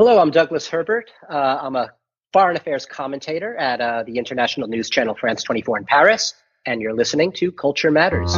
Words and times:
Hello, 0.00 0.20
I'm 0.20 0.30
Douglas 0.30 0.68
Herbert. 0.68 1.10
Uh, 1.28 1.58
I'm 1.60 1.74
a 1.74 1.90
foreign 2.32 2.56
affairs 2.56 2.86
commentator 2.86 3.56
at 3.56 3.80
uh, 3.80 4.04
the 4.04 4.16
international 4.16 4.68
news 4.68 4.88
channel 4.88 5.16
France 5.18 5.42
24 5.42 5.78
in 5.78 5.84
Paris, 5.86 6.34
and 6.66 6.80
you're 6.80 6.94
listening 6.94 7.32
to 7.32 7.50
Culture 7.50 7.90
Matters. 7.90 8.36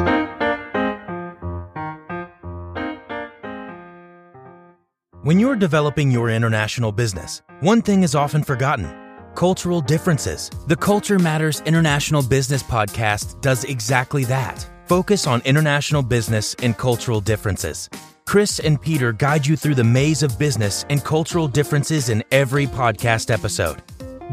When 5.23 5.39
you're 5.39 5.55
developing 5.55 6.11
your 6.11 6.31
international 6.31 6.93
business, 6.93 7.43
one 7.61 7.83
thing 7.83 8.05
is 8.05 8.15
often 8.15 8.43
forgotten 8.43 8.97
cultural 9.35 9.83
differences. 9.83 10.51
The 10.67 10.77
Culture 10.77 11.19
Matters 11.19 11.61
International 11.67 12.23
Business 12.23 12.63
Podcast 12.63 13.39
does 13.43 13.65
exactly 13.65 14.25
that. 14.25 14.67
Focus 14.87 15.27
on 15.27 15.43
international 15.45 16.03
business 16.03 16.55
and 16.63 16.79
cultural 16.79 17.21
differences. 17.21 17.91
Chris 18.31 18.61
and 18.61 18.81
Peter 18.81 19.13
guide 19.13 19.45
you 19.45 19.57
through 19.57 19.75
the 19.75 19.83
maze 19.83 20.23
of 20.23 20.39
business 20.39 20.85
and 20.89 21.03
cultural 21.03 21.49
differences 21.49 22.11
in 22.11 22.23
every 22.31 22.65
podcast 22.65 23.29
episode. 23.29 23.83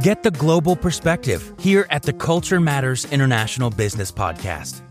Get 0.04 0.22
the 0.22 0.30
global 0.30 0.76
perspective 0.76 1.52
here 1.58 1.88
at 1.90 2.04
the 2.04 2.14
Culture 2.14 2.62
Matters 2.62 3.12
International 3.12 3.72
Business 3.72 4.12
Podcast. 4.12 4.82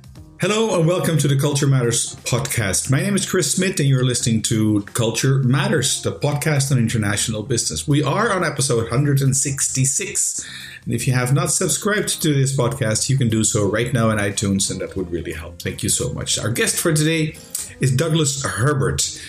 Hello 0.41 0.77
and 0.77 0.89
welcome 0.89 1.19
to 1.19 1.29
the 1.29 1.39
Culture 1.39 1.69
Matters 1.69 2.17
podcast. 2.25 2.91
My 2.91 3.01
name 3.01 3.15
is 3.15 3.31
Chris 3.31 3.55
Smith 3.55 3.79
and 3.79 3.89
you're 3.89 4.05
listening 4.05 4.43
to 4.43 4.83
Culture 4.93 5.39
Matters, 5.39 6.03
the 6.03 6.11
podcast 6.11 6.73
on 6.73 6.79
international 6.79 7.45
business. 7.45 7.87
We 7.87 8.03
are 8.03 8.33
on 8.33 8.43
episode 8.43 8.91
166. 8.91 10.47
And 10.85 10.93
if 10.93 11.07
you 11.07 11.13
have 11.13 11.33
not 11.33 11.53
subscribed 11.53 12.21
to 12.23 12.35
this 12.35 12.57
podcast, 12.57 13.09
you 13.09 13.17
can 13.17 13.29
do 13.29 13.45
so 13.45 13.71
right 13.71 13.93
now 13.93 14.11
in 14.11 14.19
iTunes 14.19 14.69
and 14.69 14.81
that 14.81 14.97
would 14.97 15.13
really 15.13 15.33
help. 15.33 15.63
Thank 15.63 15.85
you 15.85 15.91
so 15.91 16.13
much. 16.13 16.41
Our 16.41 16.51
guest 16.51 16.81
for 16.81 16.93
today 16.93 17.37
is 17.81 17.95
Douglas 17.95 18.45
Herbert. 18.45 19.21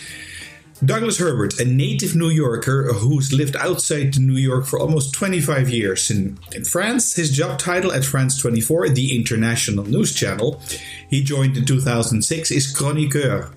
Douglas 0.85 1.17
Herbert, 1.17 1.59
a 1.59 1.65
native 1.65 2.15
New 2.15 2.29
Yorker 2.29 2.93
who's 2.93 3.33
lived 3.33 3.55
outside 3.55 4.19
New 4.19 4.35
York 4.35 4.67
for 4.67 4.79
almost 4.79 5.11
25 5.15 5.69
years. 5.69 6.11
In, 6.11 6.37
in 6.53 6.65
France, 6.65 7.15
his 7.15 7.31
job 7.31 7.57
title 7.57 7.91
at 7.91 8.05
France 8.05 8.37
24, 8.39 8.89
the 8.89 9.15
international 9.15 9.85
news 9.85 10.13
channel, 10.13 10.61
he 11.09 11.23
joined 11.23 11.57
in 11.57 11.65
2006, 11.65 12.51
is 12.51 12.71
chroniqueur. 12.71 13.49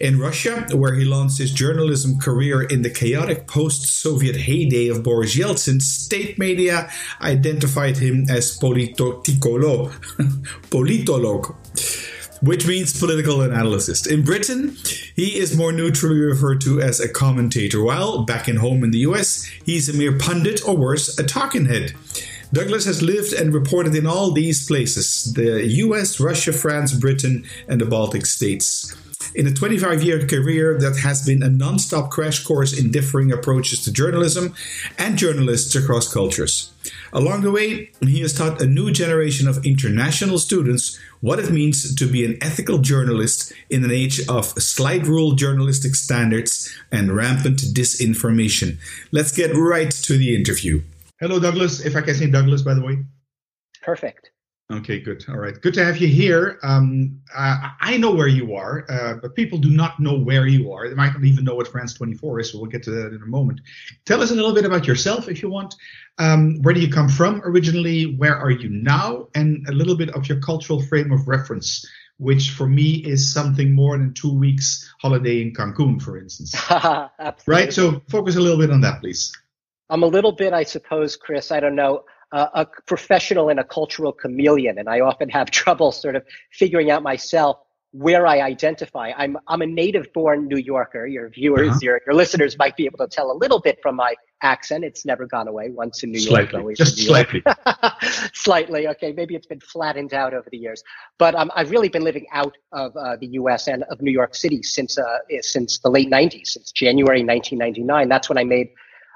In 0.00 0.18
Russia, 0.18 0.66
where 0.72 0.94
he 0.94 1.04
launched 1.04 1.36
his 1.36 1.52
journalism 1.52 2.18
career 2.18 2.62
in 2.62 2.80
the 2.80 2.90
chaotic 2.90 3.46
post 3.46 3.82
Soviet 3.82 4.36
heyday 4.36 4.88
of 4.88 5.02
Boris 5.02 5.36
Yeltsin, 5.36 5.82
state 5.82 6.38
media 6.38 6.90
identified 7.20 7.98
him 7.98 8.24
as 8.30 8.58
politolog. 8.58 9.92
politolog 10.70 11.54
which 12.42 12.66
means 12.66 12.98
political 12.98 13.42
analyst. 13.42 14.06
In 14.06 14.22
Britain, 14.22 14.76
he 15.14 15.38
is 15.38 15.56
more 15.56 15.72
neutrally 15.72 16.18
referred 16.18 16.60
to 16.62 16.80
as 16.80 17.00
a 17.00 17.08
commentator, 17.08 17.82
while 17.82 18.24
back 18.24 18.48
in 18.48 18.56
home 18.56 18.84
in 18.84 18.90
the 18.90 18.98
US, 18.98 19.44
he's 19.64 19.88
a 19.88 19.96
mere 19.96 20.18
pundit 20.18 20.66
or 20.66 20.76
worse, 20.76 21.18
a 21.18 21.24
talking 21.24 21.66
head. 21.66 21.94
Douglas 22.52 22.84
has 22.84 23.00
lived 23.00 23.32
and 23.32 23.54
reported 23.54 23.94
in 23.94 24.06
all 24.06 24.32
these 24.32 24.66
places 24.66 25.32
the 25.32 25.66
US, 25.66 26.20
Russia, 26.20 26.52
France, 26.52 26.92
Britain, 26.92 27.44
and 27.68 27.80
the 27.80 27.86
Baltic 27.86 28.26
states. 28.26 28.94
In 29.34 29.46
a 29.46 29.52
25 29.52 30.02
year 30.02 30.26
career 30.26 30.78
that 30.78 30.98
has 30.98 31.24
been 31.24 31.42
a 31.42 31.48
non 31.48 31.78
stop 31.78 32.10
crash 32.10 32.44
course 32.44 32.78
in 32.78 32.90
differing 32.90 33.32
approaches 33.32 33.82
to 33.84 33.92
journalism 33.92 34.54
and 34.98 35.16
journalists 35.16 35.74
across 35.74 36.12
cultures. 36.12 36.72
Along 37.12 37.42
the 37.42 37.52
way, 37.52 37.90
he 38.00 38.20
has 38.20 38.32
taught 38.32 38.60
a 38.60 38.66
new 38.66 38.90
generation 38.90 39.46
of 39.46 39.64
international 39.64 40.38
students 40.38 40.98
what 41.20 41.38
it 41.38 41.50
means 41.50 41.94
to 41.94 42.06
be 42.06 42.24
an 42.24 42.36
ethical 42.42 42.78
journalist 42.78 43.52
in 43.70 43.84
an 43.84 43.90
age 43.90 44.26
of 44.28 44.46
slide 44.60 45.06
rule 45.06 45.32
journalistic 45.32 45.94
standards 45.94 46.74
and 46.90 47.14
rampant 47.14 47.60
disinformation. 47.60 48.78
Let's 49.12 49.32
get 49.32 49.54
right 49.54 49.90
to 49.90 50.18
the 50.18 50.34
interview. 50.34 50.82
Hello, 51.20 51.38
Douglas. 51.38 51.84
If 51.86 51.94
I 51.94 52.00
can 52.00 52.14
say 52.14 52.28
Douglas, 52.28 52.62
by 52.62 52.74
the 52.74 52.82
way. 52.82 53.04
Perfect. 53.82 54.31
Okay, 54.70 55.00
good. 55.00 55.24
All 55.28 55.36
right. 55.36 55.60
Good 55.60 55.74
to 55.74 55.84
have 55.84 55.98
you 55.98 56.08
here. 56.08 56.58
Um, 56.62 57.20
uh, 57.36 57.70
I 57.80 57.98
know 57.98 58.12
where 58.12 58.28
you 58.28 58.54
are, 58.54 58.86
uh, 58.88 59.14
but 59.14 59.34
people 59.34 59.58
do 59.58 59.68
not 59.68 60.00
know 60.00 60.18
where 60.18 60.46
you 60.46 60.72
are. 60.72 60.88
They 60.88 60.94
might 60.94 61.12
not 61.12 61.24
even 61.24 61.44
know 61.44 61.54
what 61.54 61.68
France 61.68 61.92
24 61.94 62.40
is, 62.40 62.52
so 62.52 62.58
we'll 62.58 62.70
get 62.70 62.82
to 62.84 62.90
that 62.92 63.08
in 63.08 63.20
a 63.22 63.26
moment. 63.26 63.60
Tell 64.06 64.22
us 64.22 64.30
a 64.30 64.34
little 64.34 64.54
bit 64.54 64.64
about 64.64 64.86
yourself 64.86 65.28
if 65.28 65.42
you 65.42 65.50
want. 65.50 65.74
Um, 66.18 66.62
where 66.62 66.72
do 66.72 66.80
you 66.80 66.90
come 66.90 67.08
from 67.08 67.42
originally? 67.44 68.16
Where 68.16 68.36
are 68.36 68.50
you 68.50 68.70
now? 68.70 69.28
And 69.34 69.66
a 69.68 69.72
little 69.72 69.96
bit 69.96 70.10
of 70.10 70.26
your 70.26 70.40
cultural 70.40 70.80
frame 70.80 71.12
of 71.12 71.28
reference, 71.28 71.86
which 72.16 72.50
for 72.50 72.66
me 72.66 72.92
is 73.04 73.30
something 73.30 73.74
more 73.74 73.98
than 73.98 74.14
two 74.14 74.32
weeks 74.32 74.90
holiday 75.02 75.42
in 75.42 75.52
Cancun, 75.52 76.00
for 76.00 76.16
instance. 76.18 76.54
right? 77.46 77.72
So 77.72 78.00
focus 78.08 78.36
a 78.36 78.40
little 78.40 78.58
bit 78.58 78.70
on 78.70 78.80
that, 78.82 79.00
please. 79.00 79.32
I'm 79.90 80.02
a 80.02 80.06
little 80.06 80.32
bit, 80.32 80.54
I 80.54 80.62
suppose, 80.62 81.16
Chris. 81.16 81.52
I 81.52 81.60
don't 81.60 81.76
know 81.76 82.04
uh, 82.32 82.48
a 82.54 82.66
professional 82.86 83.48
and 83.50 83.60
a 83.60 83.64
cultural 83.64 84.12
chameleon, 84.12 84.78
and 84.78 84.88
I 84.88 85.00
often 85.00 85.28
have 85.28 85.50
trouble 85.62 85.92
sort 85.92 86.16
of 86.16 86.24
figuring 86.50 86.90
out 86.90 87.02
myself 87.02 87.58
where 87.92 88.26
I 88.26 88.40
identify. 88.40 89.12
I'm 89.16 89.36
I'm 89.46 89.60
a 89.60 89.66
native-born 89.66 90.48
New 90.48 90.56
Yorker. 90.56 91.06
Your 91.06 91.28
viewers, 91.28 91.68
uh-huh. 91.68 91.78
your 91.82 92.00
your 92.06 92.14
listeners 92.14 92.56
might 92.58 92.74
be 92.76 92.86
able 92.86 92.98
to 92.98 93.06
tell 93.06 93.30
a 93.30 93.36
little 93.36 93.60
bit 93.60 93.78
from 93.82 93.96
my 93.96 94.14
accent. 94.40 94.82
It's 94.82 95.04
never 95.04 95.26
gone 95.26 95.46
away. 95.46 95.70
Once 95.70 96.02
in 96.02 96.10
New 96.10 96.18
slightly. 96.18 96.52
York, 96.52 96.62
always 96.62 96.78
just 96.78 96.96
New 96.96 97.04
slightly. 97.04 97.42
Slightly. 98.34 98.88
Okay, 98.88 99.12
maybe 99.12 99.34
it's 99.36 99.46
been 99.46 99.60
flattened 99.60 100.14
out 100.14 100.34
over 100.34 100.48
the 100.50 100.58
years. 100.58 100.82
But 101.18 101.34
um, 101.34 101.50
I've 101.54 101.70
really 101.70 101.88
been 101.88 102.02
living 102.02 102.26
out 102.32 102.56
of 102.72 102.96
uh, 102.96 103.16
the 103.16 103.28
U.S. 103.28 103.68
and 103.68 103.84
of 103.84 104.00
New 104.00 104.10
York 104.10 104.34
City 104.34 104.62
since 104.62 104.98
uh, 104.98 105.18
since 105.42 105.78
the 105.78 105.90
late 105.90 106.10
'90s, 106.10 106.48
since 106.48 106.72
January 106.72 107.22
1999. 107.22 108.08
That's 108.08 108.28
when 108.28 108.38
I 108.38 108.44
made 108.44 108.70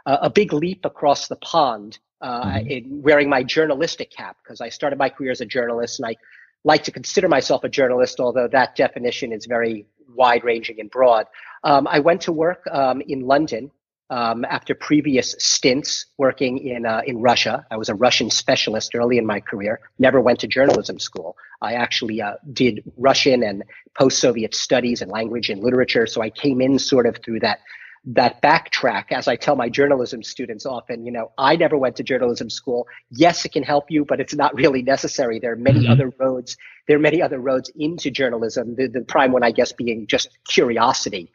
a 0.07 0.31
big 0.31 0.53
leap 0.53 0.85
across 0.85 1.29
the 1.29 1.37
pond 1.37 1.99
uh, 2.21 2.45
mm-hmm. 2.45 2.67
in 2.69 3.03
wearing 3.03 3.29
my 3.29 3.43
journalistic 3.43 4.11
cap 4.11 4.37
because 4.43 4.61
I 4.61 4.69
started 4.69 4.99
my 4.99 5.09
career 5.09 5.33
as 5.33 5.41
a 5.41 5.47
journalist 5.47 5.99
and 5.99 6.07
I 6.07 6.17
like 6.65 6.85
to 6.85 6.91
consider 6.91 7.29
myself 7.29 7.65
a 7.65 7.69
journalist, 7.69 8.21
although 8.21 8.49
that 8.49 8.75
definition 8.77 9.33
is 9.33 9.47
very 9.47 9.87
wide 10.15 10.45
ranging 10.45 10.81
and 10.81 10.91
broad. 10.91 11.27
Um, 11.65 11.87
I 11.87 11.99
went 12.01 12.23
to 12.23 12.33
work 12.33 12.65
um, 12.71 13.01
in 13.03 13.21
London 13.21 13.71
um, 14.09 14.45
after 14.45 14.75
previous 14.75 15.35
stints 15.39 16.07
working 16.17 16.59
in 16.59 16.87
uh, 16.87 17.03
in 17.07 17.21
Russia. 17.21 17.67
I 17.71 17.77
was 17.77 17.89
a 17.89 17.95
Russian 17.95 18.31
specialist 18.31 18.95
early 18.95 19.19
in 19.19 19.27
my 19.27 19.41
career. 19.41 19.81
Never 19.99 20.21
went 20.21 20.41
to 20.41 20.47
journalism 20.47 20.99
school. 20.99 21.37
I 21.61 21.75
actually 21.75 22.23
uh, 22.23 22.35
did 22.53 22.83
Russian 22.97 23.43
and 23.43 23.65
post-Soviet 23.99 24.55
studies 24.55 25.03
and 25.03 25.11
language 25.11 25.51
and 25.51 25.63
literature. 25.63 26.07
So 26.07 26.23
I 26.23 26.31
came 26.31 26.61
in 26.61 26.79
sort 26.79 27.07
of 27.07 27.19
through 27.25 27.41
that 27.41 27.61
that 28.07 28.41
backtrack 28.41 29.07
as 29.11 29.27
i 29.27 29.35
tell 29.35 29.57
my 29.57 29.69
journalism 29.69 30.23
students 30.23 30.65
often 30.65 31.05
you 31.05 31.11
know 31.11 31.33
i 31.39 31.57
never 31.57 31.77
went 31.77 31.97
to 31.97 32.05
journalism 32.05 32.49
school 32.49 32.87
yes 33.11 33.45
it 33.45 33.53
can 33.53 33.65
help 33.65 33.91
you 33.91 34.05
but 34.05 34.21
it's 34.21 34.35
not 34.35 34.55
really 34.55 34.81
necessary 34.81 35.41
there 35.41 35.53
are 35.53 35.57
many 35.57 35.81
mm-hmm. 35.81 35.93
other 35.93 36.13
roads 36.21 36.57
there 36.87 36.97
are 36.97 37.01
many 37.01 37.21
other 37.21 37.41
roads 37.41 37.71
into 37.77 38.11
journalism 38.11 38.77
the, 38.77 38.87
the 38.87 39.01
prime 39.03 39.33
one 39.33 39.43
i 39.43 39.51
guess 39.51 39.73
being 39.73 40.07
just 40.07 40.39
curiosity 40.49 41.33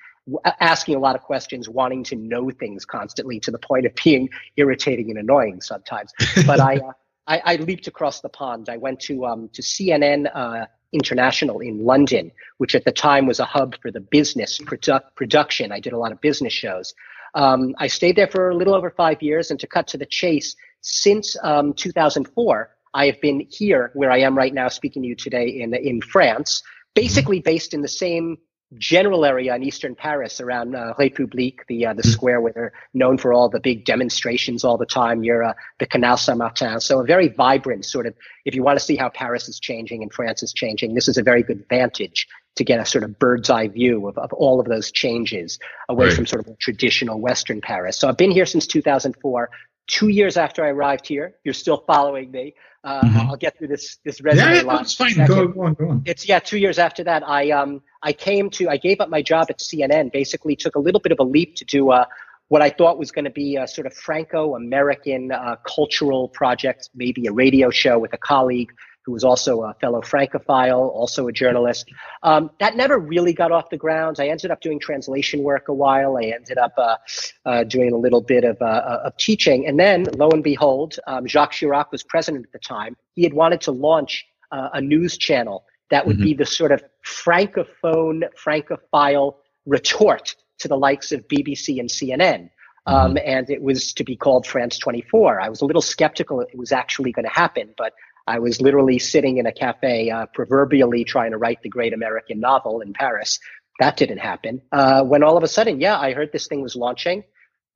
asking 0.62 0.96
a 0.96 1.00
lot 1.00 1.16
of 1.16 1.22
questions 1.22 1.68
wanting 1.68 2.04
to 2.04 2.16
know 2.16 2.50
things 2.52 2.86
constantly 2.86 3.40
to 3.40 3.52
the 3.52 3.60
point 3.60 3.86
of 3.86 3.94
being 4.04 4.30
irritating 4.56 5.10
and 5.10 5.20
annoying 5.20 5.60
sometimes 5.60 6.14
but 6.46 6.60
i 6.60 6.78
uh, 6.78 6.92
I, 7.28 7.42
I, 7.46 7.56
leaped 7.58 7.88
across 7.88 8.20
the 8.22 8.30
pond. 8.30 8.68
I 8.68 8.78
went 8.78 9.00
to 9.02 9.26
um, 9.28 9.50
to 9.54 9.62
CNN 9.62 10.30
uh, 10.36 10.66
International 10.94 11.60
in 11.60 11.86
London, 11.86 12.32
which 12.58 12.76
at 12.76 12.86
the 12.86 12.92
time 12.92 13.26
was 13.26 13.40
a 13.40 13.46
hub 13.46 13.76
for 13.82 13.92
the 13.92 14.00
business 14.00 14.60
produ- 14.60 15.04
production. 15.16 15.72
I 15.72 15.80
did 15.80 15.94
a 15.94 15.98
lot 15.98 16.12
of 16.12 16.22
business 16.22 16.54
shows. 16.54 16.94
Um, 17.34 17.74
I 17.78 17.88
stayed 17.88 18.16
there 18.16 18.28
for 18.28 18.50
a 18.50 18.56
little 18.56 18.76
over 18.76 18.90
five 18.90 19.22
years, 19.22 19.52
and 19.52 19.60
to 19.60 19.68
cut 19.68 19.88
to 19.88 19.98
the 19.98 20.06
chase, 20.06 20.56
since 20.82 21.38
um, 21.44 21.74
2004, 21.74 22.70
I 22.94 23.06
have 23.06 23.22
been 23.22 23.48
here 23.50 23.92
where 23.94 24.12
I 24.12 24.20
am 24.20 24.38
right 24.38 24.54
now, 24.54 24.68
speaking 24.68 25.04
to 25.04 25.08
you 25.08 25.16
today 25.16 25.48
in 25.48 25.74
in 25.74 26.02
France, 26.02 26.62
basically 26.94 27.40
based 27.40 27.74
in 27.74 27.82
the 27.82 27.88
same 27.88 28.38
general 28.78 29.26
area 29.26 29.54
in 29.56 29.64
eastern 29.64 29.96
Paris 29.96 30.40
around 30.40 30.76
uh, 30.76 30.94
République, 30.98 31.60
the 31.68 31.86
uh, 31.86 31.94
the 31.94 32.02
mm-hmm. 32.02 32.12
square 32.12 32.40
where 32.40 32.54
they're 32.54 32.74
known 32.94 33.18
for 33.18 33.34
all 33.34 33.50
the 33.50 33.60
big 33.60 33.86
demonstrations 33.86 34.64
all 34.64 34.78
the 34.78 34.86
time 34.86 35.22
near 35.22 35.44
uh, 35.44 35.54
the 35.80 35.86
Canal 35.86 36.18
Saint-Martin. 36.18 36.80
So 36.80 37.00
a 37.00 37.06
very 37.06 37.28
vibrant 37.28 37.86
sort 37.86 38.08
of, 38.08 38.16
if 38.46 38.56
you 38.56 38.64
want 38.64 38.80
to 38.80 38.86
see 38.86 38.96
how 38.96 39.10
Paris 39.10 39.50
is 39.50 39.60
changing 39.60 40.04
and 40.04 40.14
France 40.14 40.42
is 40.42 40.54
changing, 40.54 40.94
this 40.94 41.08
is 41.08 41.18
a 41.18 41.24
very 41.24 41.44
good 41.44 41.66
vantage 41.70 42.28
to 42.56 42.64
get 42.64 42.80
a 42.80 42.86
sort 42.86 43.04
of 43.04 43.18
bird's 43.20 43.50
eye 43.50 43.68
view 43.68 44.08
of, 44.08 44.18
of 44.18 44.32
all 44.34 44.60
of 44.60 44.68
those 44.68 44.92
changes 44.92 45.60
away 45.90 46.08
right. 46.08 46.16
from 46.16 46.26
sort 46.26 46.48
of 46.48 46.58
traditional 46.60 47.20
Western 47.20 47.62
Paris. 47.62 47.98
So 47.98 48.08
I've 48.08 48.18
been 48.18 48.32
here 48.32 48.46
since 48.46 48.68
2004. 48.68 49.50
Two 49.88 50.08
years 50.08 50.38
after 50.38 50.64
I 50.64 50.70
arrived 50.70 51.08
here, 51.08 51.36
you're 51.44 51.54
still 51.54 51.84
following 51.88 52.32
me. 52.32 52.54
Uh, 52.84 53.02
mm-hmm. 53.02 53.18
I'll 53.20 53.36
get 53.36 53.58
through 53.58 53.68
this 53.68 53.98
this 54.06 54.22
resume. 54.22 54.56
Yeah, 54.56 54.64
that's 54.64 54.94
fine. 54.94 55.16
Go, 55.28 55.48
go, 55.48 55.64
on, 55.64 55.74
go 55.74 55.90
on. 55.90 56.02
It's 56.06 56.28
yeah. 56.28 56.40
Two 56.40 56.58
years 56.58 56.80
after 56.80 57.04
that, 57.04 57.28
I 57.28 57.52
um 57.52 57.82
I 58.04 58.14
came 58.14 58.50
to 58.52 58.70
I 58.70 58.78
gave 58.78 59.00
up 59.00 59.10
my 59.10 59.22
job 59.22 59.48
at 59.50 59.60
CNN. 59.60 60.12
Basically, 60.12 60.56
took 60.56 60.76
a 60.76 60.80
little 60.80 61.00
bit 61.00 61.12
of 61.12 61.20
a 61.20 61.24
leap 61.24 61.56
to 61.56 61.66
do 61.66 61.92
uh, 61.92 62.06
what 62.48 62.62
I 62.62 62.70
thought 62.70 62.98
was 62.98 63.12
going 63.12 63.26
to 63.26 63.32
be 63.32 63.56
a 63.56 63.66
sort 63.66 63.88
of 63.88 63.94
Franco-American 63.94 65.32
uh, 65.32 65.56
cultural 65.66 66.28
project, 66.28 66.90
maybe 66.94 67.28
a 67.28 67.32
radio 67.32 67.70
show 67.70 67.98
with 67.98 68.14
a 68.14 68.18
colleague 68.18 68.74
who 69.06 69.14
was 69.14 69.24
also 69.24 69.64
a 69.64 69.74
fellow 69.76 70.02
Francophile, 70.02 70.92
also 70.94 71.28
a 71.28 71.32
journalist. 71.32 71.90
Um, 72.24 72.52
that 72.60 72.76
never 72.76 73.00
really 73.00 73.34
got 73.34 73.52
off 73.52 73.70
the 73.70 73.78
ground. 73.78 74.18
I 74.20 74.28
ended 74.28 74.52
up 74.52 74.62
doing 74.62 74.80
translation 74.80 75.44
work 75.44 75.70
a 75.70 75.74
while. 75.74 76.18
I 76.18 76.24
ended 76.24 76.58
up 76.58 76.74
uh, 76.78 76.98
uh, 77.46 77.64
doing 77.64 77.94
a 77.94 77.98
little 77.98 78.22
bit 78.22 78.44
of, 78.44 78.62
uh, 78.62 79.00
of 79.06 79.18
teaching. 79.18 79.66
And 79.66 79.80
then, 79.80 80.06
lo 80.18 80.30
and 80.30 80.44
behold, 80.44 81.00
um, 81.08 81.26
Jacques 81.28 81.54
Chirac 81.54 81.92
was 81.92 82.04
president 82.04 82.46
at 82.46 82.52
the 82.52 82.60
time. 82.60 82.96
He 83.16 83.24
had 83.24 83.34
wanted 83.34 83.62
to 83.62 83.72
launch 83.72 84.26
uh, 84.52 84.70
a 84.74 84.82
news 84.82 85.18
channel 85.18 85.64
that 85.92 86.08
would 86.08 86.16
mm-hmm. 86.16 86.26
be 86.26 86.34
the 86.34 86.46
sort 86.46 86.72
of 86.72 86.84
francophone, 87.06 88.24
francophile 88.36 89.38
retort 89.66 90.36
to 90.60 90.68
the 90.68 90.78
likes 90.78 91.12
of 91.12 91.28
BBC 91.28 91.80
and 91.80 91.90
CNN. 91.90 92.50
Um, 92.88 93.14
mm-hmm. 93.14 93.18
and 93.24 93.50
it 93.52 93.62
was 93.62 93.94
to 93.94 94.04
be 94.04 94.16
called 94.16 94.48
France 94.48 94.80
24. 94.80 95.40
I 95.40 95.50
was 95.50 95.62
a 95.62 95.66
little 95.66 95.84
skeptical 95.84 96.42
it 96.42 96.58
was 96.58 96.72
actually 96.72 97.12
going 97.12 97.26
to 97.26 97.32
happen, 97.32 97.76
but 97.78 97.94
I 98.26 98.40
was 98.40 98.60
literally 98.60 98.98
sitting 98.98 99.38
in 99.38 99.46
a 99.46 99.52
cafe, 99.52 100.10
uh, 100.10 100.26
proverbially 100.34 101.04
trying 101.04 101.32
to 101.32 101.38
write 101.38 101.62
the 101.62 101.70
great 101.70 101.94
American 101.94 102.40
novel 102.40 102.82
in 102.82 102.94
Paris. 102.94 103.40
That 103.80 103.98
didn't 103.98 104.20
happen. 104.20 104.62
Uh, 104.72 105.04
when 105.04 105.24
all 105.24 105.38
of 105.38 105.44
a 105.44 105.48
sudden, 105.48 105.80
yeah, 105.80 106.00
I 106.00 106.14
heard 106.14 106.32
this 106.32 106.48
thing 106.48 106.62
was 106.62 106.76
launching. 106.76 107.24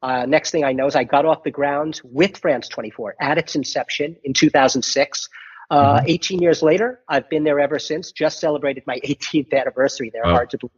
Uh, 0.02 0.26
next 0.26 0.52
thing 0.52 0.64
I 0.64 0.74
know 0.74 0.88
is 0.88 0.96
I 0.96 1.04
got 1.04 1.26
off 1.26 1.44
the 1.44 1.52
ground 1.52 2.02
with 2.04 2.38
France 2.38 2.68
24 2.68 3.16
at 3.20 3.38
its 3.38 3.56
inception 3.56 4.16
in 4.24 4.34
2006. 4.34 5.30
Uh, 5.70 5.98
mm-hmm. 5.98 6.06
18 6.08 6.42
years 6.42 6.62
later, 6.62 7.02
I've 7.08 7.30
been 7.30 7.44
there 7.44 7.60
ever 7.60 7.80
since. 7.80 8.12
Just 8.12 8.40
celebrated 8.40 8.84
my 8.88 9.00
18th 9.06 9.54
anniversary 9.54 10.12
there. 10.14 10.24
Hard 10.24 10.50
to 10.52 10.58
believe. 10.58 10.72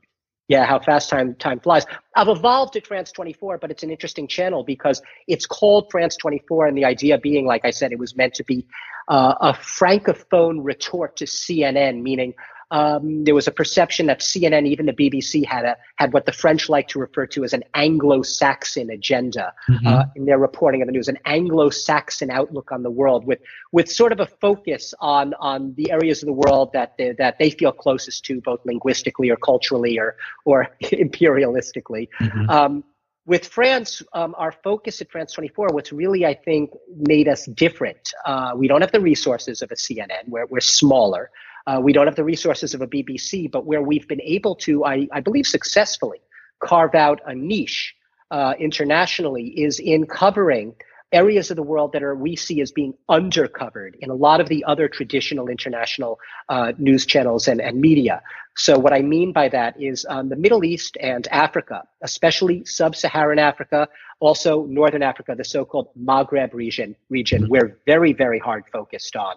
Yeah, 0.48 0.66
how 0.66 0.80
fast 0.80 1.10
time 1.10 1.36
time 1.36 1.60
flies. 1.60 1.86
I've 2.16 2.30
evolved 2.30 2.74
to 2.74 2.81
France 2.81 3.12
24, 3.12 3.57
but 3.57 3.69
it's 3.69 3.84
an 3.84 3.92
interesting 3.92 4.30
channel 4.30 4.63
because 4.63 5.01
it's 5.28 5.45
called 5.45 5.89
France 5.92 6.16
24, 6.16 6.68
and 6.68 6.78
the 6.78 6.86
idea 6.86 7.18
being, 7.18 7.45
like 7.45 7.66
I 7.66 7.72
said, 7.72 7.92
it 7.92 8.00
was 8.00 8.16
meant 8.16 8.34
to 8.36 8.45
be 8.45 8.66
uh, 9.10 9.34
a 9.42 9.54
francophone 9.54 10.60
retort 10.63 11.18
to 11.18 11.25
CNN, 11.25 12.01
meaning 12.01 12.33
um, 12.72 13.24
there 13.24 13.34
was 13.34 13.48
a 13.48 13.52
perception 13.52 14.08
that 14.08 14.19
CNN, 14.19 14.68
even 14.68 14.86
the 14.86 14.94
BBC, 14.94 15.46
had 15.46 15.64
a 15.64 15.78
had 15.96 16.14
what 16.14 16.25
the 16.25 16.31
French 16.31 16.69
like 16.69 16.88
to 16.90 17.00
refer 17.00 17.25
to 17.28 17.44
as 17.44 17.54
an 17.54 17.64
Anglo-Saxon 17.74 18.90
agenda 18.90 19.54
mm-hmm. 19.69 19.88
uh, 19.88 20.04
in 20.16 20.25
their 20.25 20.38
reporting 20.38 20.81
of 20.81 20.88
the 20.88 20.92
news, 20.92 21.08
an 21.08 21.18
Anglo-Saxon 21.25 22.30
outlook 22.30 22.72
on 22.72 22.84
the 22.84 22.92
world, 22.92 23.25
with 23.25 23.40
with 23.72 23.90
sort 23.90 24.12
of 24.12 24.19
a 24.19 24.25
focus 24.25 24.94
on 25.00 25.34
on 25.36 25.74
the 25.75 25.92
areas 25.92 26.22
of 26.22 26.28
the 26.28 26.34
world 26.34 26.72
that 26.74 26.96
they, 26.98 27.14
that 27.14 27.38
they 27.40 27.50
feel 27.50 27.72
closest 27.72 28.25
to, 28.25 28.42
both 28.42 28.60
linguistically 28.66 29.30
or 29.30 29.38
culturally 29.38 29.98
or 29.98 30.18
or 30.46 30.68
imperialistically. 30.84 32.10
Mm-hmm. 32.19 32.50
Um, 32.50 32.84
with 33.28 33.46
France, 33.46 34.02
um, 34.14 34.34
our 34.38 34.54
focus 34.54 35.02
at 35.02 35.12
France 35.12 35.34
24, 35.34 35.68
what's 35.74 35.92
really, 35.92 36.25
I 36.25 36.34
think, 36.34 36.72
made 36.96 37.28
us 37.28 37.46
different. 37.46 38.14
Uh, 38.25 38.54
we 38.56 38.69
don't 38.69 38.80
have 38.80 38.94
the 38.94 39.02
resources 39.02 39.62
of 39.62 39.69
a 39.69 39.75
CNN, 39.75 40.30
where 40.30 40.46
we're 40.46 40.62
smaller. 40.62 41.30
Uh, 41.68 41.81
we 41.81 41.92
don't 41.92 42.08
have 42.08 42.16
the 42.16 42.24
resources 42.24 42.74
of 42.74 42.81
a 42.81 42.88
BBC, 42.88 43.52
but 43.52 43.66
where 43.66 43.81
we've 43.81 44.08
been 44.08 44.22
able 44.22 44.56
to, 44.56 44.86
I, 44.86 45.08
I 45.12 45.19
believe, 45.19 45.46
successfully 45.46 46.19
carve 46.64 46.96
out 46.96 47.22
a 47.25 47.36
niche 47.36 47.94
uh, 48.31 48.54
internationally 48.58 49.48
is 49.48 49.80
in 49.80 50.06
covering 50.06 50.74
areas 51.12 51.50
of 51.52 51.56
the 51.56 51.64
world 51.64 51.94
that 51.94 52.04
are 52.04 52.16
we 52.16 52.36
see 52.36 52.60
as 52.62 52.72
being 52.72 52.94
undercovered 53.10 53.96
in 54.00 54.10
a 54.10 54.14
lot 54.14 54.42
of 54.42 54.50
the 54.50 54.64
other 54.66 54.90
traditional 54.90 55.48
international 55.48 56.19
uh, 56.50 56.74
news 56.78 57.06
channels 57.06 57.48
and, 57.48 57.62
and 57.62 57.80
media. 57.80 58.22
So 58.58 58.78
what 58.78 58.92
I 58.92 59.02
mean 59.02 59.31
by 59.31 59.48
that 59.50 59.81
is 59.81 60.06
um, 60.10 60.30
the 60.30 60.36
Middle 60.36 60.66
East 60.66 60.98
and 61.00 61.25
Africa, 61.28 61.84
especially 62.02 62.66
sub-Saharan 62.66 63.40
Africa, 63.40 63.88
also 64.19 64.66
Northern 64.66 65.04
Africa, 65.04 65.36
the 65.38 65.46
so-called 65.46 65.90
Maghreb 65.98 66.54
region, 66.54 66.96
region 67.10 67.48
we're 67.50 67.78
very, 67.86 68.14
very 68.14 68.40
hard 68.40 68.64
focused 68.72 69.16
on 69.16 69.36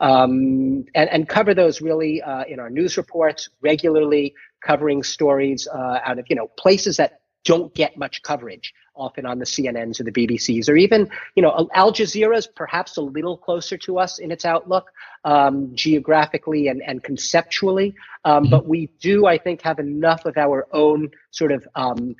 um, 0.00 0.84
and, 0.94 1.08
and, 1.10 1.28
cover 1.28 1.54
those 1.54 1.80
really 1.80 2.20
uh, 2.22 2.44
in 2.44 2.58
our 2.60 2.70
news 2.70 2.96
reports 2.96 3.48
regularly, 3.60 4.34
covering 4.60 5.02
stories 5.02 5.68
uh, 5.72 6.00
out 6.04 6.18
of 6.18 6.26
you 6.28 6.36
know 6.36 6.48
places 6.58 6.96
that 6.96 7.20
don't 7.44 7.74
get 7.74 7.96
much 7.96 8.22
coverage, 8.22 8.72
often 8.94 9.26
on 9.26 9.38
the 9.38 9.44
CNNs 9.44 10.00
or 10.00 10.04
the 10.04 10.12
BBCs, 10.12 10.68
or 10.68 10.76
even 10.76 11.08
you 11.36 11.42
know 11.42 11.68
Al 11.74 11.92
Jazeera 11.92 12.36
is 12.36 12.46
perhaps 12.46 12.96
a 12.96 13.02
little 13.02 13.36
closer 13.36 13.76
to 13.78 13.98
us 13.98 14.18
in 14.18 14.30
its 14.30 14.44
outlook 14.44 14.90
um, 15.24 15.70
geographically 15.74 16.68
and, 16.68 16.82
and 16.82 17.02
conceptually, 17.02 17.94
um, 18.24 18.44
mm-hmm. 18.44 18.50
but 18.50 18.66
we 18.66 18.90
do 19.00 19.26
I 19.26 19.38
think 19.38 19.62
have 19.62 19.78
enough 19.78 20.24
of 20.24 20.36
our 20.36 20.66
own 20.72 21.10
sort 21.30 21.52
of 21.52 21.66
um, 21.74 22.16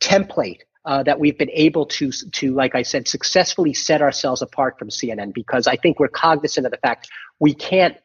template 0.00 0.60
uh, 0.84 1.02
that 1.02 1.20
we've 1.20 1.36
been 1.36 1.50
able 1.52 1.86
to, 1.86 2.10
to, 2.10 2.54
like 2.54 2.74
I 2.74 2.82
said, 2.82 3.06
successfully 3.06 3.74
set 3.74 4.02
ourselves 4.02 4.42
apart 4.42 4.78
from 4.78 4.88
CNN 4.88 5.34
because 5.34 5.66
I 5.66 5.76
think 5.76 6.00
we're 6.00 6.08
cognizant 6.08 6.66
of 6.66 6.72
the 6.72 6.78
fact 6.78 7.08
we 7.38 7.54
can't 7.54 7.96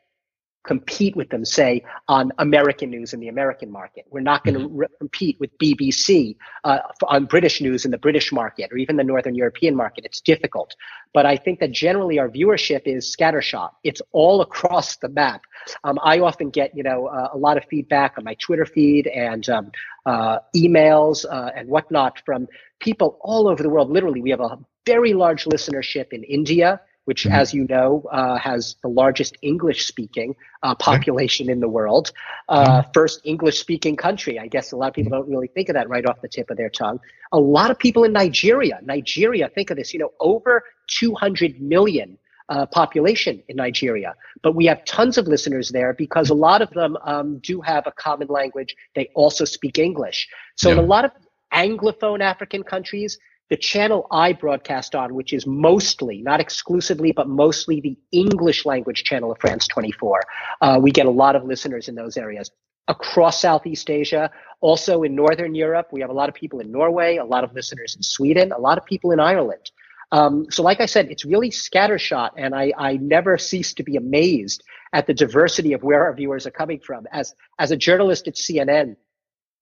compete 0.65 1.15
with 1.15 1.29
them, 1.29 1.45
say, 1.45 1.83
on 2.07 2.31
American 2.39 2.89
news 2.89 3.13
in 3.13 3.19
the 3.19 3.27
American 3.27 3.71
market. 3.71 4.05
We're 4.09 4.21
not 4.21 4.43
going 4.43 4.55
to 4.55 4.65
mm-hmm. 4.65 4.77
re- 4.77 4.87
compete 4.97 5.37
with 5.39 5.55
BBC 5.57 6.35
uh, 6.63 6.79
on 7.07 7.25
British 7.25 7.61
news 7.61 7.85
in 7.85 7.91
the 7.91 7.97
British 7.97 8.31
market 8.31 8.71
or 8.71 8.77
even 8.77 8.97
the 8.97 9.03
Northern 9.03 9.35
European 9.35 9.75
market. 9.75 10.05
It's 10.05 10.21
difficult. 10.21 10.75
But 11.13 11.25
I 11.25 11.37
think 11.37 11.59
that 11.59 11.71
generally 11.71 12.19
our 12.19 12.29
viewership 12.29 12.81
is 12.85 13.15
scattershot. 13.15 13.71
It's 13.83 14.01
all 14.11 14.41
across 14.41 14.97
the 14.97 15.09
map. 15.09 15.41
Um, 15.83 15.99
I 16.03 16.19
often 16.19 16.49
get, 16.49 16.75
you 16.75 16.83
know, 16.83 17.07
uh, 17.07 17.29
a 17.33 17.37
lot 17.37 17.57
of 17.57 17.63
feedback 17.69 18.15
on 18.17 18.23
my 18.23 18.35
Twitter 18.35 18.65
feed 18.65 19.07
and 19.07 19.47
um, 19.49 19.71
uh, 20.05 20.39
emails 20.55 21.25
uh, 21.25 21.51
and 21.55 21.69
whatnot 21.69 22.21
from 22.25 22.47
people 22.79 23.17
all 23.21 23.47
over 23.47 23.63
the 23.63 23.69
world. 23.69 23.89
Literally, 23.89 24.21
we 24.21 24.31
have 24.31 24.41
a 24.41 24.57
very 24.85 25.13
large 25.13 25.45
listenership 25.45 26.11
in 26.11 26.23
India 26.23 26.79
which, 27.05 27.23
mm-hmm. 27.23 27.35
as 27.35 27.53
you 27.53 27.65
know, 27.69 28.03
uh, 28.11 28.37
has 28.37 28.75
the 28.81 28.87
largest 28.87 29.37
English 29.41 29.87
speaking 29.87 30.35
uh, 30.63 30.75
population 30.75 31.49
in 31.49 31.59
the 31.59 31.69
world. 31.69 32.11
Uh, 32.49 32.81
mm-hmm. 32.81 32.91
First 32.93 33.21
English 33.23 33.59
speaking 33.59 33.95
country. 33.95 34.37
I 34.37 34.47
guess 34.47 34.71
a 34.71 34.75
lot 34.77 34.89
of 34.89 34.93
people 34.93 35.11
don't 35.11 35.29
really 35.29 35.47
think 35.47 35.69
of 35.69 35.75
that 35.75 35.89
right 35.89 36.05
off 36.05 36.21
the 36.21 36.27
tip 36.27 36.49
of 36.49 36.57
their 36.57 36.69
tongue. 36.69 36.99
A 37.31 37.39
lot 37.39 37.71
of 37.71 37.79
people 37.79 38.03
in 38.03 38.13
Nigeria. 38.13 38.79
Nigeria, 38.83 39.49
think 39.49 39.69
of 39.69 39.77
this, 39.77 39.93
you 39.93 39.99
know, 39.99 40.11
over 40.19 40.63
200 40.87 41.61
million. 41.61 42.17
Uh, 42.47 42.63
population 42.67 43.41
in 43.47 43.55
Nigeria, 43.55 44.13
but 44.43 44.53
we 44.53 44.67
have 44.67 44.85
tons 44.85 45.17
of 45.17 45.27
listeners 45.27 45.69
there 45.69 45.93
because 45.93 46.29
a 46.29 46.33
lot 46.35 46.61
of 46.61 46.69
them 46.75 46.95
um, 47.03 47.39
do 47.39 47.59
have 47.59 47.87
a 47.87 47.91
common 47.93 48.27
language. 48.27 48.75
They 48.93 49.09
also 49.15 49.45
speak 49.45 49.79
English. 49.79 50.29
So 50.55 50.69
yeah. 50.69 50.73
in 50.73 50.79
a 50.83 50.83
lot 50.83 51.05
of 51.05 51.11
Anglophone 51.51 52.21
African 52.21 52.61
countries, 52.61 53.17
the 53.49 53.57
channel 53.57 54.07
I 54.11 54.33
broadcast 54.33 54.95
on, 54.95 55.13
which 55.13 55.31
is 55.33 55.45
mostly, 55.45 56.21
not 56.21 56.39
exclusively, 56.39 57.11
but 57.11 57.27
mostly 57.27 57.79
the 57.79 57.97
English 58.11 58.65
language 58.65 59.03
channel 59.03 59.31
of 59.31 59.39
France 59.39 59.67
24. 59.67 60.21
Uh, 60.61 60.79
we 60.81 60.91
get 60.91 61.05
a 61.05 61.11
lot 61.11 61.35
of 61.35 61.43
listeners 61.43 61.87
in 61.87 61.95
those 61.95 62.17
areas 62.17 62.49
across 62.87 63.41
Southeast 63.41 63.89
Asia, 63.89 64.31
also 64.61 65.03
in 65.03 65.15
Northern 65.15 65.55
Europe. 65.55 65.89
We 65.91 66.01
have 66.01 66.09
a 66.09 66.13
lot 66.13 66.29
of 66.29 66.35
people 66.35 66.59
in 66.59 66.71
Norway, 66.71 67.17
a 67.17 67.25
lot 67.25 67.43
of 67.43 67.53
listeners 67.53 67.95
in 67.95 68.01
Sweden, 68.01 68.51
a 68.51 68.59
lot 68.59 68.77
of 68.77 68.85
people 68.85 69.11
in 69.11 69.19
Ireland. 69.19 69.71
Um, 70.11 70.45
so, 70.51 70.61
like 70.61 70.81
I 70.81 70.85
said, 70.85 71.09
it's 71.09 71.25
really 71.25 71.49
scattershot, 71.49 72.31
and 72.37 72.53
I, 72.53 72.71
I 72.77 72.97
never 72.97 73.37
cease 73.37 73.73
to 73.75 73.83
be 73.83 73.95
amazed 73.95 74.63
at 74.93 75.07
the 75.07 75.13
diversity 75.13 75.73
of 75.73 75.83
where 75.83 76.03
our 76.03 76.13
viewers 76.13 76.45
are 76.45 76.51
coming 76.51 76.79
from. 76.79 77.07
As 77.11 77.33
as 77.57 77.71
a 77.71 77.75
journalist 77.75 78.27
at 78.27 78.35
CNN, 78.35 78.97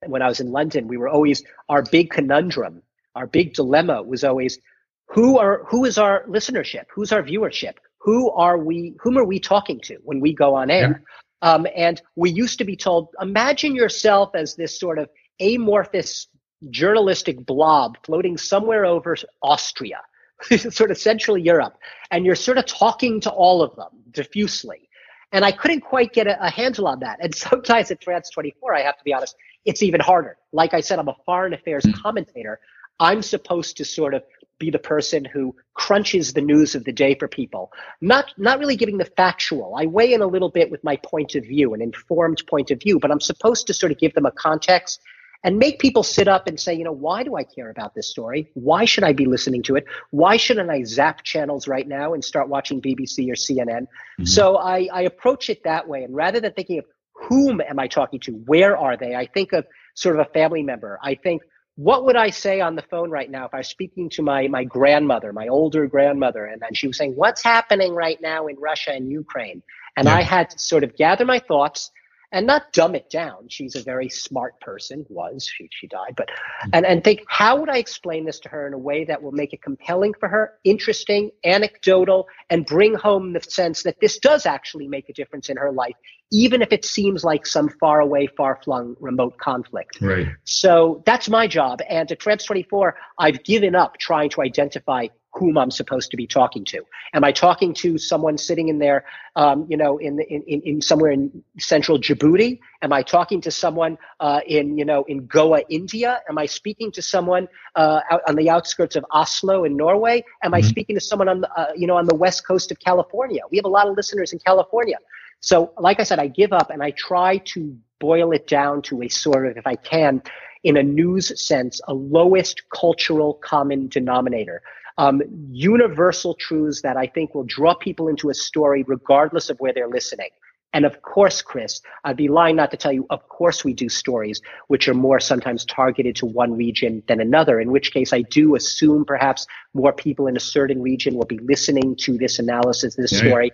when 0.05 0.21
I 0.21 0.27
was 0.27 0.41
in 0.41 0.51
London, 0.51 0.87
we 0.87 0.97
were 0.97 1.07
always 1.07 1.43
our 1.69 1.81
big 1.81 2.11
conundrum 2.11 2.83
our 3.15 3.27
big 3.27 3.53
dilemma 3.53 4.01
was 4.01 4.23
always 4.23 4.59
who 5.07 5.37
are 5.37 5.63
who 5.69 5.85
is 5.85 5.97
our 5.97 6.25
listenership? 6.27 6.85
Who's 6.93 7.11
our 7.11 7.21
viewership? 7.23 7.73
Who 7.99 8.31
are 8.31 8.57
we 8.57 8.95
whom 8.99 9.17
are 9.17 9.25
we 9.25 9.39
talking 9.39 9.79
to 9.81 9.97
when 10.03 10.19
we 10.19 10.33
go 10.33 10.55
on 10.55 10.69
air? 10.69 11.03
Yeah. 11.43 11.53
um, 11.53 11.67
and 11.75 12.01
we 12.15 12.31
used 12.31 12.57
to 12.57 12.65
be 12.65 12.75
told 12.75 13.09
imagine 13.21 13.75
yourself 13.75 14.31
as 14.35 14.55
this 14.55 14.79
sort 14.79 14.97
of 14.99 15.09
amorphous 15.39 16.27
journalistic 16.69 17.45
blob 17.45 17.97
floating 18.05 18.37
somewhere 18.37 18.85
over 18.85 19.17
austria 19.41 19.99
sort 20.57 20.91
of 20.91 20.97
central 20.97 21.37
europe 21.37 21.75
and 22.11 22.25
you're 22.25 22.35
sort 22.35 22.57
of 22.57 22.65
talking 22.65 23.19
to 23.19 23.29
all 23.29 23.61
of 23.61 23.75
them 23.75 23.89
diffusely. 24.11 24.89
And 25.31 25.43
i 25.43 25.51
couldn't 25.51 25.81
quite 25.81 26.13
get 26.13 26.27
a, 26.27 26.45
a 26.45 26.49
handle 26.49 26.87
on 26.87 26.99
that. 27.01 27.17
And 27.21 27.33
sometimes 27.49 27.91
at 27.91 28.03
france 28.03 28.29
24 28.29 28.75
i 28.75 28.81
have 28.81 28.97
to 28.97 29.03
be 29.03 29.13
honest 29.13 29.35
it's 29.65 29.83
even 29.83 29.99
harder. 29.99 30.37
Like 30.51 30.73
i 30.73 30.81
said 30.81 30.99
i'm 30.99 31.07
a 31.07 31.15
foreign 31.25 31.53
affairs 31.53 31.83
mm. 31.83 31.93
commentator 32.01 32.59
I'm 32.99 33.21
supposed 33.21 33.77
to 33.77 33.85
sort 33.85 34.13
of 34.13 34.23
be 34.59 34.69
the 34.69 34.79
person 34.79 35.25
who 35.25 35.55
crunches 35.73 36.33
the 36.33 36.41
news 36.41 36.75
of 36.75 36.85
the 36.85 36.91
day 36.91 37.15
for 37.15 37.27
people, 37.27 37.71
not 38.01 38.33
not 38.37 38.59
really 38.59 38.75
giving 38.75 38.97
the 38.97 39.05
factual. 39.05 39.75
I 39.75 39.85
weigh 39.85 40.13
in 40.13 40.21
a 40.21 40.27
little 40.27 40.49
bit 40.49 40.71
with 40.71 40.83
my 40.83 40.97
point 40.97 41.35
of 41.35 41.43
view, 41.43 41.73
an 41.73 41.81
informed 41.81 42.43
point 42.47 42.71
of 42.71 42.79
view, 42.79 42.99
but 42.99 43.11
I'm 43.11 43.19
supposed 43.19 43.67
to 43.67 43.73
sort 43.73 43.91
of 43.91 43.97
give 43.97 44.13
them 44.13 44.25
a 44.25 44.31
context 44.31 45.01
and 45.43 45.59
make 45.59 45.79
people 45.79 46.03
sit 46.03 46.29
up 46.29 46.47
and 46.47 46.57
say, 46.57 46.73
you 46.73 46.85
know, 46.85 46.93
why 46.93 47.23
do 47.23 47.35
I 47.35 47.43
care 47.43 47.69
about 47.69 47.93
this 47.93 48.09
story? 48.09 48.49
Why 48.53 48.85
should 48.85 49.03
I 49.03 49.11
be 49.11 49.25
listening 49.25 49.61
to 49.63 49.75
it? 49.75 49.85
Why 50.11 50.37
shouldn't 50.37 50.69
I 50.69 50.83
zap 50.83 51.23
channels 51.23 51.67
right 51.67 51.87
now 51.87 52.13
and 52.13 52.23
start 52.23 52.47
watching 52.47 52.81
BBC 52.81 53.29
or 53.29 53.35
CNN? 53.35 53.81
Mm-hmm. 53.81 54.25
So 54.25 54.57
I, 54.57 54.87
I 54.93 55.01
approach 55.01 55.49
it 55.49 55.63
that 55.65 55.87
way, 55.87 56.03
and 56.03 56.15
rather 56.15 56.39
than 56.39 56.53
thinking 56.53 56.79
of 56.79 56.85
whom 57.13 57.59
am 57.61 57.79
I 57.79 57.87
talking 57.87 58.19
to, 58.21 58.31
where 58.31 58.77
are 58.77 58.95
they, 58.95 59.15
I 59.15 59.25
think 59.25 59.51
of 59.51 59.65
sort 59.95 60.19
of 60.19 60.25
a 60.25 60.29
family 60.31 60.63
member. 60.63 60.99
I 61.03 61.15
think 61.15 61.41
what 61.75 62.05
would 62.05 62.15
I 62.15 62.29
say 62.29 62.61
on 62.61 62.75
the 62.75 62.83
phone 62.83 63.09
right 63.09 63.29
now 63.29 63.45
if 63.45 63.53
I 63.53 63.57
was 63.57 63.67
speaking 63.67 64.09
to 64.11 64.21
my 64.21 64.47
my 64.47 64.63
grandmother, 64.63 65.33
my 65.33 65.47
older 65.47 65.87
grandmother, 65.87 66.45
and 66.45 66.61
then 66.61 66.73
she 66.73 66.87
was 66.87 66.97
saying, 66.97 67.13
"What's 67.15 67.43
happening 67.43 67.93
right 67.93 68.19
now 68.21 68.47
in 68.47 68.57
Russia 68.59 68.91
and 68.91 69.09
Ukraine?" 69.11 69.63
And 69.97 70.07
yeah. 70.07 70.15
I 70.15 70.21
had 70.21 70.51
to 70.51 70.59
sort 70.59 70.83
of 70.83 70.95
gather 70.95 71.25
my 71.25 71.39
thoughts 71.39 71.91
and 72.33 72.47
not 72.47 72.73
dumb 72.73 72.95
it 72.95 73.09
down. 73.11 73.47
She's 73.47 73.75
a 73.75 73.81
very 73.81 74.09
smart 74.09 74.59
person, 74.59 75.05
was 75.07 75.47
she, 75.47 75.69
she 75.71 75.87
died, 75.87 76.15
but 76.17 76.29
and, 76.73 76.85
and 76.85 77.03
think 77.03 77.21
how 77.27 77.57
would 77.57 77.69
I 77.69 77.77
explain 77.77 78.25
this 78.25 78.39
to 78.39 78.49
her 78.49 78.67
in 78.67 78.73
a 78.73 78.77
way 78.77 79.05
that 79.05 79.21
will 79.21 79.31
make 79.31 79.53
it 79.53 79.61
compelling 79.61 80.13
for 80.19 80.27
her, 80.27 80.53
interesting, 80.63 81.29
anecdotal, 81.45 82.27
and 82.49 82.65
bring 82.65 82.95
home 82.95 83.33
the 83.33 83.41
sense 83.41 83.83
that 83.83 83.99
this 84.01 84.17
does 84.17 84.47
actually 84.47 84.87
make 84.87 85.07
a 85.09 85.13
difference 85.13 85.49
in 85.49 85.57
her 85.57 85.71
life, 85.71 85.95
even 86.31 86.63
if 86.63 86.73
it 86.73 86.83
seems 86.83 87.23
like 87.23 87.45
some 87.45 87.69
far 87.79 88.01
away, 88.01 88.27
far 88.35 88.59
flung 88.63 88.95
remote 88.99 89.37
conflict. 89.37 90.01
Right. 90.01 90.27
So 90.43 91.03
that's 91.05 91.29
my 91.29 91.45
job. 91.45 91.81
And 91.87 92.11
at 92.11 92.21
France 92.23 92.45
24, 92.45 92.97
I've 93.19 93.43
given 93.43 93.75
up 93.75 93.99
trying 93.99 94.31
to 94.31 94.41
identify 94.41 95.07
whom 95.33 95.57
I'm 95.57 95.71
supposed 95.71 96.11
to 96.11 96.17
be 96.17 96.27
talking 96.27 96.63
to. 96.65 96.83
Am 97.13 97.23
I 97.23 97.31
talking 97.31 97.73
to 97.75 97.97
someone 97.97 98.37
sitting 98.37 98.67
in 98.67 98.77
there, 98.77 99.05
um, 99.35 99.65
you 99.67 99.77
know, 99.77 99.97
in, 99.97 100.19
in, 100.19 100.61
in 100.61 100.81
somewhere 100.81 101.11
in 101.11 101.43
central 101.59 101.97
Djibouti? 101.97 102.59
Am 102.83 102.93
I 102.93 103.01
talking 103.01 103.41
to 103.41 103.51
someone 103.51 103.97
uh, 104.19 104.41
in, 104.45 104.77
you 104.77 104.85
know, 104.85 105.03
in 105.07 105.25
Goa, 105.25 105.61
India? 105.69 106.21
Am 106.29 106.37
I 106.37 106.45
speaking 106.45 106.91
to 106.91 107.01
someone 107.01 107.47
uh, 107.75 108.01
out 108.11 108.21
on 108.27 108.35
the 108.35 108.49
outskirts 108.49 108.95
of 108.95 109.05
Oslo 109.11 109.63
in 109.63 109.75
Norway? 109.75 110.23
Am 110.43 110.53
I 110.53 110.59
mm-hmm. 110.59 110.69
speaking 110.69 110.95
to 110.95 111.01
someone 111.01 111.27
on 111.27 111.41
the, 111.41 111.51
uh, 111.51 111.71
you 111.75 111.87
know, 111.87 111.97
on 111.97 112.05
the 112.05 112.15
west 112.15 112.45
coast 112.45 112.71
of 112.71 112.79
California? 112.79 113.41
We 113.49 113.57
have 113.57 113.65
a 113.65 113.69
lot 113.69 113.87
of 113.87 113.97
listeners 113.97 114.33
in 114.33 114.39
California. 114.39 114.97
So, 115.39 115.73
like 115.77 115.99
I 115.99 116.03
said, 116.03 116.19
I 116.19 116.27
give 116.27 116.53
up 116.53 116.69
and 116.69 116.81
I 116.83 116.91
try 116.91 117.37
to 117.37 117.75
boil 117.99 118.31
it 118.33 118.47
down 118.47 118.81
to 118.83 119.01
a 119.01 119.09
sort 119.09 119.47
of, 119.47 119.57
if 119.57 119.65
I 119.65 119.75
can, 119.75 120.21
in 120.63 120.77
a 120.77 120.83
news 120.83 121.41
sense, 121.41 121.81
a 121.87 121.93
lowest 121.93 122.61
cultural 122.69 123.33
common 123.33 123.87
denominator 123.87 124.61
um, 124.97 125.21
universal 125.51 126.35
truths 126.35 126.81
that 126.81 126.97
I 126.97 127.07
think 127.07 127.33
will 127.33 127.43
draw 127.45 127.73
people 127.73 128.07
into 128.07 128.29
a 128.29 128.33
story 128.33 128.83
regardless 128.87 129.49
of 129.49 129.57
where 129.59 129.73
they're 129.73 129.87
listening. 129.87 130.29
And 130.75 130.85
of 130.85 131.03
course, 131.03 131.41
Chris, 131.41 131.81
I'd 132.03 132.17
be 132.17 132.27
lying 132.27 132.55
not 132.55 132.71
to 132.71 132.77
tell 132.77 132.91
you, 132.91 133.05
of 133.11 133.27
course, 133.29 133.63
we 133.63 133.73
do 133.73 133.89
stories 133.89 134.41
which 134.67 134.87
are 134.87 134.95
more 134.95 135.19
sometimes 135.19 135.65
targeted 135.65 136.15
to 136.17 136.25
one 136.25 136.57
region 136.57 137.03
than 137.07 137.21
another, 137.21 137.59
in 137.59 137.71
which 137.71 137.93
case 137.93 138.11
I 138.11 138.23
do 138.23 138.55
assume 138.55 139.05
perhaps 139.05 139.45
more 139.75 139.93
people 139.93 140.25
in 140.25 140.35
a 140.35 140.39
certain 140.39 140.81
region 140.81 141.15
will 141.15 141.25
be 141.25 141.37
listening 141.37 141.95
to 141.97 142.17
this 142.17 142.39
analysis, 142.39 142.95
this 142.95 143.11
yeah. 143.11 143.19
story. 143.19 143.51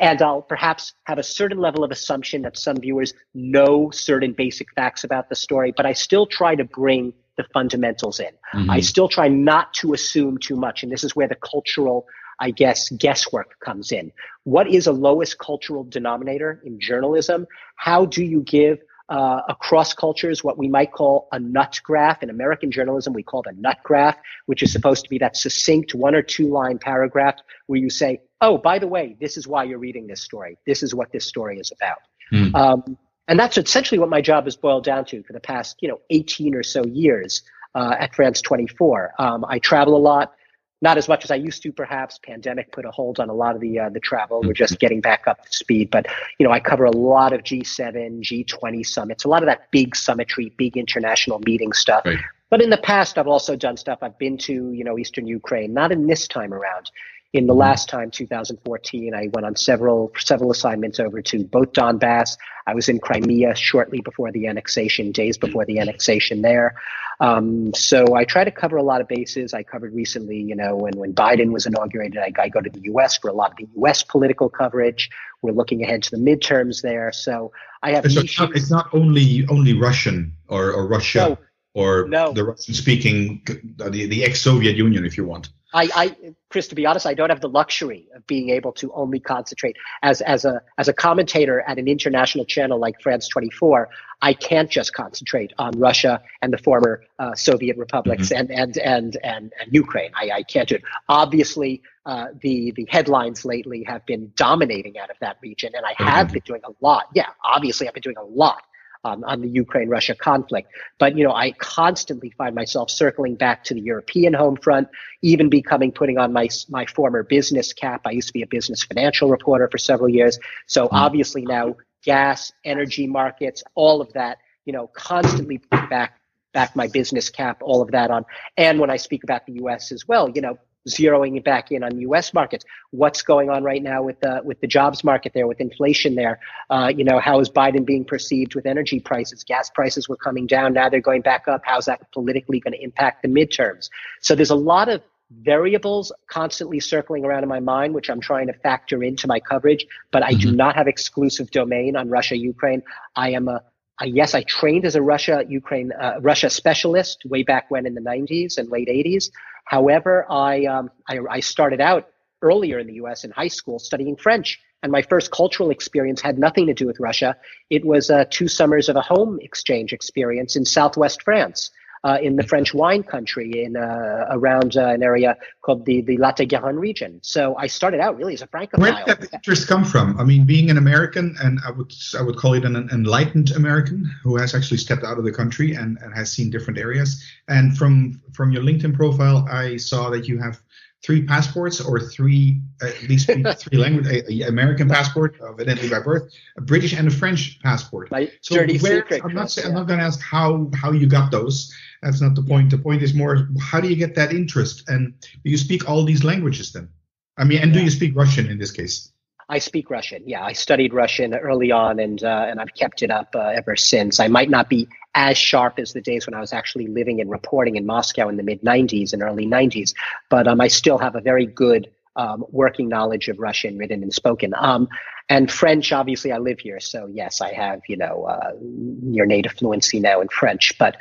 And 0.00 0.22
I'll 0.22 0.42
perhaps 0.42 0.94
have 1.04 1.18
a 1.18 1.22
certain 1.22 1.58
level 1.58 1.84
of 1.84 1.90
assumption 1.90 2.42
that 2.42 2.56
some 2.56 2.78
viewers 2.78 3.12
know 3.34 3.90
certain 3.90 4.32
basic 4.32 4.72
facts 4.74 5.04
about 5.04 5.28
the 5.28 5.36
story, 5.36 5.74
but 5.76 5.84
I 5.86 5.92
still 5.92 6.26
try 6.26 6.54
to 6.56 6.64
bring 6.64 7.12
the 7.38 7.44
fundamentals 7.54 8.20
in. 8.20 8.32
Mm-hmm. 8.54 8.70
I 8.70 8.80
still 8.80 9.08
try 9.08 9.28
not 9.28 9.72
to 9.74 9.94
assume 9.94 10.36
too 10.36 10.56
much. 10.56 10.82
And 10.82 10.92
this 10.92 11.04
is 11.04 11.16
where 11.16 11.28
the 11.28 11.36
cultural, 11.36 12.06
I 12.38 12.50
guess, 12.50 12.90
guesswork 12.90 13.58
comes 13.64 13.90
in. 13.92 14.12
What 14.44 14.68
is 14.68 14.86
a 14.86 14.92
lowest 14.92 15.38
cultural 15.38 15.84
denominator 15.84 16.60
in 16.64 16.78
journalism? 16.78 17.46
How 17.76 18.04
do 18.04 18.22
you 18.22 18.42
give 18.42 18.80
uh, 19.08 19.40
across 19.48 19.94
cultures 19.94 20.44
what 20.44 20.58
we 20.58 20.68
might 20.68 20.92
call 20.92 21.28
a 21.32 21.38
nut 21.38 21.80
graph. 21.82 22.22
In 22.22 22.28
American 22.28 22.70
journalism, 22.70 23.14
we 23.14 23.22
call 23.22 23.40
it 23.40 23.56
a 23.56 23.58
nut 23.58 23.78
graph, 23.82 24.16
which 24.46 24.62
is 24.62 24.70
supposed 24.70 25.04
to 25.04 25.08
be 25.08 25.16
that 25.18 25.34
succinct 25.34 25.94
one 25.94 26.14
or 26.14 26.20
two 26.20 26.48
line 26.48 26.78
paragraph 26.78 27.36
where 27.68 27.80
you 27.80 27.88
say, 27.88 28.20
oh, 28.42 28.58
by 28.58 28.78
the 28.78 28.86
way, 28.86 29.16
this 29.18 29.36
is 29.36 29.48
why 29.48 29.64
you're 29.64 29.78
reading 29.78 30.06
this 30.06 30.22
story. 30.22 30.58
This 30.66 30.82
is 30.82 30.94
what 30.94 31.10
this 31.10 31.26
story 31.26 31.58
is 31.58 31.72
about. 31.72 31.98
Mm. 32.32 32.54
Um, 32.54 32.98
and 33.28 33.38
that's 33.38 33.58
essentially 33.58 33.98
what 33.98 34.08
my 34.08 34.20
job 34.20 34.44
has 34.44 34.56
boiled 34.56 34.84
down 34.84 35.04
to 35.06 35.22
for 35.22 35.34
the 35.34 35.40
past, 35.40 35.76
you 35.80 35.88
know, 35.88 36.00
18 36.10 36.54
or 36.54 36.62
so 36.62 36.84
years 36.86 37.42
uh, 37.74 37.94
at 37.98 38.14
France 38.14 38.40
24. 38.40 39.12
Um, 39.18 39.44
I 39.46 39.58
travel 39.58 39.94
a 39.94 39.98
lot, 39.98 40.32
not 40.80 40.96
as 40.96 41.08
much 41.08 41.24
as 41.24 41.30
I 41.30 41.34
used 41.34 41.62
to, 41.64 41.72
perhaps. 41.72 42.18
Pandemic 42.24 42.72
put 42.72 42.86
a 42.86 42.90
hold 42.90 43.20
on 43.20 43.28
a 43.28 43.34
lot 43.34 43.54
of 43.54 43.60
the 43.60 43.78
uh, 43.78 43.90
the 43.90 44.00
travel. 44.00 44.40
We're 44.42 44.54
just 44.54 44.78
getting 44.78 45.02
back 45.02 45.28
up 45.28 45.44
to 45.44 45.52
speed, 45.52 45.90
but 45.90 46.06
you 46.38 46.46
know, 46.46 46.52
I 46.52 46.58
cover 46.58 46.86
a 46.86 46.90
lot 46.90 47.34
of 47.34 47.42
G7, 47.42 48.22
G20 48.22 48.86
summits, 48.86 49.24
a 49.24 49.28
lot 49.28 49.42
of 49.42 49.46
that 49.46 49.70
big 49.70 49.94
summitry, 49.94 50.52
big 50.56 50.76
international 50.76 51.38
meeting 51.40 51.72
stuff. 51.72 52.06
Right. 52.06 52.18
But 52.50 52.62
in 52.62 52.70
the 52.70 52.78
past, 52.78 53.18
I've 53.18 53.28
also 53.28 53.56
done 53.56 53.76
stuff. 53.76 53.98
I've 54.00 54.18
been 54.18 54.38
to, 54.38 54.72
you 54.72 54.82
know, 54.82 54.98
Eastern 54.98 55.26
Ukraine, 55.26 55.74
not 55.74 55.92
in 55.92 56.06
this 56.06 56.26
time 56.26 56.54
around 56.54 56.90
in 57.34 57.46
the 57.46 57.54
last 57.54 57.90
time 57.90 58.10
2014 58.10 59.14
i 59.14 59.28
went 59.34 59.44
on 59.44 59.54
several 59.54 60.10
several 60.18 60.50
assignments 60.50 60.98
over 60.98 61.20
to 61.20 61.44
both 61.44 61.72
donbass. 61.72 62.36
I 62.66 62.74
was 62.74 62.88
in 62.88 62.98
crimea 62.98 63.54
shortly 63.54 64.00
before 64.00 64.30
the 64.32 64.46
annexation 64.46 65.12
days 65.12 65.38
before 65.38 65.64
the 65.64 65.78
annexation 65.78 66.42
there. 66.42 66.76
Um, 67.20 67.74
so 67.74 68.14
i 68.14 68.24
try 68.24 68.44
to 68.44 68.50
cover 68.50 68.76
a 68.76 68.82
lot 68.82 69.00
of 69.00 69.08
bases. 69.08 69.52
I 69.52 69.62
covered 69.62 69.92
recently 69.94 70.38
you 70.38 70.56
know 70.56 70.76
when, 70.76 70.94
when 70.96 71.12
biden 71.12 71.52
was 71.52 71.66
inaugurated 71.66 72.18
I, 72.18 72.32
I 72.40 72.48
go 72.48 72.60
to 72.60 72.70
the 72.70 72.80
us 72.80 73.18
for 73.18 73.28
a 73.28 73.34
lot 73.34 73.50
of 73.52 73.56
the 73.58 73.68
us 73.86 74.02
political 74.02 74.48
coverage. 74.48 75.10
We're 75.42 75.52
looking 75.52 75.84
ahead 75.84 76.02
to 76.04 76.10
the 76.10 76.22
midterms 76.22 76.82
there. 76.82 77.12
So 77.12 77.52
i 77.82 77.90
have 77.92 78.10
so 78.10 78.20
it's, 78.20 78.38
not, 78.38 78.56
it's 78.56 78.70
not 78.70 78.88
only 78.92 79.46
only 79.48 79.74
russian 79.74 80.32
or, 80.48 80.72
or 80.72 80.86
russia 80.86 81.18
no, 81.18 81.38
or 81.74 82.08
no. 82.08 82.32
the 82.32 82.44
russian 82.44 82.74
speaking 82.74 83.42
the, 83.76 84.06
the 84.06 84.24
ex-soviet 84.24 84.76
union 84.76 85.04
if 85.04 85.16
you 85.16 85.24
want 85.24 85.50
I, 85.74 85.88
I, 85.94 86.16
Chris, 86.48 86.68
to 86.68 86.74
be 86.74 86.86
honest, 86.86 87.06
I 87.06 87.12
don't 87.12 87.28
have 87.28 87.42
the 87.42 87.48
luxury 87.48 88.08
of 88.14 88.26
being 88.26 88.48
able 88.48 88.72
to 88.72 88.90
only 88.92 89.20
concentrate 89.20 89.76
as 90.02 90.22
as 90.22 90.44
a 90.44 90.62
as 90.78 90.88
a 90.88 90.94
commentator 90.94 91.60
at 91.66 91.78
an 91.78 91.88
international 91.88 92.46
channel 92.46 92.78
like 92.78 93.00
France 93.02 93.28
24. 93.28 93.88
I 94.22 94.32
can't 94.32 94.70
just 94.70 94.94
concentrate 94.94 95.52
on 95.58 95.78
Russia 95.78 96.22
and 96.40 96.52
the 96.52 96.58
former 96.58 97.04
uh, 97.18 97.34
Soviet 97.34 97.76
republics 97.76 98.30
mm-hmm. 98.30 98.50
and, 98.50 98.50
and 98.50 98.78
and 98.78 99.18
and 99.22 99.52
and 99.60 99.74
Ukraine. 99.74 100.10
I, 100.14 100.30
I 100.36 100.42
can't 100.42 100.68
do 100.68 100.76
it. 100.76 100.82
Obviously, 101.08 101.82
uh, 102.06 102.28
the 102.40 102.72
the 102.74 102.86
headlines 102.88 103.44
lately 103.44 103.84
have 103.84 104.06
been 104.06 104.32
dominating 104.36 104.98
out 104.98 105.10
of 105.10 105.16
that 105.20 105.36
region, 105.42 105.72
and 105.74 105.84
I 105.84 105.94
have 106.02 106.28
mm-hmm. 106.28 106.32
been 106.34 106.42
doing 106.46 106.62
a 106.64 106.72
lot. 106.80 107.08
Yeah, 107.14 107.26
obviously, 107.44 107.88
I've 107.88 107.94
been 107.94 108.00
doing 108.00 108.16
a 108.16 108.24
lot 108.24 108.62
um, 109.08 109.24
on 109.24 109.40
the 109.40 109.48
Ukraine 109.48 109.88
Russia 109.88 110.14
conflict. 110.14 110.70
But, 110.98 111.16
you 111.16 111.24
know, 111.24 111.32
I 111.32 111.52
constantly 111.52 112.30
find 112.30 112.54
myself 112.54 112.90
circling 112.90 113.36
back 113.36 113.64
to 113.64 113.74
the 113.74 113.80
European 113.80 114.34
home 114.34 114.56
front, 114.56 114.88
even 115.22 115.48
becoming 115.48 115.92
putting 115.92 116.18
on 116.18 116.32
my, 116.32 116.48
my 116.68 116.86
former 116.86 117.22
business 117.22 117.72
cap. 117.72 118.02
I 118.04 118.10
used 118.10 118.28
to 118.28 118.32
be 118.32 118.42
a 118.42 118.46
business 118.46 118.84
financial 118.84 119.30
reporter 119.30 119.68
for 119.70 119.78
several 119.78 120.08
years. 120.08 120.38
So 120.66 120.86
mm-hmm. 120.86 120.96
obviously 120.96 121.42
now 121.44 121.76
gas, 122.02 122.52
energy 122.64 123.06
markets, 123.06 123.62
all 123.74 124.00
of 124.00 124.12
that, 124.12 124.38
you 124.64 124.72
know, 124.72 124.86
constantly 124.88 125.58
back 125.70 126.14
back 126.54 126.74
my 126.74 126.88
business 126.88 127.28
cap, 127.28 127.58
all 127.62 127.82
of 127.82 127.90
that 127.90 128.10
on. 128.10 128.24
And 128.56 128.80
when 128.80 128.90
I 128.90 128.96
speak 128.96 129.22
about 129.22 129.44
the 129.46 129.52
US 129.64 129.92
as 129.92 130.08
well, 130.08 130.30
you 130.30 130.40
know, 130.40 130.58
zeroing 130.88 131.42
back 131.42 131.70
in 131.70 131.82
on 131.82 131.98
U.S. 132.00 132.34
markets. 132.34 132.64
What's 132.90 133.22
going 133.22 133.50
on 133.50 133.62
right 133.62 133.82
now 133.82 134.02
with 134.02 134.20
the 134.20 134.40
with 134.44 134.60
the 134.60 134.66
jobs 134.66 135.04
market 135.04 135.32
there, 135.34 135.46
with 135.46 135.60
inflation 135.60 136.14
there? 136.14 136.40
Uh, 136.70 136.92
you 136.94 137.04
know, 137.04 137.18
how 137.18 137.40
is 137.40 137.48
Biden 137.48 137.84
being 137.84 138.04
perceived 138.04 138.54
with 138.54 138.66
energy 138.66 139.00
prices? 139.00 139.44
Gas 139.44 139.70
prices 139.70 140.08
were 140.08 140.16
coming 140.16 140.46
down, 140.46 140.72
now 140.74 140.88
they're 140.88 141.00
going 141.00 141.22
back 141.22 141.48
up. 141.48 141.62
How's 141.64 141.86
that 141.86 142.10
politically 142.12 142.60
going 142.60 142.74
to 142.74 142.82
impact 142.82 143.22
the 143.22 143.28
midterms? 143.28 143.88
So 144.20 144.34
there's 144.34 144.50
a 144.50 144.56
lot 144.56 144.88
of 144.88 145.02
variables 145.30 146.10
constantly 146.30 146.80
circling 146.80 147.24
around 147.24 147.42
in 147.42 147.48
my 147.48 147.60
mind, 147.60 147.94
which 147.94 148.08
I'm 148.08 148.20
trying 148.20 148.46
to 148.46 148.54
factor 148.54 149.02
into 149.02 149.26
my 149.26 149.40
coverage. 149.40 149.86
But 150.10 150.22
I 150.22 150.32
mm-hmm. 150.32 150.40
do 150.40 150.52
not 150.56 150.76
have 150.76 150.88
exclusive 150.88 151.50
domain 151.50 151.96
on 151.96 152.08
Russia 152.08 152.36
Ukraine. 152.36 152.82
I 153.14 153.30
am 153.30 153.48
a 153.48 153.62
uh, 154.00 154.04
yes, 154.04 154.34
I 154.34 154.42
trained 154.44 154.84
as 154.84 154.94
a 154.94 155.02
Russia 155.02 155.44
Ukraine 155.48 155.92
uh, 155.92 156.18
Russia 156.20 156.50
specialist 156.50 157.22
way 157.24 157.42
back 157.42 157.70
when 157.70 157.84
in 157.84 157.94
the 157.94 158.00
90s 158.00 158.56
and 158.56 158.68
late 158.68 158.88
80s. 158.88 159.30
However, 159.68 160.24
I, 160.30 160.64
um, 160.64 160.90
I, 161.06 161.18
I 161.30 161.40
started 161.40 161.80
out 161.80 162.08
earlier 162.40 162.78
in 162.78 162.86
the 162.86 162.94
U.S. 162.94 163.24
in 163.24 163.30
high 163.30 163.48
school 163.48 163.78
studying 163.78 164.16
French, 164.16 164.58
and 164.82 164.90
my 164.90 165.02
first 165.02 165.30
cultural 165.30 165.70
experience 165.70 166.22
had 166.22 166.38
nothing 166.38 166.66
to 166.68 166.74
do 166.74 166.86
with 166.86 166.98
Russia. 166.98 167.36
It 167.68 167.84
was 167.84 168.10
uh, 168.10 168.24
two 168.30 168.48
summers 168.48 168.88
of 168.88 168.96
a 168.96 169.02
home 169.02 169.38
exchange 169.42 169.92
experience 169.92 170.56
in 170.56 170.64
Southwest 170.64 171.22
France 171.22 171.70
uh, 172.04 172.18
in 172.20 172.36
the 172.36 172.42
French 172.42 172.74
wine 172.74 173.02
country 173.02 173.64
in 173.64 173.76
uh, 173.76 174.26
around 174.30 174.76
uh, 174.76 174.86
an 174.86 175.02
area 175.02 175.36
called 175.62 175.84
the 175.84 176.02
the 176.02 176.16
Lot-et-Garonne 176.16 176.78
region. 176.78 177.20
So 177.22 177.56
I 177.56 177.66
started 177.66 178.00
out 178.00 178.16
really 178.16 178.34
as 178.34 178.42
a 178.42 178.46
francophile. 178.46 178.80
Where 178.80 179.04
did 179.04 179.30
that 179.30 179.34
interest 179.34 179.68
come 179.68 179.84
from? 179.84 180.18
I 180.18 180.24
mean, 180.24 180.44
being 180.44 180.70
an 180.70 180.78
American, 180.78 181.36
and 181.42 181.58
I 181.66 181.70
would 181.70 181.92
I 182.18 182.22
would 182.22 182.36
call 182.36 182.54
it 182.54 182.64
an 182.64 182.76
enlightened 182.92 183.52
American 183.52 184.10
who 184.22 184.36
has 184.36 184.54
actually 184.54 184.78
stepped 184.78 185.04
out 185.04 185.18
of 185.18 185.24
the 185.24 185.32
country 185.32 185.74
and, 185.74 185.98
and 186.02 186.14
has 186.14 186.30
seen 186.32 186.50
different 186.50 186.78
areas. 186.78 187.22
And 187.48 187.76
from 187.76 188.20
from 188.32 188.52
your 188.52 188.62
LinkedIn 188.62 188.94
profile, 188.94 189.46
I 189.50 189.76
saw 189.76 190.10
that 190.10 190.28
you 190.28 190.38
have 190.38 190.60
three 191.04 191.24
passports 191.24 191.80
or 191.80 192.00
three 192.00 192.60
at 192.82 193.02
least 193.02 193.26
three 193.26 193.78
language 193.78 194.06
a, 194.06 194.44
a, 194.44 194.48
American 194.48 194.88
passport 194.88 195.36
evidently 195.48 195.88
by 195.88 196.00
birth, 196.00 196.32
a 196.56 196.60
British 196.60 196.92
and 196.92 197.08
a 197.08 197.10
French 197.10 197.60
passport. 197.62 198.10
My 198.10 198.30
so 198.40 198.56
dirty 198.56 198.78
where, 198.78 199.02
secret. 199.02 199.22
I'm 199.24 199.34
not, 199.34 199.56
I'm 199.64 199.74
not 199.74 199.86
going 199.86 200.00
to 200.00 200.04
ask 200.04 200.20
how 200.20 200.70
how 200.74 200.92
you 200.92 201.06
got 201.06 201.30
those. 201.30 201.72
That's 202.02 202.20
not 202.20 202.34
the 202.34 202.42
point. 202.42 202.70
The 202.70 202.78
point 202.78 203.02
is 203.02 203.14
more 203.14 203.48
how 203.60 203.80
do 203.80 203.88
you 203.88 203.96
get 203.96 204.14
that 204.14 204.32
interest 204.32 204.88
and 204.88 205.14
do 205.20 205.50
you 205.50 205.56
speak 205.56 205.88
all 205.88 206.04
these 206.04 206.24
languages 206.24 206.72
then? 206.72 206.88
I 207.36 207.44
mean, 207.44 207.60
and 207.62 207.72
do 207.72 207.82
you 207.82 207.90
speak 207.90 208.16
Russian 208.16 208.46
in 208.46 208.58
this 208.58 208.70
case? 208.70 209.12
I 209.50 209.58
speak 209.58 209.90
Russian. 209.90 210.22
Yeah, 210.26 210.44
I 210.44 210.52
studied 210.52 210.92
Russian 210.92 211.34
early 211.34 211.72
on, 211.72 211.98
and 212.00 212.22
uh, 212.22 212.46
and 212.48 212.60
I've 212.60 212.74
kept 212.74 213.02
it 213.02 213.10
up 213.10 213.34
uh, 213.34 213.48
ever 213.48 213.76
since. 213.76 214.20
I 214.20 214.28
might 214.28 214.50
not 214.50 214.68
be 214.68 214.88
as 215.14 215.38
sharp 215.38 215.78
as 215.78 215.94
the 215.94 216.02
days 216.02 216.26
when 216.26 216.34
I 216.34 216.40
was 216.40 216.52
actually 216.52 216.86
living 216.86 217.20
and 217.20 217.30
reporting 217.30 217.76
in 217.76 217.86
Moscow 217.86 218.28
in 218.28 218.36
the 218.36 218.42
mid 218.42 218.60
'90s 218.60 219.14
and 219.14 219.22
early 219.22 219.46
'90s, 219.46 219.94
but 220.28 220.46
um, 220.46 220.60
I 220.60 220.68
still 220.68 220.98
have 220.98 221.16
a 221.16 221.20
very 221.20 221.46
good 221.46 221.90
um, 222.18 222.44
working 222.50 222.88
knowledge 222.88 223.28
of 223.28 223.38
Russian, 223.38 223.78
written 223.78 224.02
and 224.02 224.12
spoken. 224.12 224.52
Um, 224.58 224.88
and 225.30 225.50
French, 225.50 225.92
obviously, 225.92 226.32
I 226.32 226.38
live 226.38 226.58
here, 226.58 226.80
so 226.80 227.06
yes, 227.06 227.40
I 227.40 227.52
have 227.52 227.80
you 227.86 227.96
know 227.96 228.24
uh, 228.24 228.52
near 228.60 229.26
native 229.26 229.52
fluency 229.52 230.00
now 230.00 230.20
in 230.20 230.28
French. 230.28 230.76
But 230.78 230.96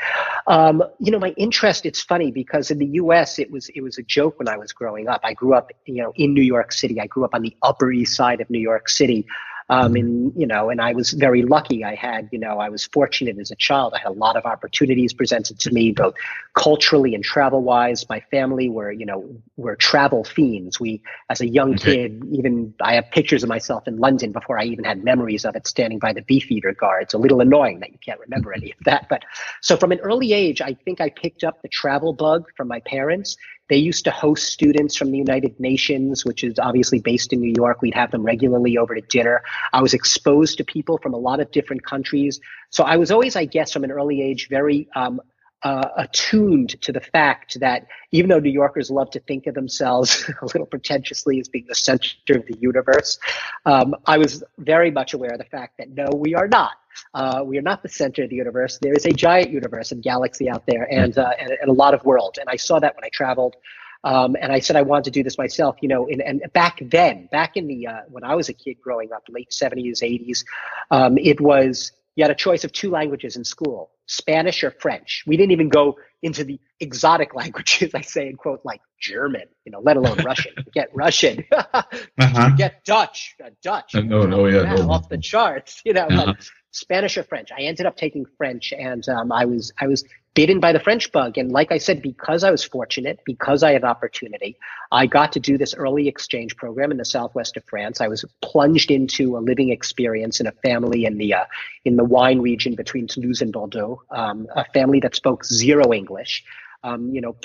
um, 0.47 0.83
you 0.99 1.11
know, 1.11 1.19
my 1.19 1.33
interest. 1.37 1.85
It's 1.85 2.01
funny 2.01 2.31
because 2.31 2.69
in 2.69 2.77
the 2.77 2.87
U.S. 3.01 3.39
it 3.39 3.49
was 3.51 3.69
it 3.69 3.81
was 3.81 3.97
a 3.97 4.03
joke 4.03 4.37
when 4.39 4.49
I 4.49 4.57
was 4.57 4.73
growing 4.73 5.07
up. 5.07 5.21
I 5.23 5.33
grew 5.33 5.53
up 5.53 5.71
you 5.85 6.03
know 6.03 6.13
in 6.15 6.33
New 6.33 6.41
York 6.41 6.73
City. 6.73 6.99
I 6.99 7.07
grew 7.07 7.23
up 7.23 7.33
on 7.33 7.41
the 7.41 7.55
Upper 7.61 7.91
East 7.91 8.15
Side 8.15 8.41
of 8.41 8.49
New 8.49 8.59
York 8.59 8.89
City. 8.89 9.25
Um, 9.69 9.95
and 9.95 10.33
you 10.35 10.47
know, 10.47 10.69
and 10.69 10.79
I 10.79 10.93
was 10.93 11.11
very 11.11 11.43
lucky. 11.43 11.83
I 11.83 11.95
had, 11.95 12.29
you 12.31 12.39
know, 12.39 12.59
I 12.59 12.69
was 12.69 12.85
fortunate 12.85 13.37
as 13.37 13.51
a 13.51 13.55
child. 13.55 13.93
I 13.93 13.99
had 13.99 14.07
a 14.07 14.13
lot 14.13 14.37
of 14.37 14.45
opportunities 14.45 15.13
presented 15.13 15.59
to 15.59 15.71
me, 15.71 15.91
both 15.91 16.15
culturally 16.53 17.13
and 17.13 17.23
travel 17.23 17.61
wise. 17.61 18.07
My 18.07 18.21
family 18.31 18.69
were, 18.69 18.91
you 18.91 19.05
know, 19.05 19.29
were 19.57 19.75
travel 19.75 20.23
fiends. 20.23 20.79
We, 20.79 21.01
as 21.29 21.41
a 21.41 21.47
young 21.47 21.73
okay. 21.75 22.07
kid, 22.07 22.23
even 22.31 22.73
I 22.81 22.95
have 22.95 23.11
pictures 23.11 23.43
of 23.43 23.49
myself 23.49 23.87
in 23.87 23.97
London 23.97 24.31
before 24.31 24.57
I 24.57 24.63
even 24.63 24.85
had 24.85 25.03
memories 25.03 25.43
of 25.43 25.55
it, 25.55 25.67
standing 25.67 25.99
by 25.99 26.13
the 26.13 26.21
Beefeater 26.21 26.73
guard. 26.73 27.03
It's 27.03 27.13
a 27.13 27.17
little 27.17 27.41
annoying 27.41 27.81
that 27.81 27.91
you 27.91 27.99
can't 27.99 28.19
remember 28.21 28.53
any 28.53 28.71
of 28.71 28.77
that. 28.85 29.09
But 29.09 29.23
so 29.61 29.75
from 29.75 29.91
an 29.91 29.99
early 29.99 30.31
age, 30.31 30.61
I 30.61 30.75
think 30.85 31.01
I 31.01 31.09
picked 31.09 31.43
up 31.43 31.61
the 31.61 31.67
travel 31.67 32.13
bug 32.13 32.47
from 32.55 32.69
my 32.69 32.79
parents 32.81 33.35
they 33.69 33.77
used 33.77 34.05
to 34.05 34.11
host 34.11 34.45
students 34.45 34.95
from 34.95 35.11
the 35.11 35.17
United 35.17 35.59
Nations, 35.59 36.25
which 36.25 36.43
is 36.43 36.57
obviously 36.59 36.99
based 36.99 37.33
in 37.33 37.39
New 37.39 37.53
York. 37.55 37.81
We'd 37.81 37.93
have 37.93 38.11
them 38.11 38.23
regularly 38.23 38.77
over 38.77 38.95
to 38.95 39.01
dinner. 39.01 39.43
I 39.73 39.81
was 39.81 39.93
exposed 39.93 40.57
to 40.57 40.63
people 40.63 40.97
from 40.97 41.13
a 41.13 41.17
lot 41.17 41.39
of 41.39 41.51
different 41.51 41.85
countries. 41.85 42.39
So 42.69 42.83
I 42.83 42.97
was 42.97 43.11
always, 43.11 43.35
I 43.35 43.45
guess, 43.45 43.71
from 43.71 43.83
an 43.83 43.91
early 43.91 44.21
age, 44.21 44.47
very 44.49 44.87
um, 44.95 45.19
uh, 45.63 45.89
attuned 45.97 46.79
to 46.81 46.91
the 46.91 47.01
fact 47.01 47.59
that 47.59 47.87
even 48.11 48.29
though 48.29 48.39
New 48.39 48.51
Yorkers 48.51 48.91
love 48.91 49.09
to 49.11 49.19
think 49.21 49.47
of 49.47 49.55
themselves 49.55 50.29
a 50.41 50.45
little 50.45 50.67
pretentiously 50.67 51.39
as 51.39 51.49
being 51.49 51.65
the 51.67 51.75
center 51.75 52.11
of 52.29 52.45
the 52.45 52.57
universe, 52.59 53.19
um, 53.65 53.95
I 54.05 54.17
was 54.17 54.43
very 54.59 54.91
much 54.91 55.13
aware 55.13 55.31
of 55.31 55.39
the 55.39 55.45
fact 55.45 55.77
that 55.79 55.89
no, 55.89 56.09
we 56.15 56.35
are 56.35 56.47
not. 56.47 56.73
Uh, 57.13 57.43
we 57.45 57.57
are 57.57 57.61
not 57.61 57.83
the 57.83 57.89
center 57.89 58.23
of 58.23 58.29
the 58.29 58.35
universe. 58.35 58.77
There 58.81 58.93
is 58.93 59.05
a 59.05 59.11
giant 59.11 59.51
universe 59.51 59.91
and 59.91 60.01
galaxy 60.01 60.49
out 60.49 60.65
there, 60.67 60.87
and, 60.91 61.17
uh, 61.17 61.31
and, 61.39 61.51
and 61.51 61.69
a 61.69 61.73
lot 61.73 61.93
of 61.93 62.03
worlds. 62.03 62.37
And 62.37 62.49
I 62.49 62.55
saw 62.55 62.79
that 62.79 62.95
when 62.95 63.03
I 63.03 63.09
traveled. 63.09 63.55
Um, 64.03 64.37
and 64.39 64.51
I 64.51 64.59
said 64.59 64.75
I 64.75 64.83
wanted 64.83 65.05
to 65.05 65.11
do 65.11 65.23
this 65.23 65.37
myself, 65.37 65.77
you 65.81 65.89
know. 65.89 66.05
In, 66.05 66.21
and 66.21 66.41
back 66.53 66.79
then, 66.81 67.27
back 67.31 67.57
in 67.57 67.67
the 67.67 67.87
uh, 67.87 68.01
when 68.09 68.23
I 68.23 68.35
was 68.35 68.47
a 68.47 68.53
kid 68.53 68.77
growing 68.79 69.11
up, 69.11 69.23
late 69.27 69.51
seventies, 69.51 70.03
eighties, 70.03 70.45
um, 70.91 71.17
it 71.17 71.41
was 71.41 71.91
you 72.15 72.23
had 72.23 72.31
a 72.31 72.35
choice 72.35 72.63
of 72.63 72.71
two 72.71 72.91
languages 72.91 73.35
in 73.35 73.43
school 73.43 73.89
Spanish 74.07 74.63
or 74.63 74.71
French. 74.71 75.23
We 75.27 75.37
didn't 75.37 75.51
even 75.51 75.69
go 75.69 75.97
into 76.21 76.43
the 76.43 76.59
exotic 76.79 77.35
languages, 77.41 77.93
I 77.93 78.01
say 78.01 78.27
in 78.27 78.37
quote, 78.37 78.61
like 78.63 78.81
German, 78.99 79.43
you 79.65 79.71
know, 79.71 79.79
let 79.81 79.97
alone 79.97 80.17
Russian. 80.23 80.53
Get 80.73 80.89
Russian. 80.93 81.43
uh-huh. 81.51 82.49
Get 82.57 82.83
Dutch. 82.83 83.35
Uh, 83.43 83.49
Dutch. 83.61 83.95
Uh, 83.95 84.01
no, 84.01 84.25
no, 84.25 84.47
yeah. 84.47 84.75
No. 84.75 84.89
Off 84.89 85.09
the 85.09 85.17
charts, 85.17 85.81
you 85.85 85.93
know. 85.93 86.07
Uh-huh. 86.07 86.33
Spanish 86.77 87.17
or 87.17 87.23
French. 87.23 87.49
I 87.51 87.61
ended 87.63 87.85
up 87.85 87.97
taking 87.97 88.25
French, 88.37 88.71
and 88.71 89.07
um, 89.09 89.31
I 89.31 89.45
was 89.45 89.73
I 89.79 89.87
was 89.87 90.03
bitten 90.35 90.59
by 90.59 90.71
the 90.71 90.79
French 90.79 91.11
bug. 91.11 91.35
And 91.39 91.51
like 91.51 91.71
I 91.71 91.79
said, 91.79 92.03
because 92.03 92.43
I 92.43 92.51
was 92.51 92.63
fortunate, 92.63 93.19
because 93.25 93.63
I 93.63 93.71
had 93.71 93.83
opportunity, 93.83 94.55
I 94.91 95.07
got 95.07 95.31
to 95.31 95.39
do 95.39 95.57
this 95.57 95.73
early 95.73 96.07
exchange 96.07 96.55
program 96.55 96.91
in 96.91 96.97
the 96.97 97.05
southwest 97.05 97.57
of 97.57 97.63
France. 97.65 98.01
I 98.01 98.07
was 98.07 98.23
plunged 98.43 98.91
into 98.91 99.35
a 99.35 99.39
living 99.39 99.71
experience 99.71 100.39
in 100.39 100.45
a 100.45 100.51
family 100.51 101.05
in 101.05 101.17
the 101.17 101.33
uh, 101.33 101.45
in 101.85 101.95
the 101.95 102.03
wine 102.03 102.39
region 102.39 102.75
between 102.75 103.07
Toulouse 103.07 103.41
and 103.41 103.51
Bordeaux, 103.51 104.03
um, 104.11 104.47
a 104.55 104.65
family 104.65 104.99
that 104.99 105.15
spoke 105.15 105.43
zero 105.43 105.91
English. 105.91 106.43
Um, 106.83 107.09
you 107.09 107.21
know, 107.21 107.35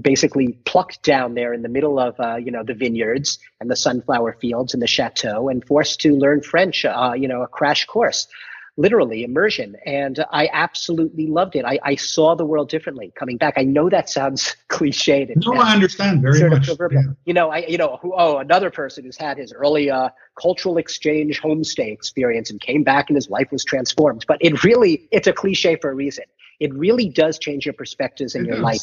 basically 0.00 0.48
plucked 0.64 1.04
down 1.04 1.34
there 1.34 1.54
in 1.54 1.62
the 1.62 1.68
middle 1.68 2.00
of, 2.00 2.18
uh, 2.18 2.34
you 2.34 2.50
know, 2.50 2.64
the 2.64 2.74
vineyards 2.74 3.38
and 3.60 3.70
the 3.70 3.76
sunflower 3.76 4.36
fields 4.40 4.74
and 4.74 4.82
the 4.82 4.88
chateau 4.88 5.48
and 5.48 5.64
forced 5.64 6.00
to 6.00 6.16
learn 6.16 6.42
French, 6.42 6.84
uh, 6.84 7.12
you 7.16 7.28
know, 7.28 7.42
a 7.42 7.46
crash 7.46 7.86
course 7.86 8.26
literally 8.76 9.22
immersion. 9.22 9.76
And 9.84 10.24
I 10.30 10.48
absolutely 10.52 11.26
loved 11.26 11.56
it. 11.56 11.64
I, 11.64 11.78
I, 11.82 11.94
saw 11.94 12.34
the 12.34 12.46
world 12.46 12.70
differently 12.70 13.12
coming 13.14 13.36
back. 13.36 13.54
I 13.56 13.64
know 13.64 13.90
that 13.90 14.08
sounds 14.08 14.56
cliched. 14.70 15.30
No, 15.44 15.54
I 15.54 15.72
understand 15.74 16.22
very 16.22 16.48
much. 16.48 16.68
Yeah. 16.68 17.02
You 17.26 17.34
know, 17.34 17.50
I, 17.50 17.58
you 17.68 17.76
know, 17.76 17.98
who, 18.00 18.14
oh, 18.16 18.38
another 18.38 18.70
person 18.70 19.04
who's 19.04 19.18
had 19.18 19.36
his 19.36 19.52
early 19.52 19.90
uh, 19.90 20.08
cultural 20.40 20.78
exchange 20.78 21.40
homestay 21.42 21.92
experience 21.92 22.50
and 22.50 22.60
came 22.60 22.82
back 22.82 23.10
and 23.10 23.16
his 23.16 23.28
life 23.28 23.48
was 23.52 23.64
transformed. 23.64 24.24
But 24.26 24.38
it 24.40 24.64
really, 24.64 25.08
it's 25.12 25.26
a 25.26 25.32
cliche 25.32 25.76
for 25.76 25.90
a 25.90 25.94
reason. 25.94 26.24
It 26.62 26.72
really 26.74 27.08
does 27.08 27.40
change 27.40 27.66
your 27.66 27.72
perspectives 27.72 28.36
in 28.36 28.44
it 28.44 28.46
your 28.46 28.56
does. 28.56 28.64
life, 28.64 28.82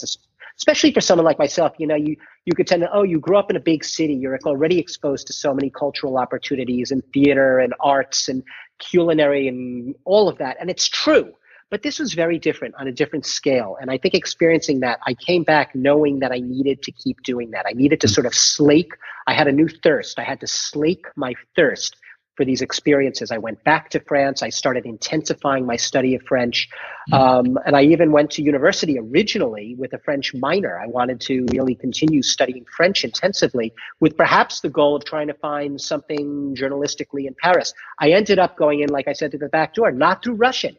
especially 0.58 0.92
for 0.92 1.00
someone 1.00 1.26
like 1.26 1.40
myself. 1.40 1.72
You 1.78 1.88
know, 1.88 1.96
you 1.96 2.18
you 2.44 2.54
could 2.54 2.68
tend 2.68 2.82
to, 2.82 2.90
oh, 2.92 3.04
you 3.04 3.20
grew 3.20 3.38
up 3.38 3.50
in 3.50 3.56
a 3.56 3.60
big 3.72 3.86
city. 3.86 4.16
You're 4.16 4.38
already 4.46 4.80
exposed 4.80 5.28
to 5.28 5.34
so 5.34 5.54
many 5.54 5.70
cultural 5.70 6.18
opportunities 6.18 6.92
and 6.92 7.02
theater 7.14 7.60
and 7.60 7.74
arts 7.80 8.28
and 8.28 8.44
culinary 8.80 9.48
and 9.48 9.96
all 10.04 10.28
of 10.28 10.38
that. 10.40 10.58
And 10.60 10.70
it's 10.70 10.90
true. 10.90 11.32
But 11.70 11.84
this 11.84 12.00
was 12.00 12.14
very 12.14 12.38
different 12.38 12.76
on 12.76 12.88
a 12.88 12.92
different 12.92 13.26
scale. 13.26 13.78
And 13.80 13.92
I 13.92 13.98
think 13.98 14.14
experiencing 14.14 14.82
that, 14.82 15.00
I 15.06 15.14
came 15.14 15.44
back 15.44 15.76
knowing 15.76 16.20
that 16.20 16.32
I 16.32 16.40
needed 16.40 16.82
to 16.84 16.92
keep 16.92 17.22
doing 17.24 17.52
that. 17.52 17.66
I 17.66 17.74
needed 17.74 18.02
to 18.02 18.08
sort 18.08 18.26
of 18.26 18.34
slake. 18.34 18.92
I 19.28 19.34
had 19.34 19.48
a 19.48 19.52
new 19.52 19.70
thirst. 19.70 20.20
I 20.20 20.24
had 20.24 20.40
to 20.42 20.48
slake 20.48 21.06
my 21.16 21.34
thirst 21.56 21.96
for 22.40 22.46
these 22.46 22.62
experiences. 22.62 23.32
I 23.32 23.38
went 23.38 23.62
back 23.66 23.90
to 23.90 24.00
France. 24.00 24.42
I 24.42 24.48
started 24.48 24.86
intensifying 24.86 25.66
my 25.66 25.76
study 25.76 26.16
of 26.16 26.22
French. 26.24 26.70
Hmm. 27.10 27.14
Um, 27.14 27.60
and 27.66 27.76
I 27.76 27.84
even 27.84 28.14
went 28.14 28.32
to 28.32 28.42
university 28.42 28.98
originally 28.98 29.76
with 29.78 29.92
a 29.92 30.00
French 30.00 30.34
minor. 30.34 30.80
I 30.80 30.88
wanted 30.88 31.20
to 31.28 31.46
really 31.52 31.76
continue 31.76 32.22
studying 32.22 32.64
French 32.78 33.04
intensively 33.04 33.74
with 34.00 34.16
perhaps 34.16 34.62
the 34.62 34.70
goal 34.70 34.96
of 34.96 35.04
trying 35.04 35.28
to 35.28 35.34
find 35.34 35.82
something 35.82 36.56
journalistically 36.56 37.28
in 37.28 37.36
Paris. 37.44 37.74
I 38.00 38.12
ended 38.12 38.40
up 38.40 38.56
going 38.56 38.80
in, 38.80 38.88
like 38.88 39.10
I 39.10 39.14
said, 39.14 39.32
to 39.32 39.38
the 39.38 39.50
back 39.50 39.74
door, 39.74 39.92
not 39.92 40.24
through 40.24 40.36
Russian, 40.36 40.78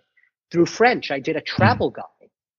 through 0.51 0.65
French. 0.65 1.11
I 1.11 1.21
did 1.21 1.37
a 1.37 1.43
travel 1.43 1.91
guide. 1.91 2.07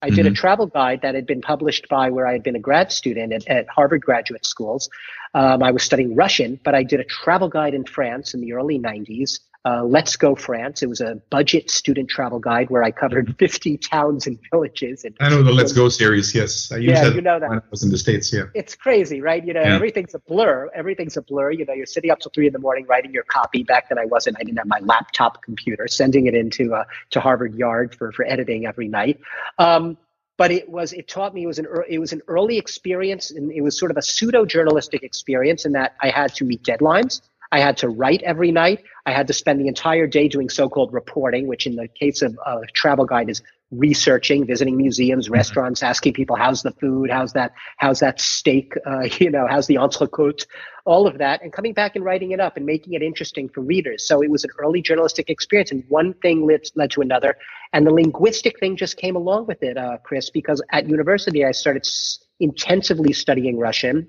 I 0.03 0.09
did 0.09 0.25
mm-hmm. 0.25 0.33
a 0.33 0.35
travel 0.35 0.65
guide 0.65 1.01
that 1.03 1.13
had 1.13 1.27
been 1.27 1.41
published 1.41 1.87
by 1.87 2.09
where 2.09 2.25
I 2.25 2.33
had 2.33 2.41
been 2.41 2.55
a 2.55 2.59
grad 2.59 2.91
student 2.91 3.33
at, 3.33 3.47
at 3.47 3.69
Harvard 3.69 4.01
Graduate 4.01 4.45
Schools. 4.45 4.89
Um, 5.33 5.63
I 5.63 5.71
was 5.71 5.83
studying 5.83 6.15
Russian, 6.15 6.59
but 6.63 6.75
I 6.75 6.83
did 6.83 6.99
a 6.99 7.05
travel 7.05 7.49
guide 7.49 7.73
in 7.73 7.85
France 7.85 8.33
in 8.33 8.41
the 8.41 8.53
early 8.53 8.79
90s. 8.79 9.39
Uh, 9.63 9.83
Let's 9.83 10.15
Go 10.15 10.33
France. 10.35 10.81
It 10.81 10.89
was 10.89 11.01
a 11.01 11.21
budget 11.29 11.69
student 11.69 12.09
travel 12.09 12.39
guide 12.39 12.71
where 12.71 12.83
I 12.83 12.89
covered 12.89 13.35
50 13.37 13.77
towns 13.77 14.25
and 14.25 14.39
villages. 14.51 15.03
And 15.03 15.15
I 15.19 15.29
know 15.29 15.43
the 15.43 15.51
Let's 15.51 15.71
Go 15.71 15.87
series. 15.89 16.33
Yes, 16.33 16.71
I 16.71 16.77
used 16.77 16.89
yeah, 16.89 17.03
that 17.03 17.15
you 17.15 17.21
know 17.21 17.39
that. 17.39 17.47
when 17.47 17.59
I 17.59 17.63
was 17.69 17.83
in 17.83 17.91
the 17.91 17.97
states. 17.97 18.33
Yeah, 18.33 18.45
it's 18.55 18.73
crazy, 18.73 19.21
right? 19.21 19.45
You 19.45 19.53
know, 19.53 19.61
yeah. 19.61 19.75
everything's 19.75 20.15
a 20.15 20.19
blur. 20.19 20.71
Everything's 20.73 21.15
a 21.15 21.21
blur. 21.21 21.51
You 21.51 21.65
know, 21.65 21.73
you're 21.73 21.85
sitting 21.85 22.09
up 22.09 22.19
till 22.19 22.31
three 22.33 22.47
in 22.47 22.53
the 22.53 22.59
morning 22.59 22.87
writing 22.87 23.11
your 23.11 23.23
copy. 23.23 23.61
Back 23.61 23.89
then, 23.89 23.99
I 23.99 24.05
wasn't. 24.05 24.37
I 24.39 24.43
didn't 24.43 24.57
have 24.57 24.67
my 24.67 24.79
laptop 24.79 25.43
computer. 25.43 25.87
Sending 25.87 26.25
it 26.25 26.33
into 26.33 26.73
uh, 26.73 26.85
to 27.11 27.19
Harvard 27.19 27.53
Yard 27.53 27.93
for 27.95 28.11
for 28.11 28.25
editing 28.25 28.65
every 28.65 28.87
night. 28.87 29.19
Um, 29.59 29.95
but 30.41 30.49
it 30.49 30.67
was 30.67 30.91
it 30.91 31.07
taught 31.07 31.35
me 31.35 31.43
it 31.43 31.45
was 31.45 31.59
an 31.59 31.67
it 31.87 31.99
was 31.99 32.13
an 32.13 32.21
early 32.27 32.57
experience 32.57 33.29
and 33.29 33.51
it 33.51 33.61
was 33.61 33.77
sort 33.77 33.91
of 33.91 33.97
a 33.97 34.01
pseudo 34.01 34.43
journalistic 34.43 35.03
experience 35.03 35.65
in 35.67 35.73
that 35.73 35.93
I 36.01 36.09
had 36.09 36.33
to 36.37 36.45
meet 36.45 36.63
deadlines. 36.63 37.21
I 37.51 37.59
had 37.59 37.77
to 37.77 37.89
write 37.89 38.23
every 38.23 38.51
night. 38.51 38.83
I 39.05 39.11
had 39.11 39.27
to 39.27 39.33
spend 39.33 39.61
the 39.61 39.67
entire 39.67 40.07
day 40.07 40.27
doing 40.27 40.49
so-called 40.49 40.93
reporting, 40.93 41.45
which 41.45 41.67
in 41.67 41.75
the 41.75 41.87
case 41.87 42.23
of 42.23 42.35
a 42.43 42.61
travel 42.73 43.05
guide 43.05 43.29
is 43.29 43.43
researching, 43.71 44.45
visiting 44.45 44.75
museums, 44.75 45.25
mm-hmm. 45.25 45.33
restaurants, 45.33 45.81
asking 45.81 46.13
people 46.13 46.35
how's 46.35 46.61
the 46.61 46.71
food, 46.71 47.09
how's 47.09 47.33
that, 47.33 47.53
how's 47.77 47.99
that 48.01 48.19
steak, 48.19 48.73
uh, 48.85 49.01
you 49.19 49.31
know, 49.31 49.47
how's 49.49 49.67
the 49.67 49.75
entrecôte, 49.75 50.45
all 50.85 51.07
of 51.07 51.17
that, 51.19 51.41
and 51.41 51.53
coming 51.53 51.73
back 51.73 51.95
and 51.95 52.03
writing 52.03 52.31
it 52.31 52.39
up 52.39 52.57
and 52.57 52.65
making 52.65 52.93
it 52.93 53.01
interesting 53.01 53.47
for 53.47 53.61
readers. 53.61 54.05
So 54.05 54.21
it 54.21 54.29
was 54.29 54.43
an 54.43 54.51
early 54.59 54.81
journalistic 54.81 55.29
experience, 55.29 55.71
and 55.71 55.83
one 55.87 56.13
thing 56.15 56.45
led, 56.45 56.61
led 56.75 56.91
to 56.91 57.01
another, 57.01 57.37
and 57.73 57.87
the 57.87 57.91
linguistic 57.93 58.59
thing 58.59 58.75
just 58.75 58.97
came 58.97 59.15
along 59.15 59.47
with 59.47 59.63
it, 59.63 59.77
uh, 59.77 59.97
Chris, 60.03 60.29
because 60.29 60.61
at 60.71 60.87
university 60.87 61.45
I 61.45 61.51
started 61.51 61.83
s- 61.83 62.19
intensively 62.39 63.13
studying 63.13 63.57
Russian. 63.57 64.07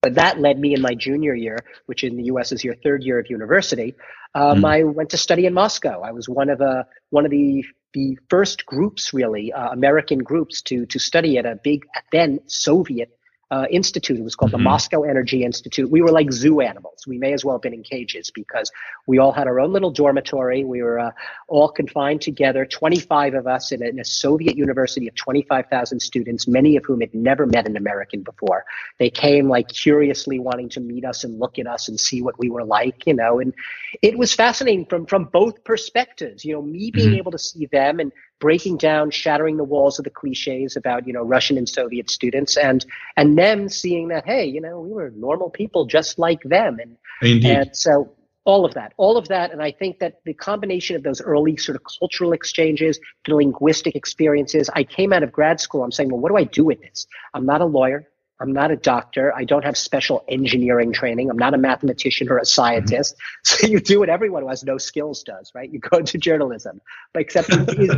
But 0.00 0.14
that 0.14 0.38
led 0.38 0.60
me 0.60 0.74
in 0.74 0.80
my 0.80 0.94
junior 0.94 1.34
year, 1.34 1.58
which 1.86 2.04
in 2.04 2.16
the 2.16 2.24
U.S. 2.24 2.52
is 2.52 2.62
your 2.62 2.76
third 2.76 3.02
year 3.02 3.18
of 3.18 3.28
university. 3.28 3.96
Um, 4.32 4.62
mm. 4.62 4.68
I 4.68 4.84
went 4.84 5.10
to 5.10 5.16
study 5.16 5.44
in 5.44 5.54
Moscow. 5.54 6.02
I 6.02 6.12
was 6.12 6.28
one 6.28 6.50
of 6.50 6.60
a 6.60 6.86
one 7.10 7.24
of 7.24 7.32
the 7.32 7.64
the 7.92 8.18
first 8.28 8.66
groups, 8.66 9.12
really, 9.12 9.52
uh, 9.52 9.70
American 9.70 10.18
groups, 10.18 10.62
to 10.62 10.86
to 10.86 10.98
study 10.98 11.38
at 11.38 11.46
a 11.46 11.58
big 11.62 11.86
then 12.12 12.40
Soviet 12.46 13.17
uh, 13.50 13.66
institute. 13.70 14.18
It 14.18 14.22
was 14.22 14.36
called 14.36 14.50
mm-hmm. 14.52 14.62
the 14.62 14.70
Moscow 14.70 15.02
Energy 15.02 15.44
Institute. 15.44 15.90
We 15.90 16.02
were 16.02 16.10
like 16.10 16.30
zoo 16.32 16.60
animals. 16.60 17.06
We 17.06 17.18
may 17.18 17.32
as 17.32 17.44
well 17.44 17.56
have 17.56 17.62
been 17.62 17.72
in 17.72 17.82
cages 17.82 18.30
because 18.30 18.70
we 19.06 19.18
all 19.18 19.32
had 19.32 19.46
our 19.46 19.58
own 19.58 19.72
little 19.72 19.90
dormitory. 19.90 20.64
We 20.64 20.82
were 20.82 20.98
uh, 20.98 21.12
all 21.46 21.68
confined 21.70 22.20
together, 22.20 22.66
25 22.66 23.34
of 23.34 23.46
us 23.46 23.72
in 23.72 23.82
a, 23.82 23.86
in 23.86 23.98
a 23.98 24.04
Soviet 24.04 24.56
university 24.56 25.08
of 25.08 25.14
25,000 25.14 26.00
students, 26.00 26.46
many 26.46 26.76
of 26.76 26.84
whom 26.84 27.00
had 27.00 27.14
never 27.14 27.46
met 27.46 27.66
an 27.66 27.76
American 27.76 28.22
before. 28.22 28.64
They 28.98 29.10
came 29.10 29.48
like 29.48 29.68
curiously 29.68 30.38
wanting 30.38 30.68
to 30.70 30.80
meet 30.80 31.04
us 31.04 31.24
and 31.24 31.38
look 31.38 31.58
at 31.58 31.66
us 31.66 31.88
and 31.88 31.98
see 31.98 32.20
what 32.20 32.38
we 32.38 32.50
were 32.50 32.64
like, 32.64 33.06
you 33.06 33.14
know, 33.14 33.40
and 33.40 33.54
it 34.02 34.18
was 34.18 34.34
fascinating 34.34 34.84
from, 34.86 35.06
from 35.06 35.24
both 35.24 35.64
perspectives, 35.64 36.44
you 36.44 36.54
know, 36.54 36.62
me 36.62 36.90
being 36.90 37.10
mm-hmm. 37.10 37.18
able 37.18 37.32
to 37.32 37.38
see 37.38 37.66
them 37.66 38.00
and 38.00 38.12
breaking 38.40 38.76
down, 38.76 39.10
shattering 39.10 39.56
the 39.56 39.64
walls 39.64 39.98
of 39.98 40.04
the 40.04 40.10
cliches 40.10 40.76
about, 40.76 41.06
you 41.06 41.12
know, 41.12 41.22
Russian 41.22 41.58
and 41.58 41.68
Soviet 41.68 42.10
students 42.10 42.56
and, 42.56 42.84
and 43.16 43.36
them 43.36 43.68
seeing 43.68 44.08
that, 44.08 44.24
hey, 44.26 44.44
you 44.46 44.60
know, 44.60 44.80
we 44.80 44.90
were 44.90 45.10
normal 45.10 45.50
people 45.50 45.86
just 45.86 46.18
like 46.18 46.42
them. 46.42 46.78
And, 46.80 46.96
Indeed. 47.22 47.50
and 47.50 47.76
so 47.76 48.12
all 48.44 48.64
of 48.64 48.74
that, 48.74 48.94
all 48.96 49.16
of 49.16 49.28
that. 49.28 49.52
And 49.52 49.62
I 49.62 49.72
think 49.72 49.98
that 49.98 50.20
the 50.24 50.34
combination 50.34 50.96
of 50.96 51.02
those 51.02 51.20
early 51.20 51.56
sort 51.56 51.76
of 51.76 51.82
cultural 51.98 52.32
exchanges, 52.32 52.98
the 53.26 53.34
linguistic 53.34 53.94
experiences, 53.94 54.70
I 54.74 54.84
came 54.84 55.12
out 55.12 55.22
of 55.22 55.32
grad 55.32 55.60
school, 55.60 55.82
I'm 55.82 55.92
saying, 55.92 56.10
well, 56.10 56.20
what 56.20 56.30
do 56.30 56.36
I 56.36 56.44
do 56.44 56.64
with 56.64 56.80
this? 56.80 57.06
I'm 57.34 57.44
not 57.44 57.60
a 57.60 57.66
lawyer. 57.66 58.08
I'm 58.40 58.52
not 58.52 58.70
a 58.70 58.76
doctor. 58.76 59.34
I 59.34 59.44
don't 59.44 59.64
have 59.64 59.76
special 59.76 60.24
engineering 60.28 60.92
training. 60.92 61.30
I'm 61.30 61.38
not 61.38 61.54
a 61.54 61.58
mathematician 61.58 62.30
or 62.30 62.38
a 62.38 62.44
scientist. 62.44 63.14
Mm-hmm. 63.14 63.24
So 63.58 63.66
you 63.66 63.80
do 63.80 64.00
what 64.00 64.08
everyone 64.08 64.42
who 64.42 64.48
has 64.48 64.62
no 64.62 64.78
skills 64.78 65.22
does, 65.22 65.50
right? 65.54 65.70
You 65.72 65.80
go 65.80 65.98
into 65.98 66.18
journalism, 66.18 66.80
but 67.12 67.22
except 67.22 67.48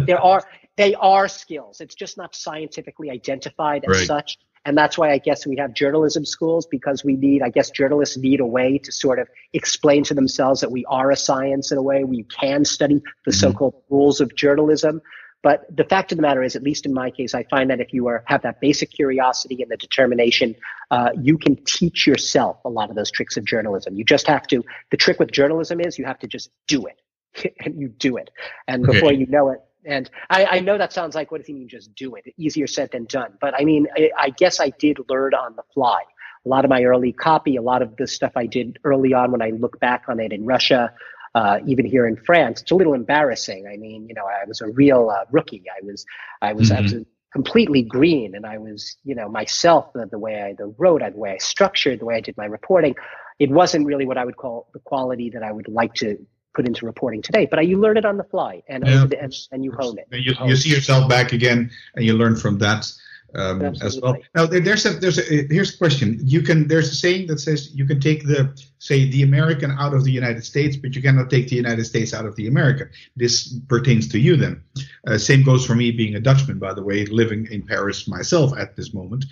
there 0.07 0.21
are 0.21 0.43
they 0.77 0.95
are 0.95 1.29
skills. 1.29 1.81
It's 1.81 1.95
just 1.95 2.17
not 2.17 2.35
scientifically 2.35 3.11
identified 3.11 3.85
as 3.85 3.99
right. 3.99 4.07
such. 4.07 4.39
And 4.65 4.77
that's 4.77 4.99
why 4.99 5.11
I 5.11 5.19
guess 5.19 5.47
we 5.47 5.57
have 5.57 5.73
journalism 5.73 6.25
schools 6.25 6.67
because 6.67 7.03
we 7.03 7.17
need, 7.17 7.43
I 7.43 7.49
guess 7.49 7.71
journalists 7.71 8.17
need 8.17 8.41
a 8.41 8.47
way 8.47 8.79
to 8.79 8.93
sort 8.93 9.19
of 9.19 9.29
explain 9.53 10.05
to 10.05 10.15
themselves 10.15 10.61
that 10.61 10.71
we 10.71 10.85
are 10.87 11.11
a 11.11 11.17
science 11.17 11.73
in 11.73 11.79
a 11.79 11.83
way. 11.83 12.05
We 12.05 12.25
can 12.25 12.65
study 12.65 13.03
the 13.25 13.31
mm-hmm. 13.31 13.41
so-called 13.41 13.75
rules 13.89 14.21
of 14.21 14.35
journalism. 14.35 15.01
But 15.43 15.65
the 15.75 15.85
fact 15.85 16.13
of 16.13 16.17
the 16.19 16.23
matter 16.23 16.43
is, 16.43 16.55
at 16.55 16.63
least 16.63 16.85
in 16.85 16.93
my 16.93 17.11
case, 17.11 17.35
I 17.35 17.45
find 17.45 17.71
that 17.71 17.81
if 17.81 17.95
you 17.95 18.09
are 18.09 18.23
have 18.27 18.43
that 18.43 18.61
basic 18.61 18.91
curiosity 18.91 19.63
and 19.63 19.71
the 19.71 19.77
determination, 19.77 20.55
uh, 20.91 21.11
you 21.21 21.39
can 21.39 21.57
teach 21.65 22.07
yourself 22.07 22.59
a 22.65 22.69
lot 22.69 22.91
of 22.91 22.97
those 22.97 23.11
tricks 23.11 23.37
of 23.37 23.45
journalism. 23.45 23.97
You 23.97 24.05
just 24.05 24.27
have 24.27 24.47
to. 24.49 24.63
The 24.91 24.99
trick 24.99 25.19
with 25.19 25.31
journalism 25.33 25.81
is 25.81 25.99
you 25.99 26.05
have 26.05 26.19
to 26.19 26.27
just 26.27 26.51
do 26.69 26.87
it, 26.87 27.55
and 27.65 27.81
you 27.81 27.89
do 27.89 28.19
it, 28.19 28.31
and 28.69 28.85
okay. 28.85 28.93
before 28.93 29.13
you 29.13 29.27
know 29.27 29.51
it. 29.51 29.61
And 29.87 30.11
I, 30.29 30.45
I, 30.45 30.61
know 30.61 30.77
that 30.77 30.93
sounds 30.93 31.15
like 31.15 31.31
what 31.31 31.39
does 31.39 31.47
he 31.47 31.55
mean? 31.55 31.67
Just 31.67 31.95
do 31.95 32.15
it. 32.15 32.25
Easier 32.37 32.67
said 32.67 32.91
than 32.93 33.07
done. 33.07 33.33
But 33.41 33.55
I 33.55 33.65
mean, 33.65 33.87
I, 33.97 34.11
I 34.19 34.29
guess 34.31 34.61
I 34.61 34.69
did 34.79 34.99
learn 35.09 35.33
on 35.33 35.57
the 35.57 35.63
fly. 35.73 36.03
A 36.45 36.49
lot 36.49 36.67
of 36.67 36.69
my 36.69 36.85
early 36.85 37.13
copy, 37.13 37.57
a 37.57 37.63
lot 37.63 37.81
of 37.81 37.97
the 37.97 38.07
stuff 38.07 38.33
I 38.37 38.45
did 38.45 38.79
early 38.85 39.15
on 39.15 39.33
when 39.33 39.41
I 39.41 39.51
look 39.51 39.81
back 39.81 40.05
on 40.09 40.21
it 40.21 40.33
in 40.33 40.45
Russia, 40.45 40.93
uh, 41.35 41.59
even 41.67 41.85
here 41.85 42.07
in 42.07 42.17
France, 42.17 42.63
it's 42.63 42.71
a 42.71 42.75
little 42.75 42.95
embarrassing. 42.95 43.67
I 43.67 43.77
mean, 43.77 44.09
you 44.09 44.15
know, 44.15 44.25
I 44.25 44.45
was 44.47 44.61
a 44.61 44.69
real 44.69 45.11
uh, 45.11 45.25
rookie. 45.31 45.65
I 45.71 45.85
was, 45.85 46.05
I 46.43 46.53
was, 46.53 46.71
mm-hmm. 46.71 46.79
I 46.79 46.81
was 46.83 46.93
mm-hmm. 46.93 47.03
completely 47.33 47.83
green, 47.83 48.35
and 48.35 48.45
I 48.45 48.59
was, 48.59 48.97
you 49.05 49.15
know, 49.15 49.29
myself. 49.29 49.93
The, 49.93 50.07
the 50.07 50.19
way 50.19 50.43
I 50.43 50.55
the 50.55 50.75
wrote, 50.77 51.03
the 51.03 51.19
way 51.19 51.33
I 51.33 51.39
structured, 51.39 52.01
the 52.01 52.05
way 52.05 52.17
I 52.17 52.21
did 52.21 52.37
my 52.37 52.47
reporting, 52.47 52.97
it 53.39 53.51
wasn't 53.51 53.87
really 53.87 54.07
what 54.07 54.19
I 54.19 54.25
would 54.25 54.37
call 54.37 54.69
the 54.73 54.81
quality 54.81 55.31
that 55.31 55.43
I 55.43 55.53
would 55.53 55.69
like 55.69 55.95
to 55.95 56.19
put 56.53 56.67
into 56.67 56.85
reporting 56.85 57.23
today. 57.23 57.47
But 57.47 57.61
I, 57.61 57.63
you 57.63 57.79
learn 57.79 57.97
it 57.97 58.05
on 58.05 58.17
the 58.17 58.25
fly, 58.25 58.63
and 58.69 58.87
yeah, 58.87 59.07
and, 59.21 59.35
and, 59.53 59.65
you 59.65 59.73
hone 59.73 59.99
it. 59.99 60.09
You, 60.11 60.35
you, 60.45 60.57
see 60.57 60.71
yourself 60.71 61.09
back 61.09 61.33
again, 61.33 61.71
and 61.95 62.05
you 62.05 62.15
learn 62.15 62.35
from 62.35 62.59
that 62.59 62.91
um, 63.35 63.63
as 63.63 64.01
well. 64.01 64.17
Now 64.35 64.47
there's 64.47 64.87
a 64.87 64.91
there's 64.91 65.19
a 65.19 65.47
here's 65.51 65.75
a 65.75 65.79
question. 65.79 66.19
You 66.23 66.43
can 66.43 66.69
there's 66.69 66.91
a 66.91 66.95
saying 66.95 67.27
that 67.29 67.41
says 67.41 67.75
you 67.75 67.87
can 67.87 68.01
take 68.01 68.27
the 68.27 68.53
say 68.79 69.11
the 69.11 69.23
American 69.23 69.71
out 69.73 69.95
of 69.95 70.05
the 70.05 70.13
United 70.13 70.45
States, 70.45 70.77
but 70.77 70.95
you 70.95 71.03
cannot 71.03 71.31
take 71.31 71.49
the 71.49 71.57
United 71.57 71.85
States 71.85 72.13
out 72.15 72.27
of 72.27 72.37
the 72.37 72.47
American. 72.49 72.91
This 73.17 73.59
pertains 73.69 74.09
to 74.09 74.19
you 74.19 74.37
then. 74.37 74.63
Uh, 75.07 75.19
same 75.19 75.43
goes 75.43 75.67
for 75.67 75.75
me 75.75 75.91
being 75.91 76.15
a 76.15 76.21
Dutchman, 76.21 76.59
by 76.59 76.75
the 76.75 76.83
way, 76.83 77.07
living 77.07 77.47
in 77.51 77.63
Paris 77.63 78.09
myself 78.09 78.53
at 78.59 78.77
this 78.77 78.93
moment. 78.95 79.25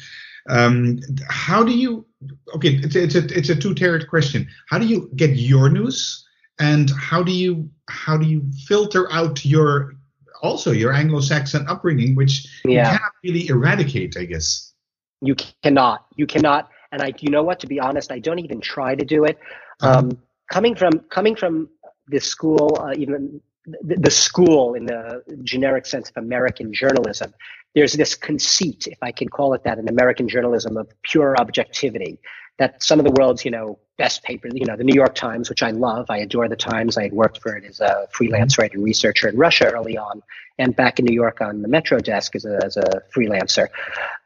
Um, 0.48 1.00
how 1.28 1.62
do 1.62 1.72
you? 1.72 2.06
Okay, 2.54 2.76
it's, 2.76 2.96
it's 2.96 3.14
a 3.14 3.24
it's 3.38 3.50
a 3.50 3.56
two-tiered 3.56 4.08
question. 4.08 4.48
How 4.68 4.78
do 4.78 4.87
you 4.87 5.11
get 5.16 5.37
your 5.37 5.68
news, 5.68 6.26
and 6.58 6.90
how 6.90 7.22
do 7.22 7.32
you 7.32 7.68
how 7.88 8.16
do 8.16 8.26
you 8.26 8.42
filter 8.66 9.11
out 9.12 9.44
your 9.44 9.94
also 10.42 10.72
your 10.72 10.92
Anglo-Saxon 10.92 11.66
upbringing, 11.68 12.14
which 12.14 12.46
yeah. 12.64 12.70
you 12.70 12.98
cannot 12.98 13.12
really 13.24 13.48
eradicate, 13.48 14.16
I 14.16 14.24
guess. 14.24 14.72
You 15.20 15.35
cannot. 15.62 16.07
You 16.16 16.27
cannot. 16.27 16.70
And 16.92 17.03
I, 17.03 17.12
you 17.20 17.31
know 17.31 17.42
what? 17.42 17.61
To 17.61 17.66
be 17.66 17.81
honest, 17.81 18.12
I 18.12 18.18
don't 18.18 18.38
even 18.38 18.61
try 18.61 18.94
to 18.94 19.05
do 19.05 19.24
it. 19.24 19.38
Uh-huh. 19.81 19.98
Um, 19.98 20.18
coming 20.51 20.74
from 20.74 21.01
coming 21.11 21.37
from 21.37 21.68
the 22.09 22.20
school, 22.20 22.79
uh, 22.81 22.94
even 22.96 23.40
the, 23.83 23.96
the, 23.96 24.11
school 24.11 24.74
in 24.74 24.87
the 24.87 25.22
generic 25.42 25.85
sense 25.87 26.09
of 26.09 26.16
American 26.16 26.72
journalism, 26.72 27.35
there's 27.74 27.92
this 27.92 28.14
conceit, 28.14 28.87
if 28.87 28.98
I 29.03 29.12
can 29.12 29.29
call 29.29 29.53
it 29.55 29.64
that, 29.64 29.79
in 29.79 29.88
American 29.88 30.29
journalism 30.29 30.77
of 30.77 30.90
pure 31.03 31.37
objectivity. 31.38 32.18
That 32.58 32.82
some 32.82 32.98
of 32.98 33.04
the 33.04 33.12
world's, 33.12 33.44
you 33.44 33.50
know, 33.50 33.78
best 33.98 34.22
papers, 34.22 34.52
you 34.54 34.66
know, 34.66 34.76
the 34.76 34.84
New 34.84 34.94
York 34.94 35.14
Times, 35.14 35.48
which 35.48 35.62
I 35.62 35.70
love. 35.70 36.06
I 36.08 36.18
adore 36.18 36.48
the 36.48 36.56
Times. 36.56 36.96
I 36.96 37.04
had 37.04 37.12
worked 37.12 37.40
for 37.40 37.56
it 37.56 37.64
as 37.64 37.80
a 37.80 38.08
freelance 38.12 38.54
mm-hmm. 38.54 38.62
writer 38.62 38.74
and 38.76 38.84
researcher 38.84 39.28
in 39.28 39.36
Russia 39.36 39.70
early 39.72 39.96
on, 39.96 40.22
and 40.58 40.74
back 40.74 40.98
in 40.98 41.04
New 41.04 41.14
York 41.14 41.40
on 41.40 41.62
the 41.62 41.68
Metro 41.68 41.98
desk 41.98 42.34
as 42.36 42.44
a, 42.44 42.60
as 42.64 42.76
a 42.76 43.02
freelancer. 43.14 43.68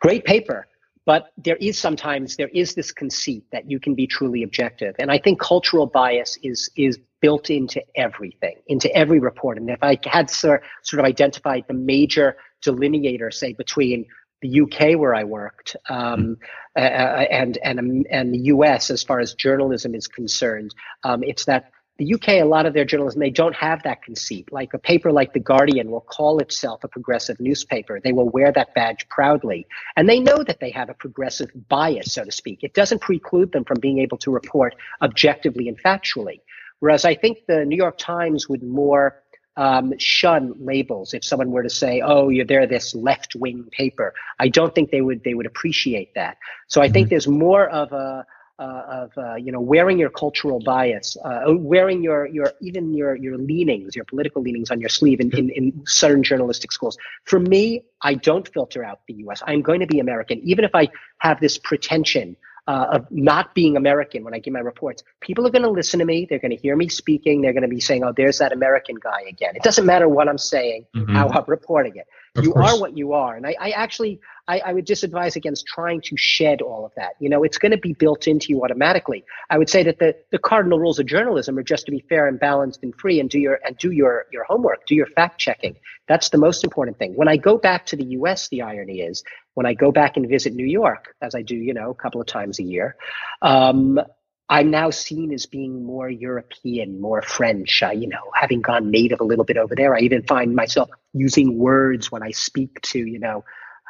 Great 0.00 0.24
paper. 0.24 0.66
But 1.04 1.32
there 1.36 1.56
is 1.56 1.78
sometimes 1.78 2.36
there 2.36 2.50
is 2.54 2.74
this 2.74 2.92
conceit 2.92 3.44
that 3.50 3.68
you 3.68 3.80
can 3.80 3.94
be 3.94 4.06
truly 4.06 4.44
objective, 4.44 4.94
and 5.00 5.10
I 5.10 5.18
think 5.18 5.40
cultural 5.40 5.86
bias 5.86 6.38
is 6.42 6.70
is 6.76 6.98
built 7.20 7.50
into 7.50 7.82
everything, 7.96 8.56
into 8.68 8.94
every 8.94 9.18
report. 9.18 9.58
And 9.58 9.68
if 9.68 9.82
I 9.82 9.98
had 10.04 10.30
sort 10.30 10.62
sort 10.82 11.00
of 11.00 11.06
identified 11.06 11.64
the 11.66 11.74
major 11.74 12.36
delineator, 12.64 13.32
say 13.32 13.52
between 13.52 14.06
the 14.42 14.60
UK 14.62 14.98
where 14.98 15.14
I 15.14 15.24
worked, 15.24 15.76
um, 15.88 16.36
uh, 16.76 16.80
and 16.80 17.58
and 17.64 18.06
and 18.10 18.34
the 18.34 18.38
US 18.54 18.90
as 18.90 19.02
far 19.02 19.20
as 19.20 19.34
journalism 19.34 19.94
is 19.94 20.08
concerned. 20.08 20.74
Um, 21.04 21.22
it's 21.22 21.46
that 21.46 21.70
the 21.98 22.14
UK, 22.14 22.28
a 22.28 22.44
lot 22.44 22.66
of 22.66 22.72
their 22.74 22.84
journalism, 22.84 23.20
they 23.20 23.30
don't 23.30 23.54
have 23.54 23.82
that 23.84 24.02
conceit. 24.02 24.50
Like 24.50 24.74
a 24.74 24.78
paper 24.78 25.12
like 25.12 25.32
The 25.32 25.40
Guardian 25.40 25.90
will 25.90 26.00
call 26.00 26.38
itself 26.38 26.82
a 26.84 26.88
progressive 26.88 27.38
newspaper. 27.38 28.00
They 28.00 28.12
will 28.12 28.28
wear 28.30 28.50
that 28.52 28.74
badge 28.74 29.06
proudly. 29.08 29.66
And 29.94 30.08
they 30.08 30.18
know 30.18 30.42
that 30.42 30.58
they 30.58 30.70
have 30.70 30.88
a 30.88 30.94
progressive 30.94 31.50
bias, 31.68 32.12
so 32.14 32.24
to 32.24 32.32
speak. 32.32 32.60
It 32.62 32.74
doesn't 32.74 33.02
preclude 33.02 33.52
them 33.52 33.64
from 33.64 33.78
being 33.78 33.98
able 33.98 34.18
to 34.18 34.30
report 34.30 34.74
objectively 35.02 35.68
and 35.68 35.80
factually. 35.80 36.40
Whereas 36.80 37.04
I 37.04 37.14
think 37.14 37.46
the 37.46 37.64
New 37.64 37.76
York 37.76 37.98
Times 37.98 38.48
would 38.48 38.62
more 38.62 39.21
um, 39.56 39.92
shun 39.98 40.54
labels. 40.58 41.14
If 41.14 41.24
someone 41.24 41.50
were 41.50 41.62
to 41.62 41.70
say, 41.70 42.00
"Oh, 42.04 42.28
you're 42.28 42.44
they're 42.44 42.66
this 42.66 42.94
left-wing 42.94 43.68
paper," 43.70 44.14
I 44.38 44.48
don't 44.48 44.74
think 44.74 44.90
they 44.90 45.00
would 45.00 45.22
they 45.24 45.34
would 45.34 45.46
appreciate 45.46 46.14
that. 46.14 46.38
So 46.68 46.80
I 46.80 46.88
think 46.88 47.06
mm-hmm. 47.06 47.10
there's 47.10 47.28
more 47.28 47.68
of 47.68 47.92
a 47.92 48.26
uh, 48.58 48.82
of 48.88 49.10
uh, 49.18 49.34
you 49.34 49.50
know 49.50 49.60
wearing 49.60 49.98
your 49.98 50.10
cultural 50.10 50.60
bias, 50.60 51.16
uh, 51.24 51.42
wearing 51.48 52.02
your 52.02 52.26
your 52.26 52.52
even 52.60 52.94
your 52.94 53.16
your 53.16 53.36
leanings, 53.36 53.96
your 53.96 54.04
political 54.04 54.40
leanings 54.42 54.70
on 54.70 54.80
your 54.80 54.88
sleeve 54.88 55.20
in, 55.20 55.36
in, 55.36 55.50
in 55.50 55.82
certain 55.86 56.22
journalistic 56.22 56.70
schools. 56.70 56.96
For 57.24 57.40
me, 57.40 57.84
I 58.02 58.14
don't 58.14 58.46
filter 58.48 58.84
out 58.84 59.00
the 59.08 59.14
U.S. 59.14 59.42
I'm 59.46 59.62
going 59.62 59.80
to 59.80 59.86
be 59.86 59.98
American, 59.98 60.40
even 60.44 60.64
if 60.64 60.74
I 60.74 60.88
have 61.18 61.40
this 61.40 61.58
pretension 61.58 62.36
uh, 62.68 62.86
of 62.92 63.06
not 63.10 63.54
being 63.54 63.76
American 63.76 64.22
when 64.22 64.34
I 64.34 64.38
give 64.38 64.52
my 64.52 64.60
reports. 64.60 65.02
People 65.20 65.46
are 65.46 65.50
going 65.50 65.62
to 65.62 65.70
listen 65.70 65.98
to 65.98 66.04
me. 66.04 66.26
They're 66.28 66.38
going 66.38 66.56
to 66.56 66.56
hear 66.56 66.76
me 66.76 66.88
speaking. 66.88 67.40
They're 67.40 67.52
going 67.52 67.62
to 67.62 67.68
be 67.68 67.80
saying, 67.80 68.04
"Oh, 68.04 68.12
there's 68.16 68.38
that 68.38 68.52
American 68.52 68.96
guy 69.02 69.22
again." 69.28 69.56
It 69.56 69.62
doesn't 69.62 69.84
matter 69.84 70.08
what 70.08 70.28
I'm 70.28 70.38
saying, 70.38 70.86
mm-hmm. 70.94 71.14
how 71.14 71.28
I'm 71.28 71.44
reporting 71.48 71.96
it. 71.96 72.06
Of 72.34 72.44
you 72.44 72.52
course. 72.52 72.72
are 72.72 72.80
what 72.80 72.96
you 72.96 73.12
are, 73.12 73.36
and 73.36 73.46
I, 73.46 73.56
I 73.60 73.70
actually 73.70 74.20
I, 74.48 74.60
I, 74.60 74.72
would 74.72 74.88
advise 74.90 75.36
against 75.36 75.66
trying 75.66 76.00
to 76.02 76.16
shed 76.16 76.62
all 76.62 76.86
of 76.86 76.92
that. 76.96 77.12
You 77.20 77.28
know, 77.28 77.44
it's 77.44 77.58
going 77.58 77.72
to 77.72 77.78
be 77.78 77.92
built 77.92 78.26
into 78.26 78.48
you 78.48 78.64
automatically. 78.64 79.24
I 79.50 79.58
would 79.58 79.68
say 79.68 79.82
that 79.82 79.98
the 79.98 80.16
the 80.30 80.38
cardinal 80.38 80.78
rules 80.78 80.98
of 80.98 81.06
journalism 81.06 81.58
are 81.58 81.62
just 81.62 81.84
to 81.86 81.92
be 81.92 82.04
fair 82.08 82.26
and 82.26 82.40
balanced 82.40 82.82
and 82.82 82.94
free, 82.94 83.20
and 83.20 83.28
do 83.28 83.38
your 83.38 83.60
and 83.64 83.76
do 83.76 83.90
your 83.90 84.26
your 84.32 84.44
homework, 84.44 84.86
do 84.86 84.94
your 84.94 85.06
fact 85.06 85.38
checking. 85.38 85.76
That's 86.08 86.30
the 86.30 86.38
most 86.38 86.64
important 86.64 86.98
thing. 86.98 87.14
When 87.14 87.28
I 87.28 87.36
go 87.36 87.58
back 87.58 87.86
to 87.86 87.96
the 87.96 88.04
U.S., 88.04 88.48
the 88.48 88.62
irony 88.62 89.00
is 89.00 89.22
when 89.54 89.66
I 89.66 89.74
go 89.74 89.92
back 89.92 90.16
and 90.16 90.28
visit 90.28 90.54
New 90.54 90.66
York, 90.66 91.14
as 91.20 91.34
I 91.34 91.42
do, 91.42 91.54
you 91.54 91.74
know, 91.74 91.90
a 91.90 91.94
couple 91.94 92.20
of 92.20 92.26
times 92.26 92.58
a 92.58 92.62
year, 92.62 92.96
um, 93.42 94.00
I'm 94.48 94.70
now 94.70 94.90
seen 94.90 95.32
as 95.32 95.46
being 95.46 95.84
more 95.84 96.10
European, 96.10 97.00
more 97.00 97.22
French. 97.22 97.82
you 97.94 98.08
know, 98.08 98.30
having 98.34 98.60
gone 98.60 98.90
native 98.90 99.20
a 99.20 99.24
little 99.24 99.44
bit 99.44 99.56
over 99.56 99.74
there, 99.74 99.96
I 99.96 100.00
even 100.00 100.22
find 100.24 100.54
myself 100.54 100.90
using 101.14 101.58
words 101.58 102.10
when 102.10 102.22
I 102.22 102.32
speak 102.32 102.80
to, 102.82 102.98
you 102.98 103.18
know, 103.18 103.44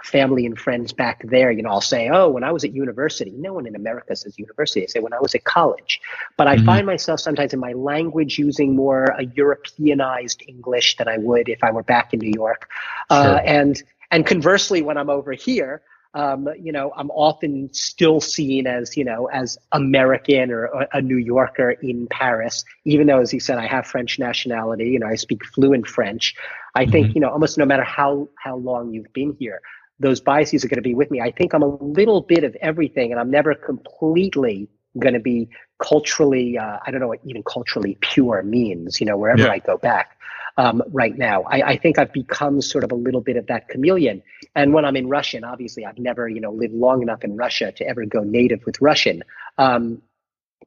family 0.05 0.47
and 0.47 0.59
friends 0.59 0.93
back 0.93 1.23
there. 1.25 1.51
You 1.51 1.63
know, 1.63 1.71
I'll 1.71 1.81
say, 1.81 2.09
"Oh, 2.09 2.29
when 2.29 2.45
I 2.45 2.53
was 2.53 2.65
at 2.65 2.73
university." 2.73 3.33
No 3.37 3.55
one 3.55 3.67
in 3.67 3.75
America 3.75 4.15
says 4.15 4.39
university. 4.39 4.83
I 4.83 4.87
say 4.87 5.01
when 5.01 5.13
I 5.13 5.21
was 5.21 5.35
at 5.35 5.45
college. 5.45 6.01
But 6.37 6.47
I 6.47 6.57
mm-hmm. 6.57 6.67
find 6.67 6.87
myself 6.87 7.21
sometimes 7.21 7.53
in 7.53 7.61
my 7.61 7.73
language 7.73 8.39
using 8.39 8.77
more 8.77 9.05
a 9.19 9.25
Europeanized 9.25 10.43
English 10.47 10.97
than 10.97 11.09
I 11.09 11.19
would 11.19 11.49
if 11.49 11.63
I 11.63 11.71
were 11.71 11.83
back 11.83 12.13
in 12.13 12.21
New 12.21 12.33
York. 12.35 12.69
Uh, 13.11 13.25
sure. 13.25 13.35
Uh, 13.35 13.41
and 13.41 13.83
and 14.13 14.27
conversely, 14.27 14.83
when 14.83 14.99
I'm 14.99 15.11
over 15.11 15.33
here, 15.33 15.83
um, 16.15 16.47
you 16.61 16.73
know, 16.73 16.93
I'm 16.95 17.11
often 17.11 17.73
still 17.73 18.21
seen 18.21 18.67
as, 18.67 18.97
you 18.97 19.05
know, 19.05 19.27
as 19.27 19.57
American 19.73 20.51
or 20.51 20.87
a 20.93 21.01
New 21.01 21.17
Yorker 21.17 21.71
in 21.71 22.07
Paris, 22.09 22.65
even 22.85 23.07
though, 23.07 23.21
as 23.21 23.33
you 23.33 23.41
said, 23.41 23.57
I 23.57 23.67
have 23.67 23.87
French 23.87 24.19
nationality, 24.19 24.91
you 24.91 24.99
know, 24.99 25.07
I 25.07 25.15
speak 25.15 25.43
fluent 25.47 25.87
French. 25.87 26.35
I 26.75 26.83
mm-hmm. 26.83 26.93
think, 26.93 27.15
you 27.15 27.23
know, 27.23 27.31
almost 27.31 27.57
no 27.57 27.65
matter 27.65 27.85
how, 27.85 28.29
how 28.37 28.57
long 28.57 28.93
you've 28.93 29.13
been 29.15 29.35
here, 29.39 29.63
those 29.99 30.21
biases 30.21 30.65
are 30.65 30.69
going 30.69 30.77
to 30.77 30.83
be 30.83 30.95
with 30.95 31.11
me. 31.11 31.23
I 31.23 31.31
think 31.31 31.55
I'm 31.55 31.63
a 31.63 31.77
little 31.77 32.21
bit 32.21 32.45
of 32.45 32.55
everything 32.57 33.13
and 33.13 33.19
I'm 33.19 33.31
never 33.31 33.55
completely 33.55 34.69
going 34.99 35.15
to 35.15 35.21
be 35.21 35.49
culturally, 35.83 36.59
uh, 36.59 36.79
I 36.85 36.91
don't 36.91 37.01
know 37.01 37.09
what 37.09 37.21
even 37.25 37.43
culturally 37.43 37.97
pure 38.03 38.43
means, 38.43 39.01
you 39.01 39.07
know, 39.07 39.17
wherever 39.17 39.45
yeah. 39.45 39.53
I 39.53 39.59
go 39.61 39.79
back 39.79 40.12
um, 40.57 40.83
right 40.89 41.17
now. 41.17 41.43
I, 41.43 41.63
I, 41.63 41.77
think 41.77 41.99
I've 41.99 42.13
become 42.13 42.61
sort 42.61 42.85
of 42.85 42.93
a 42.93 42.95
little 42.95 43.21
bit 43.21 43.37
of 43.37 43.47
that 43.47 43.69
chameleon. 43.69 44.23
And 44.55 44.73
when 44.73 44.85
I'm 44.85 44.97
in 44.97 45.09
Russian, 45.09 45.45
obviously 45.45 45.87
I've 45.87 45.99
never, 45.99 46.29
you 46.29 46.41
know, 46.41 46.53
lived 46.53 46.75
long 46.75 47.03
enough 47.03 47.25
in 47.25 47.37
Russia 47.37 47.73
to 47.73 47.87
ever 47.87 48.05
go 48.05 48.21
native 48.21 48.65
with 48.67 48.81
Russian. 48.81 49.23
Um, 49.59 50.03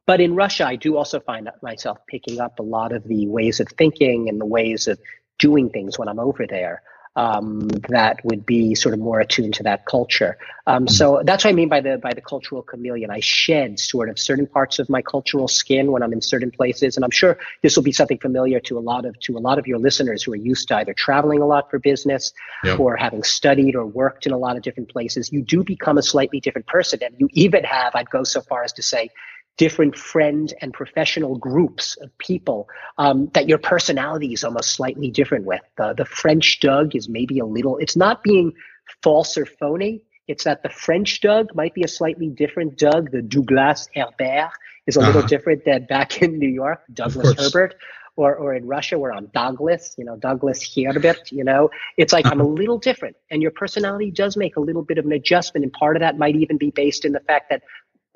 but 0.06 0.20
in 0.20 0.34
Russia, 0.34 0.66
I 0.66 0.76
do 0.76 0.96
also 0.96 1.20
find 1.20 1.50
myself 1.62 1.98
picking 2.06 2.40
up 2.40 2.58
a 2.58 2.62
lot 2.62 2.92
of 2.92 3.04
the 3.04 3.26
ways 3.26 3.60
of 3.60 3.68
thinking 3.68 4.28
and 4.28 4.40
the 4.40 4.46
ways 4.46 4.88
of 4.88 4.98
doing 5.38 5.70
things 5.70 5.98
when 5.98 6.08
I'm 6.08 6.18
over 6.20 6.46
there 6.46 6.82
um, 7.16 7.68
that 7.88 8.22
would 8.24 8.44
be 8.44 8.74
sort 8.74 8.92
of 8.92 9.00
more 9.00 9.20
attuned 9.20 9.54
to 9.54 9.62
that 9.62 9.86
culture. 9.86 10.36
Um, 10.66 10.86
so 10.86 11.22
that's 11.24 11.44
what 11.44 11.50
I 11.50 11.54
mean 11.54 11.68
by 11.68 11.80
the 11.80 11.96
by 11.96 12.12
the 12.12 12.20
cultural 12.20 12.62
chameleon. 12.62 13.10
I 13.10 13.20
shed 13.20 13.80
sort 13.80 14.10
of 14.10 14.18
certain 14.18 14.46
parts 14.46 14.78
of 14.78 14.90
my 14.90 15.00
cultural 15.00 15.48
skin 15.48 15.92
when 15.92 16.02
I'm 16.02 16.12
in 16.12 16.20
certain 16.20 16.50
places, 16.50 16.96
and 16.96 17.04
I'm 17.04 17.10
sure 17.10 17.38
this 17.62 17.74
will 17.74 17.84
be 17.84 17.92
something 17.92 18.18
familiar 18.18 18.60
to 18.60 18.78
a 18.78 18.80
lot 18.80 19.06
of 19.06 19.18
to 19.20 19.38
a 19.38 19.40
lot 19.40 19.58
of 19.58 19.66
your 19.66 19.78
listeners 19.78 20.22
who 20.22 20.32
are 20.32 20.36
used 20.36 20.68
to 20.68 20.76
either 20.76 20.92
traveling 20.92 21.40
a 21.40 21.46
lot 21.46 21.70
for 21.70 21.78
business 21.78 22.32
yep. 22.64 22.78
or 22.78 22.96
having 22.96 23.22
studied 23.22 23.74
or 23.74 23.86
worked 23.86 24.26
in 24.26 24.32
a 24.32 24.38
lot 24.38 24.56
of 24.56 24.62
different 24.62 24.90
places. 24.90 25.32
You 25.32 25.40
do 25.40 25.64
become 25.64 25.98
a 25.98 26.02
slightly 26.02 26.40
different 26.40 26.66
person, 26.66 27.00
and 27.02 27.14
you 27.18 27.28
even 27.32 27.64
have, 27.64 27.94
I'd 27.94 28.10
go 28.10 28.24
so 28.24 28.40
far 28.42 28.62
as 28.62 28.72
to 28.74 28.82
say, 28.82 29.10
different 29.56 29.96
friend 29.96 30.52
and 30.60 30.72
professional 30.72 31.36
groups 31.36 31.96
of 31.96 32.16
people 32.18 32.68
um, 32.98 33.30
that 33.34 33.48
your 33.48 33.58
personality 33.58 34.32
is 34.32 34.44
almost 34.44 34.72
slightly 34.72 35.10
different 35.10 35.44
with. 35.44 35.62
The, 35.76 35.94
the 35.94 36.04
French 36.04 36.60
Doug 36.60 36.94
is 36.94 37.08
maybe 37.08 37.38
a 37.38 37.46
little, 37.46 37.78
it's 37.78 37.96
not 37.96 38.22
being 38.22 38.52
false 39.02 39.38
or 39.38 39.46
phony. 39.46 40.02
It's 40.28 40.44
that 40.44 40.62
the 40.62 40.68
French 40.68 41.20
Doug 41.20 41.54
might 41.54 41.72
be 41.72 41.82
a 41.84 41.88
slightly 41.88 42.28
different 42.28 42.76
Doug. 42.76 43.12
The 43.12 43.22
Douglas 43.22 43.88
Herbert 43.94 44.50
is 44.86 44.96
a 44.96 45.00
uh-huh. 45.00 45.08
little 45.08 45.26
different 45.26 45.64
than 45.64 45.86
back 45.86 46.20
in 46.22 46.38
New 46.38 46.48
York, 46.48 46.82
Douglas 46.92 47.34
Herbert. 47.38 47.76
Or, 48.18 48.34
or 48.34 48.54
in 48.54 48.66
Russia, 48.66 48.98
where 48.98 49.12
I'm 49.12 49.26
Douglas, 49.26 49.94
you 49.98 50.04
know, 50.06 50.16
Douglas 50.16 50.74
Herbert, 50.74 51.30
you 51.30 51.44
know, 51.44 51.68
it's 51.98 52.14
like 52.14 52.24
I'm 52.24 52.40
a 52.40 52.44
uh-huh. 52.44 52.52
little 52.54 52.78
different. 52.78 53.14
And 53.30 53.42
your 53.42 53.50
personality 53.50 54.10
does 54.10 54.38
make 54.38 54.56
a 54.56 54.60
little 54.60 54.80
bit 54.80 54.96
of 54.96 55.04
an 55.04 55.12
adjustment. 55.12 55.64
And 55.64 55.72
part 55.74 55.96
of 55.96 56.00
that 56.00 56.16
might 56.16 56.34
even 56.34 56.56
be 56.56 56.70
based 56.70 57.04
in 57.04 57.12
the 57.12 57.20
fact 57.20 57.50
that 57.50 57.62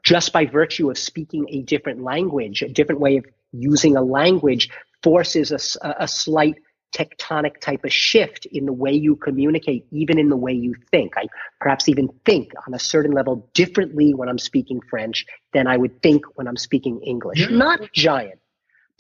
just 0.03 0.33
by 0.33 0.47
virtue 0.47 0.91
of 0.91 0.99
speaking 0.99 1.47
a 1.51 1.63
different 1.63 2.03
language, 2.03 2.63
a 2.63 2.69
different 2.69 3.01
way 3.01 3.17
of 3.17 3.25
using 3.53 3.97
a 3.97 4.03
language 4.03 4.71
forces 5.03 5.51
a, 5.51 5.95
a 5.99 6.09
slight 6.09 6.57
tectonic 6.95 7.61
type 7.61 7.85
of 7.85 7.93
shift 7.93 8.47
in 8.47 8.67
the 8.67 8.73
way 8.73 8.93
you 8.93 9.17
communicate, 9.17 9.87
even 9.93 10.19
in 10.19 10.29
the 10.29 10.37
way 10.37 10.53
you 10.53 10.75
think. 10.91 11.17
I 11.17 11.27
perhaps 11.61 11.89
even 11.89 12.09
think 12.25 12.53
on 12.67 12.75
a 12.75 12.79
certain 12.79 13.13
level 13.13 13.49
differently 13.55 14.13
when 14.13 14.29
I'm 14.29 14.39
speaking 14.39 14.81
French 14.91 15.25
than 15.53 15.67
I 15.67 15.77
would 15.77 16.03
think 16.03 16.25
when 16.35 16.49
I'm 16.49 16.57
speaking 16.57 17.01
English. 17.03 17.41
Yeah. 17.41 17.57
Not 17.57 17.93
giant, 17.93 18.41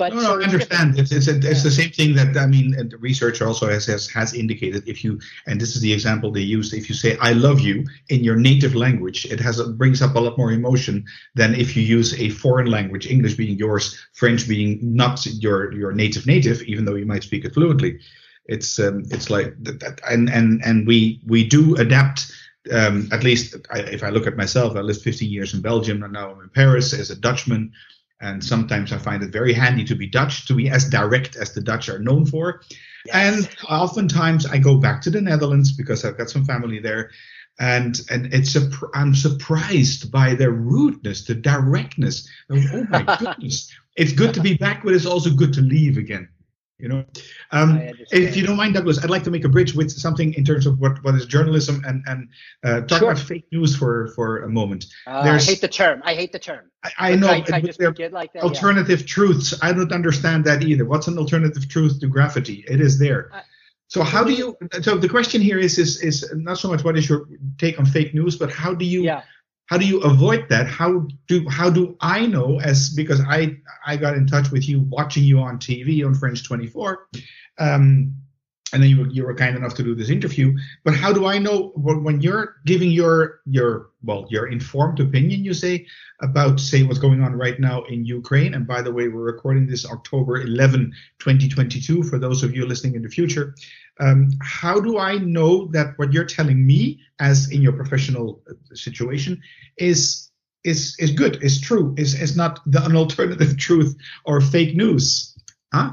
but 0.00 0.14
no, 0.14 0.22
no, 0.22 0.40
I 0.40 0.44
understand. 0.44 0.98
It's 0.98 1.12
it's, 1.12 1.28
a, 1.28 1.36
it's 1.36 1.44
yeah. 1.44 1.62
the 1.62 1.70
same 1.70 1.90
thing 1.90 2.14
that 2.14 2.34
I 2.34 2.46
mean. 2.46 2.70
The 2.88 2.96
research 2.96 3.42
also 3.42 3.68
has, 3.68 3.84
has 3.84 4.08
has 4.08 4.32
indicated 4.32 4.88
if 4.88 5.04
you 5.04 5.20
and 5.46 5.60
this 5.60 5.76
is 5.76 5.82
the 5.82 5.92
example 5.92 6.32
they 6.32 6.40
used. 6.40 6.72
If 6.72 6.88
you 6.88 6.94
say 6.94 7.18
"I 7.18 7.32
love 7.32 7.60
you" 7.60 7.84
in 8.08 8.24
your 8.24 8.36
native 8.36 8.74
language, 8.74 9.26
it 9.26 9.40
has 9.40 9.58
it 9.58 9.76
brings 9.76 10.00
up 10.00 10.16
a 10.16 10.20
lot 10.20 10.38
more 10.38 10.52
emotion 10.52 11.04
than 11.34 11.54
if 11.54 11.76
you 11.76 11.82
use 11.82 12.18
a 12.18 12.30
foreign 12.30 12.70
language, 12.70 13.06
English 13.06 13.34
being 13.34 13.58
yours, 13.58 13.84
French 14.14 14.48
being 14.48 14.78
not 14.82 15.26
your 15.26 15.70
your 15.74 15.92
native 15.92 16.26
native, 16.26 16.62
even 16.62 16.86
though 16.86 16.94
you 16.94 17.06
might 17.06 17.22
speak 17.22 17.44
it 17.44 17.52
fluently. 17.52 18.00
It's 18.46 18.78
um, 18.78 19.04
it's 19.10 19.28
like 19.28 19.52
that, 19.64 20.00
and 20.08 20.30
and 20.30 20.62
and 20.64 20.86
we 20.86 21.20
we 21.26 21.46
do 21.46 21.76
adapt. 21.76 22.32
Um, 22.72 23.08
at 23.12 23.22
least 23.22 23.54
I, 23.70 23.80
if 23.80 24.02
I 24.02 24.10
look 24.10 24.26
at 24.26 24.36
myself, 24.36 24.76
I 24.76 24.80
lived 24.80 25.02
15 25.02 25.30
years 25.30 25.54
in 25.54 25.60
Belgium, 25.60 26.02
and 26.02 26.12
now 26.12 26.30
I'm 26.30 26.40
in 26.40 26.50
Paris 26.50 26.92
as 26.92 27.10
a 27.10 27.16
Dutchman 27.16 27.72
and 28.20 28.44
sometimes 28.44 28.92
I 28.92 28.98
find 28.98 29.22
it 29.22 29.32
very 29.32 29.52
handy 29.52 29.84
to 29.84 29.94
be 29.94 30.06
Dutch, 30.06 30.46
to 30.46 30.54
be 30.54 30.68
as 30.68 30.88
direct 30.88 31.36
as 31.36 31.52
the 31.52 31.60
Dutch 31.60 31.88
are 31.88 31.98
known 31.98 32.26
for. 32.26 32.62
Yes. 33.06 33.14
And 33.14 33.56
oftentimes 33.68 34.46
I 34.46 34.58
go 34.58 34.76
back 34.76 35.00
to 35.02 35.10
the 35.10 35.20
Netherlands 35.20 35.72
because 35.72 36.04
I've 36.04 36.18
got 36.18 36.30
some 36.30 36.44
family 36.44 36.80
there. 36.80 37.10
And 37.58 38.00
and 38.10 38.32
it's 38.32 38.56
a 38.56 38.70
I'm 38.94 39.14
surprised 39.14 40.10
by 40.10 40.34
their 40.34 40.50
rudeness, 40.50 41.24
the 41.24 41.34
directness. 41.34 42.28
Oh 42.48 42.86
my 42.88 43.02
goodness! 43.18 43.70
It's 43.96 44.12
good 44.12 44.32
to 44.34 44.40
be 44.40 44.54
back, 44.54 44.82
but 44.82 44.94
it's 44.94 45.04
also 45.04 45.30
good 45.30 45.52
to 45.54 45.60
leave 45.60 45.98
again. 45.98 46.28
You 46.80 46.88
know, 46.88 47.04
um, 47.50 47.80
if 48.10 48.36
you 48.36 48.46
don't 48.46 48.56
mind, 48.56 48.74
Douglas, 48.74 49.02
I'd 49.02 49.10
like 49.10 49.24
to 49.24 49.30
make 49.30 49.44
a 49.44 49.48
bridge 49.48 49.74
with 49.74 49.90
something 49.90 50.34
in 50.34 50.44
terms 50.44 50.66
of 50.66 50.78
what, 50.78 51.02
what 51.04 51.14
is 51.14 51.26
journalism 51.26 51.82
and 51.86 52.02
and 52.06 52.28
uh, 52.64 52.80
talk 52.86 53.00
sure. 53.00 53.10
about 53.10 53.22
fake 53.22 53.46
news 53.52 53.76
for 53.76 54.08
for 54.14 54.42
a 54.42 54.48
moment. 54.48 54.86
Uh, 55.06 55.20
I 55.20 55.38
hate 55.38 55.60
the 55.60 55.68
term. 55.68 56.02
I 56.04 56.14
hate 56.14 56.32
the 56.32 56.38
term. 56.38 56.70
I, 56.82 56.90
I 56.98 57.14
know. 57.16 57.28
I, 57.28 57.44
I 57.52 57.60
like 57.60 58.32
that, 58.32 58.42
alternative 58.42 59.00
yeah. 59.00 59.06
truths. 59.06 59.58
I 59.62 59.72
don't 59.72 59.92
understand 59.92 60.44
that 60.44 60.62
either. 60.62 60.84
What's 60.84 61.08
an 61.08 61.18
alternative 61.18 61.68
truth 61.68 62.00
to 62.00 62.06
gravity? 62.06 62.64
It 62.68 62.80
is 62.80 62.98
there. 62.98 63.30
Uh, 63.32 63.40
so 63.88 64.02
how 64.02 64.22
do 64.22 64.32
you? 64.32 64.56
So 64.82 64.96
the 64.96 65.08
question 65.08 65.40
here 65.40 65.58
is 65.58 65.78
is 65.78 66.02
is 66.02 66.30
not 66.34 66.58
so 66.58 66.68
much 66.68 66.84
what 66.84 66.96
is 66.96 67.08
your 67.08 67.28
take 67.58 67.78
on 67.78 67.86
fake 67.86 68.14
news, 68.14 68.36
but 68.36 68.50
how 68.50 68.72
do 68.72 68.84
you? 68.84 69.02
Yeah 69.02 69.22
how 69.70 69.78
do 69.78 69.86
you 69.86 70.00
avoid 70.00 70.48
that? 70.48 70.66
How 70.66 71.06
do 71.28 71.48
how 71.48 71.70
do 71.70 71.96
i 72.00 72.26
know 72.26 72.58
as 72.60 72.90
because 72.90 73.20
i 73.28 73.56
i 73.86 73.96
got 73.96 74.16
in 74.16 74.26
touch 74.26 74.50
with 74.50 74.68
you 74.68 74.80
watching 74.80 75.22
you 75.22 75.38
on 75.38 75.58
tv 75.58 76.04
on 76.04 76.12
french 76.12 76.44
24 76.44 77.06
um, 77.58 78.12
and 78.72 78.82
then 78.82 78.90
you, 78.90 79.06
you 79.10 79.24
were 79.24 79.34
kind 79.34 79.56
enough 79.56 79.74
to 79.74 79.82
do 79.82 79.94
this 79.94 80.10
interview 80.10 80.56
but 80.84 80.94
how 80.94 81.12
do 81.12 81.26
i 81.26 81.38
know 81.38 81.72
when 81.76 82.20
you're 82.20 82.56
giving 82.66 82.90
your 82.90 83.40
your 83.46 83.90
well 84.02 84.26
your 84.30 84.46
informed 84.48 85.00
opinion 85.00 85.44
you 85.44 85.54
say 85.54 85.86
about 86.20 86.60
say 86.60 86.82
what's 86.82 86.98
going 86.98 87.22
on 87.22 87.34
right 87.34 87.60
now 87.60 87.82
in 87.84 88.04
ukraine 88.04 88.54
and 88.54 88.66
by 88.66 88.82
the 88.82 88.92
way 88.92 89.08
we're 89.08 89.22
recording 89.22 89.66
this 89.66 89.86
october 89.86 90.40
11 90.40 90.92
2022 91.18 92.02
for 92.02 92.18
those 92.18 92.42
of 92.42 92.54
you 92.54 92.66
listening 92.66 92.94
in 92.94 93.02
the 93.02 93.08
future 93.08 93.54
um, 94.00 94.30
how 94.40 94.80
do 94.80 94.98
I 94.98 95.18
know 95.18 95.66
that 95.68 95.98
what 95.98 96.12
you're 96.12 96.24
telling 96.24 96.66
me, 96.66 97.00
as 97.20 97.50
in 97.50 97.60
your 97.60 97.74
professional 97.74 98.42
situation, 98.72 99.42
is 99.76 100.30
is 100.64 100.96
is 100.98 101.12
good, 101.12 101.42
is 101.42 101.60
true, 101.60 101.94
is 101.98 102.20
is 102.20 102.36
not 102.36 102.60
the, 102.66 102.84
an 102.88 102.96
alternative 102.96 103.58
truth 103.58 103.96
or 104.24 104.40
fake 104.40 104.74
news? 104.74 105.36
Huh? 105.72 105.92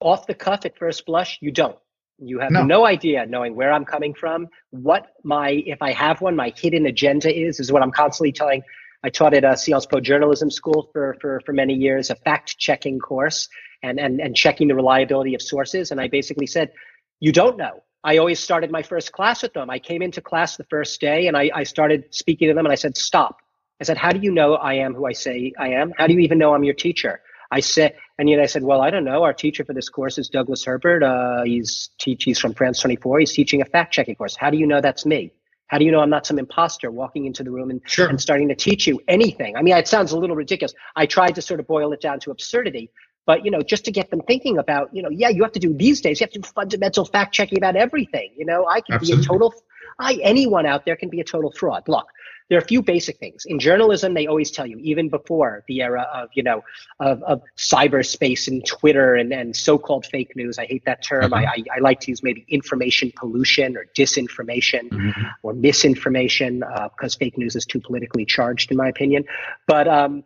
Off 0.00 0.26
the 0.26 0.34
cuff, 0.34 0.64
at 0.64 0.78
first 0.78 1.06
blush, 1.06 1.38
you 1.40 1.50
don't. 1.50 1.78
You 2.22 2.38
have 2.40 2.50
no. 2.50 2.62
no. 2.62 2.86
idea, 2.86 3.24
knowing 3.26 3.56
where 3.56 3.72
I'm 3.72 3.84
coming 3.84 4.14
from, 4.14 4.48
what 4.70 5.08
my, 5.24 5.62
if 5.66 5.80
I 5.80 5.92
have 5.92 6.20
one, 6.20 6.36
my 6.36 6.52
hidden 6.56 6.86
agenda 6.86 7.34
is, 7.34 7.60
is 7.60 7.72
what 7.72 7.82
I'm 7.82 7.90
constantly 7.90 8.32
telling. 8.32 8.62
I 9.02 9.08
taught 9.08 9.32
at 9.32 9.44
uh, 9.44 9.52
a 9.52 9.56
Sciences 9.56 9.86
Po 9.86 10.00
Journalism 10.00 10.50
School 10.50 10.90
for, 10.92 11.16
for, 11.20 11.40
for 11.46 11.52
many 11.52 11.74
years, 11.74 12.10
a 12.10 12.14
fact 12.14 12.58
checking 12.58 12.98
course 12.98 13.48
and, 13.82 13.98
and, 13.98 14.20
and 14.20 14.36
checking 14.36 14.68
the 14.68 14.74
reliability 14.74 15.34
of 15.34 15.40
sources. 15.40 15.90
And 15.90 16.00
I 16.00 16.08
basically 16.08 16.46
said, 16.46 16.72
you 17.20 17.32
don't 17.32 17.56
know. 17.56 17.82
I 18.04 18.18
always 18.18 18.40
started 18.40 18.70
my 18.70 18.82
first 18.82 19.12
class 19.12 19.42
with 19.42 19.52
them. 19.52 19.70
I 19.70 19.78
came 19.78 20.02
into 20.02 20.20
class 20.20 20.56
the 20.56 20.64
first 20.64 21.00
day 21.00 21.26
and 21.26 21.36
I, 21.36 21.50
I 21.54 21.62
started 21.64 22.04
speaking 22.10 22.48
to 22.48 22.54
them 22.54 22.66
and 22.66 22.72
I 22.72 22.76
said, 22.76 22.96
stop. 22.96 23.38
I 23.80 23.84
said, 23.84 23.96
how 23.96 24.10
do 24.10 24.20
you 24.20 24.30
know 24.30 24.54
I 24.54 24.74
am 24.74 24.94
who 24.94 25.06
I 25.06 25.12
say 25.12 25.52
I 25.58 25.68
am? 25.68 25.92
How 25.96 26.06
do 26.06 26.12
you 26.12 26.20
even 26.20 26.38
know 26.38 26.54
I'm 26.54 26.64
your 26.64 26.74
teacher? 26.74 27.20
I 27.50 27.60
said, 27.60 27.94
and 28.18 28.28
yet 28.28 28.40
I 28.40 28.46
said, 28.46 28.62
well, 28.62 28.80
I 28.80 28.90
don't 28.90 29.04
know. 29.04 29.22
Our 29.24 29.32
teacher 29.32 29.64
for 29.64 29.72
this 29.72 29.88
course 29.88 30.18
is 30.18 30.28
Douglas 30.28 30.64
Herbert. 30.64 31.02
Uh, 31.02 31.42
he's 31.44 31.90
teach, 31.98 32.24
he's 32.24 32.38
from 32.38 32.54
France 32.54 32.80
24. 32.80 33.20
He's 33.20 33.32
teaching 33.32 33.60
a 33.60 33.64
fact 33.64 33.92
checking 33.92 34.14
course. 34.14 34.36
How 34.36 34.50
do 34.50 34.56
you 34.56 34.66
know 34.66 34.80
that's 34.80 35.04
me? 35.04 35.32
How 35.66 35.78
do 35.78 35.84
you 35.84 35.92
know 35.92 36.00
I'm 36.00 36.10
not 36.10 36.26
some 36.26 36.38
imposter 36.38 36.90
walking 36.90 37.26
into 37.26 37.44
the 37.44 37.50
room 37.50 37.70
and, 37.70 37.80
sure. 37.86 38.08
and 38.08 38.20
starting 38.20 38.48
to 38.48 38.56
teach 38.56 38.86
you 38.86 39.00
anything? 39.06 39.56
I 39.56 39.62
mean, 39.62 39.76
it 39.76 39.86
sounds 39.86 40.12
a 40.12 40.18
little 40.18 40.36
ridiculous. 40.36 40.74
I 40.96 41.06
tried 41.06 41.36
to 41.36 41.42
sort 41.42 41.60
of 41.60 41.66
boil 41.66 41.92
it 41.92 42.00
down 42.00 42.18
to 42.20 42.30
absurdity, 42.32 42.90
but 43.26 43.44
you 43.44 43.50
know 43.50 43.62
just 43.62 43.84
to 43.84 43.92
get 43.92 44.10
them 44.10 44.20
thinking 44.26 44.58
about 44.58 44.92
you 44.92 45.02
know 45.02 45.10
yeah 45.10 45.28
you 45.28 45.42
have 45.42 45.52
to 45.52 45.60
do 45.60 45.72
these 45.74 46.00
days 46.00 46.20
you 46.20 46.24
have 46.24 46.32
to 46.32 46.40
do 46.40 46.48
fundamental 46.48 47.04
fact 47.04 47.32
checking 47.32 47.58
about 47.58 47.76
everything 47.76 48.30
you 48.36 48.44
know 48.44 48.66
i 48.66 48.80
can 48.80 48.94
Absolutely. 48.94 49.22
be 49.22 49.24
a 49.24 49.28
total 49.28 49.54
i 49.98 50.18
anyone 50.22 50.66
out 50.66 50.84
there 50.84 50.96
can 50.96 51.08
be 51.08 51.20
a 51.20 51.24
total 51.24 51.52
fraud 51.52 51.84
look 51.86 52.06
there 52.50 52.58
are 52.58 52.62
a 52.62 52.66
few 52.66 52.82
basic 52.82 53.18
things. 53.18 53.46
In 53.46 53.58
journalism 53.58 54.12
they 54.12 54.26
always 54.26 54.50
tell 54.50 54.66
you 54.66 54.76
even 54.78 55.08
before 55.08 55.64
the 55.68 55.80
era 55.80 56.06
of 56.12 56.28
you 56.34 56.42
know 56.42 56.62
of, 56.98 57.22
of 57.22 57.42
cyberspace 57.56 58.48
and 58.48 58.66
twitter 58.66 59.14
and, 59.14 59.32
and 59.32 59.56
so-called 59.56 60.04
fake 60.04 60.34
news 60.36 60.58
i 60.58 60.66
hate 60.66 60.84
that 60.84 61.02
term. 61.02 61.30
Mm-hmm. 61.30 61.34
I, 61.34 61.44
I, 61.44 61.76
I, 61.76 61.78
like 61.78 62.00
to 62.00 62.10
use 62.10 62.22
maybe 62.22 62.44
information 62.48 63.12
pollution 63.16 63.76
or 63.76 63.86
disinformation 63.96 64.90
mm-hmm. 64.90 65.22
or 65.42 65.54
misinformation 65.54 66.62
uh, 66.64 66.88
because 66.88 67.14
fake 67.14 67.38
news 67.38 67.56
is 67.56 67.64
too 67.64 67.80
politically 67.80 68.26
charged 68.26 68.70
in 68.70 68.76
my 68.76 68.88
opinion. 68.88 69.24
But 69.66 69.86
um, 69.86 70.24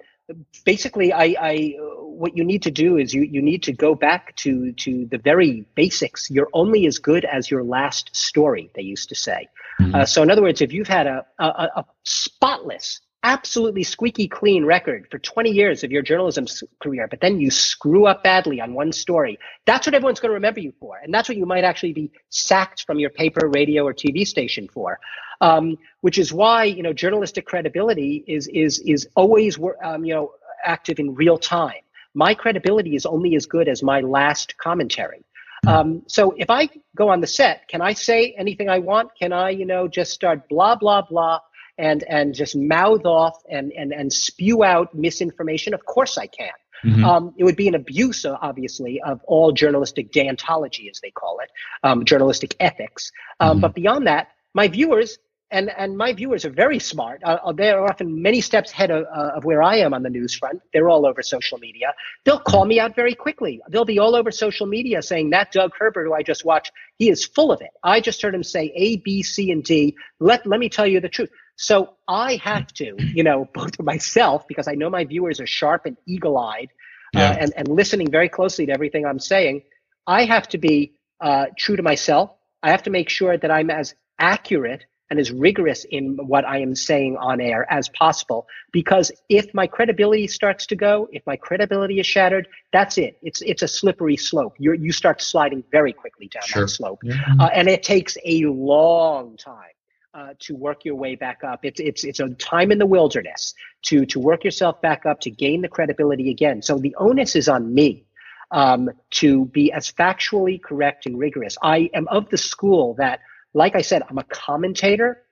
basically 0.64 1.12
I, 1.12 1.36
I 1.38 1.74
what 1.78 2.36
you 2.36 2.44
need 2.44 2.62
to 2.62 2.70
do 2.70 2.96
is 2.96 3.12
you, 3.12 3.22
you 3.22 3.42
need 3.42 3.62
to 3.64 3.72
go 3.72 3.94
back 3.94 4.34
to 4.36 4.72
to 4.72 5.06
the 5.06 5.18
very 5.18 5.66
basics. 5.74 6.30
You're 6.30 6.48
only 6.54 6.86
as 6.86 6.98
good 6.98 7.24
as 7.26 7.50
your 7.50 7.62
last 7.62 8.16
story 8.16 8.70
they 8.74 8.82
used 8.82 9.10
to 9.10 9.14
say 9.14 9.48
Mm-hmm. 9.80 9.94
Uh, 9.94 10.06
so, 10.06 10.22
in 10.22 10.30
other 10.30 10.42
words, 10.42 10.60
if 10.60 10.72
you've 10.72 10.88
had 10.88 11.06
a, 11.06 11.24
a, 11.38 11.44
a 11.44 11.84
spotless 12.04 13.00
absolutely 13.24 13.82
squeaky 13.82 14.28
clean 14.28 14.66
record 14.66 15.08
for 15.10 15.18
20 15.18 15.50
years 15.50 15.82
of 15.82 15.90
your 15.90 16.02
journalism 16.02 16.46
career, 16.80 17.08
but 17.08 17.20
then 17.20 17.40
you 17.40 17.50
screw 17.50 18.06
up 18.06 18.22
badly 18.22 18.60
on 18.60 18.74
one 18.74 18.92
story, 18.92 19.38
that's 19.66 19.86
what 19.86 19.94
everyone's 19.94 20.20
going 20.20 20.28
to 20.28 20.34
remember 20.34 20.60
you 20.60 20.72
for. 20.78 20.98
And 21.02 21.12
that's 21.12 21.28
what 21.28 21.38
you 21.38 21.46
might 21.46 21.64
actually 21.64 21.94
be 21.94 22.12
sacked 22.28 22.84
from 22.86 22.98
your 22.98 23.10
paper, 23.10 23.48
radio, 23.48 23.84
or 23.84 23.94
TV 23.94 24.26
station 24.26 24.68
for. 24.68 25.00
Um, 25.40 25.78
which 26.02 26.18
is 26.18 26.32
why, 26.32 26.64
you 26.64 26.82
know, 26.82 26.92
journalistic 26.92 27.44
credibility 27.44 28.24
is, 28.28 28.46
is, 28.48 28.78
is 28.80 29.08
always, 29.16 29.58
um, 29.82 30.04
you 30.04 30.14
know, 30.14 30.32
active 30.64 30.98
in 31.00 31.14
real 31.14 31.38
time. 31.38 31.82
My 32.14 32.34
credibility 32.34 32.94
is 32.94 33.04
only 33.04 33.34
as 33.34 33.44
good 33.44 33.68
as 33.68 33.82
my 33.82 34.00
last 34.00 34.56
commentary. 34.58 35.24
Um, 35.68 36.02
so 36.06 36.34
if 36.36 36.50
I 36.50 36.68
go 36.96 37.08
on 37.08 37.20
the 37.20 37.26
set, 37.26 37.68
can 37.68 37.80
I 37.80 37.92
say 37.92 38.34
anything 38.38 38.68
I 38.68 38.78
want? 38.78 39.10
Can 39.18 39.32
I, 39.32 39.50
you 39.50 39.66
know, 39.66 39.88
just 39.88 40.12
start 40.12 40.48
blah, 40.48 40.76
blah, 40.76 41.02
blah 41.02 41.40
and 41.78 42.04
and 42.04 42.34
just 42.34 42.54
mouth 42.56 43.04
off 43.04 43.36
and 43.50 43.72
and 43.72 43.92
and 43.92 44.12
spew 44.12 44.64
out 44.64 44.94
misinformation? 44.94 45.74
Of 45.74 45.84
course 45.84 46.18
I 46.18 46.26
can. 46.26 46.52
Mm-hmm. 46.84 47.04
Um, 47.04 47.34
it 47.38 47.44
would 47.44 47.56
be 47.56 47.66
an 47.66 47.74
abuse, 47.74 48.26
uh, 48.26 48.36
obviously, 48.42 49.00
of 49.00 49.20
all 49.24 49.52
journalistic 49.52 50.12
deontology, 50.12 50.90
as 50.90 51.00
they 51.00 51.10
call 51.10 51.38
it, 51.40 51.50
um, 51.82 52.04
journalistic 52.04 52.54
ethics. 52.60 53.10
Um, 53.40 53.52
mm-hmm. 53.52 53.60
But 53.60 53.74
beyond 53.74 54.06
that, 54.06 54.28
my 54.52 54.68
viewers 54.68 55.18
and 55.54 55.70
and 55.76 55.96
my 55.96 56.12
viewers 56.12 56.44
are 56.44 56.50
very 56.50 56.78
smart. 56.78 57.22
Uh, 57.24 57.38
uh 57.44 57.52
they're 57.52 57.84
often 57.84 58.20
many 58.20 58.40
steps 58.40 58.72
ahead 58.72 58.90
of, 58.90 59.04
uh, 59.04 59.36
of 59.36 59.44
where 59.44 59.62
I 59.62 59.76
am 59.76 59.94
on 59.94 60.02
the 60.02 60.10
news 60.10 60.34
front. 60.34 60.60
They're 60.72 60.90
all 60.90 61.06
over 61.06 61.22
social 61.22 61.58
media. 61.58 61.94
They'll 62.24 62.40
call 62.40 62.64
me 62.64 62.80
out 62.80 62.94
very 62.96 63.14
quickly. 63.14 63.62
They'll 63.70 63.84
be 63.84 64.00
all 64.00 64.14
over 64.16 64.30
social 64.30 64.66
media 64.66 65.00
saying 65.00 65.30
that 65.30 65.52
Doug 65.52 65.70
Herbert, 65.78 66.04
who 66.06 66.12
I 66.12 66.22
just 66.22 66.44
watched, 66.44 66.72
he 66.98 67.08
is 67.08 67.24
full 67.24 67.52
of 67.52 67.60
it. 67.60 67.70
I 67.82 68.00
just 68.00 68.20
heard 68.20 68.34
him 68.34 68.42
say 68.42 68.72
A, 68.74 68.96
B, 68.96 69.22
C, 69.22 69.50
and 69.52 69.62
D. 69.62 69.96
Let 70.20 70.44
let 70.44 70.58
me 70.60 70.68
tell 70.68 70.86
you 70.86 71.00
the 71.00 71.08
truth. 71.08 71.30
So 71.56 71.94
I 72.08 72.36
have 72.36 72.66
to, 72.74 72.96
you 72.98 73.22
know, 73.22 73.48
both 73.54 73.80
myself, 73.80 74.46
because 74.48 74.66
I 74.68 74.74
know 74.74 74.90
my 74.90 75.04
viewers 75.04 75.40
are 75.40 75.46
sharp 75.46 75.86
and 75.86 75.96
eagle 76.06 76.36
eyed 76.36 76.70
uh, 77.14 77.20
yeah. 77.20 77.30
uh, 77.30 77.36
and, 77.40 77.52
and 77.56 77.68
listening 77.68 78.10
very 78.10 78.28
closely 78.28 78.66
to 78.66 78.72
everything 78.72 79.06
I'm 79.06 79.20
saying. 79.20 79.62
I 80.06 80.24
have 80.24 80.48
to 80.48 80.58
be 80.58 80.94
uh, 81.20 81.46
true 81.56 81.76
to 81.76 81.82
myself. 81.82 82.30
I 82.62 82.70
have 82.70 82.82
to 82.84 82.90
make 82.90 83.08
sure 83.08 83.36
that 83.36 83.50
I'm 83.50 83.70
as 83.70 83.94
accurate 84.18 84.84
and 85.14 85.20
as 85.20 85.30
rigorous 85.30 85.84
in 85.84 86.16
what 86.26 86.44
I 86.44 86.58
am 86.58 86.74
saying 86.74 87.16
on 87.18 87.40
air 87.40 87.70
as 87.72 87.88
possible. 87.88 88.48
Because 88.72 89.12
if 89.28 89.54
my 89.54 89.68
credibility 89.68 90.26
starts 90.26 90.66
to 90.66 90.76
go, 90.76 91.08
if 91.12 91.22
my 91.24 91.36
credibility 91.36 92.00
is 92.00 92.06
shattered, 92.06 92.48
that's 92.72 92.98
it. 92.98 93.16
It's 93.22 93.40
it's 93.42 93.62
a 93.62 93.68
slippery 93.68 94.16
slope. 94.16 94.54
You 94.58 94.72
you 94.72 94.90
start 94.90 95.22
sliding 95.22 95.62
very 95.70 95.92
quickly 95.92 96.26
down 96.28 96.42
sure. 96.46 96.62
that 96.62 96.68
slope, 96.68 97.00
yeah. 97.04 97.14
uh, 97.38 97.50
and 97.54 97.68
it 97.68 97.84
takes 97.84 98.18
a 98.24 98.44
long 98.46 99.36
time 99.36 99.76
uh, 100.14 100.34
to 100.40 100.56
work 100.56 100.84
your 100.84 100.96
way 100.96 101.14
back 101.14 101.44
up. 101.44 101.64
It's 101.64 101.78
it's 101.78 102.02
it's 102.02 102.18
a 102.18 102.30
time 102.30 102.72
in 102.72 102.78
the 102.78 102.86
wilderness 102.86 103.54
to 103.82 104.04
to 104.06 104.18
work 104.18 104.42
yourself 104.42 104.82
back 104.82 105.06
up 105.06 105.20
to 105.20 105.30
gain 105.30 105.62
the 105.62 105.68
credibility 105.68 106.30
again. 106.30 106.60
So 106.60 106.78
the 106.78 106.96
onus 106.96 107.36
is 107.36 107.48
on 107.48 107.72
me 107.72 108.04
um, 108.50 108.90
to 109.10 109.46
be 109.46 109.72
as 109.72 109.90
factually 109.92 110.60
correct 110.60 111.06
and 111.06 111.18
rigorous. 111.18 111.56
I 111.62 111.90
am 111.94 112.08
of 112.08 112.28
the 112.30 112.38
school 112.38 112.94
that, 112.94 113.20
like 113.54 113.74
I 113.74 113.82
said, 113.82 114.02
I'm 114.08 114.18
a 114.18 114.24
commentator, 114.24 115.22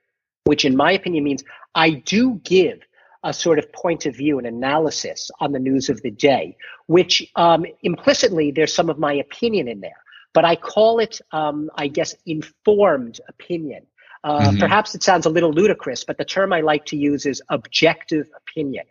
which 0.45 0.65
in 0.65 0.75
my 0.75 0.91
opinion 0.91 1.23
means 1.23 1.43
I 1.75 1.91
do 1.91 2.41
give 2.43 2.79
a 3.23 3.33
sort 3.33 3.59
of 3.59 3.71
point 3.71 4.05
of 4.05 4.15
view 4.15 4.37
and 4.37 4.47
analysis 4.47 5.31
on 5.39 5.53
the 5.53 5.59
news 5.59 5.89
of 5.89 6.01
the 6.01 6.11
day, 6.11 6.57
which 6.87 7.31
um, 7.35 7.65
implicitly 7.83 8.51
there's 8.51 8.73
some 8.73 8.89
of 8.89 8.99
my 8.99 9.13
opinion 9.13 9.67
in 9.67 9.79
there. 9.79 9.91
But 10.33 10.45
I 10.45 10.55
call 10.55 10.99
it, 10.99 11.21
um, 11.31 11.69
I 11.75 11.87
guess, 11.87 12.15
informed 12.25 13.21
opinion 13.29 13.85
uh, 14.23 14.39
mm-hmm. 14.39 14.57
Perhaps 14.57 14.95
it 14.95 15.03
sounds 15.03 15.25
a 15.25 15.29
little 15.29 15.51
ludicrous, 15.51 16.03
but 16.03 16.17
the 16.17 16.25
term 16.25 16.53
I 16.53 16.61
like 16.61 16.85
to 16.85 16.97
use 16.97 17.25
is 17.25 17.41
objective 17.49 18.29
opinion. 18.37 18.85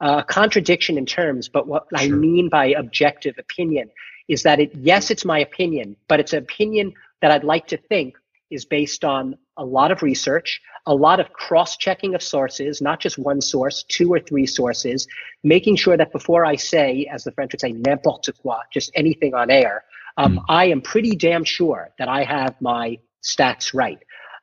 Uh, 0.00 0.22
contradiction 0.22 0.96
in 0.96 1.04
terms, 1.04 1.48
but 1.48 1.66
what 1.66 1.86
sure. 1.94 2.06
I 2.06 2.08
mean 2.08 2.48
by 2.48 2.66
objective 2.66 3.34
opinion 3.38 3.90
is 4.28 4.44
that 4.44 4.60
it, 4.60 4.74
yes, 4.74 5.10
it's 5.10 5.24
my 5.24 5.40
opinion, 5.40 5.96
but 6.08 6.20
it's 6.20 6.32
an 6.32 6.38
opinion 6.38 6.94
that 7.20 7.30
I'd 7.30 7.44
like 7.44 7.66
to 7.68 7.76
think 7.76 8.14
is 8.50 8.64
based 8.64 9.04
on 9.04 9.36
a 9.56 9.64
lot 9.64 9.90
of 9.90 10.02
research, 10.02 10.60
a 10.86 10.94
lot 10.94 11.20
of 11.20 11.32
cross 11.32 11.76
checking 11.76 12.14
of 12.14 12.22
sources, 12.22 12.80
not 12.80 13.00
just 13.00 13.18
one 13.18 13.40
source, 13.40 13.84
two 13.84 14.12
or 14.12 14.20
three 14.20 14.46
sources, 14.46 15.06
making 15.44 15.76
sure 15.76 15.96
that 15.96 16.12
before 16.12 16.44
I 16.44 16.56
say, 16.56 17.08
as 17.12 17.24
the 17.24 17.32
French 17.32 17.52
would 17.52 17.60
say, 17.60 17.72
n'importe 17.72 18.30
quoi, 18.40 18.60
just 18.72 18.90
anything 18.94 19.34
on 19.34 19.50
air, 19.50 19.84
um, 20.16 20.36
mm. 20.36 20.44
I 20.48 20.66
am 20.66 20.80
pretty 20.80 21.14
damn 21.14 21.44
sure 21.44 21.90
that 21.98 22.08
I 22.08 22.24
have 22.24 22.54
my 22.60 22.98
stats 23.22 23.74
right. 23.74 23.98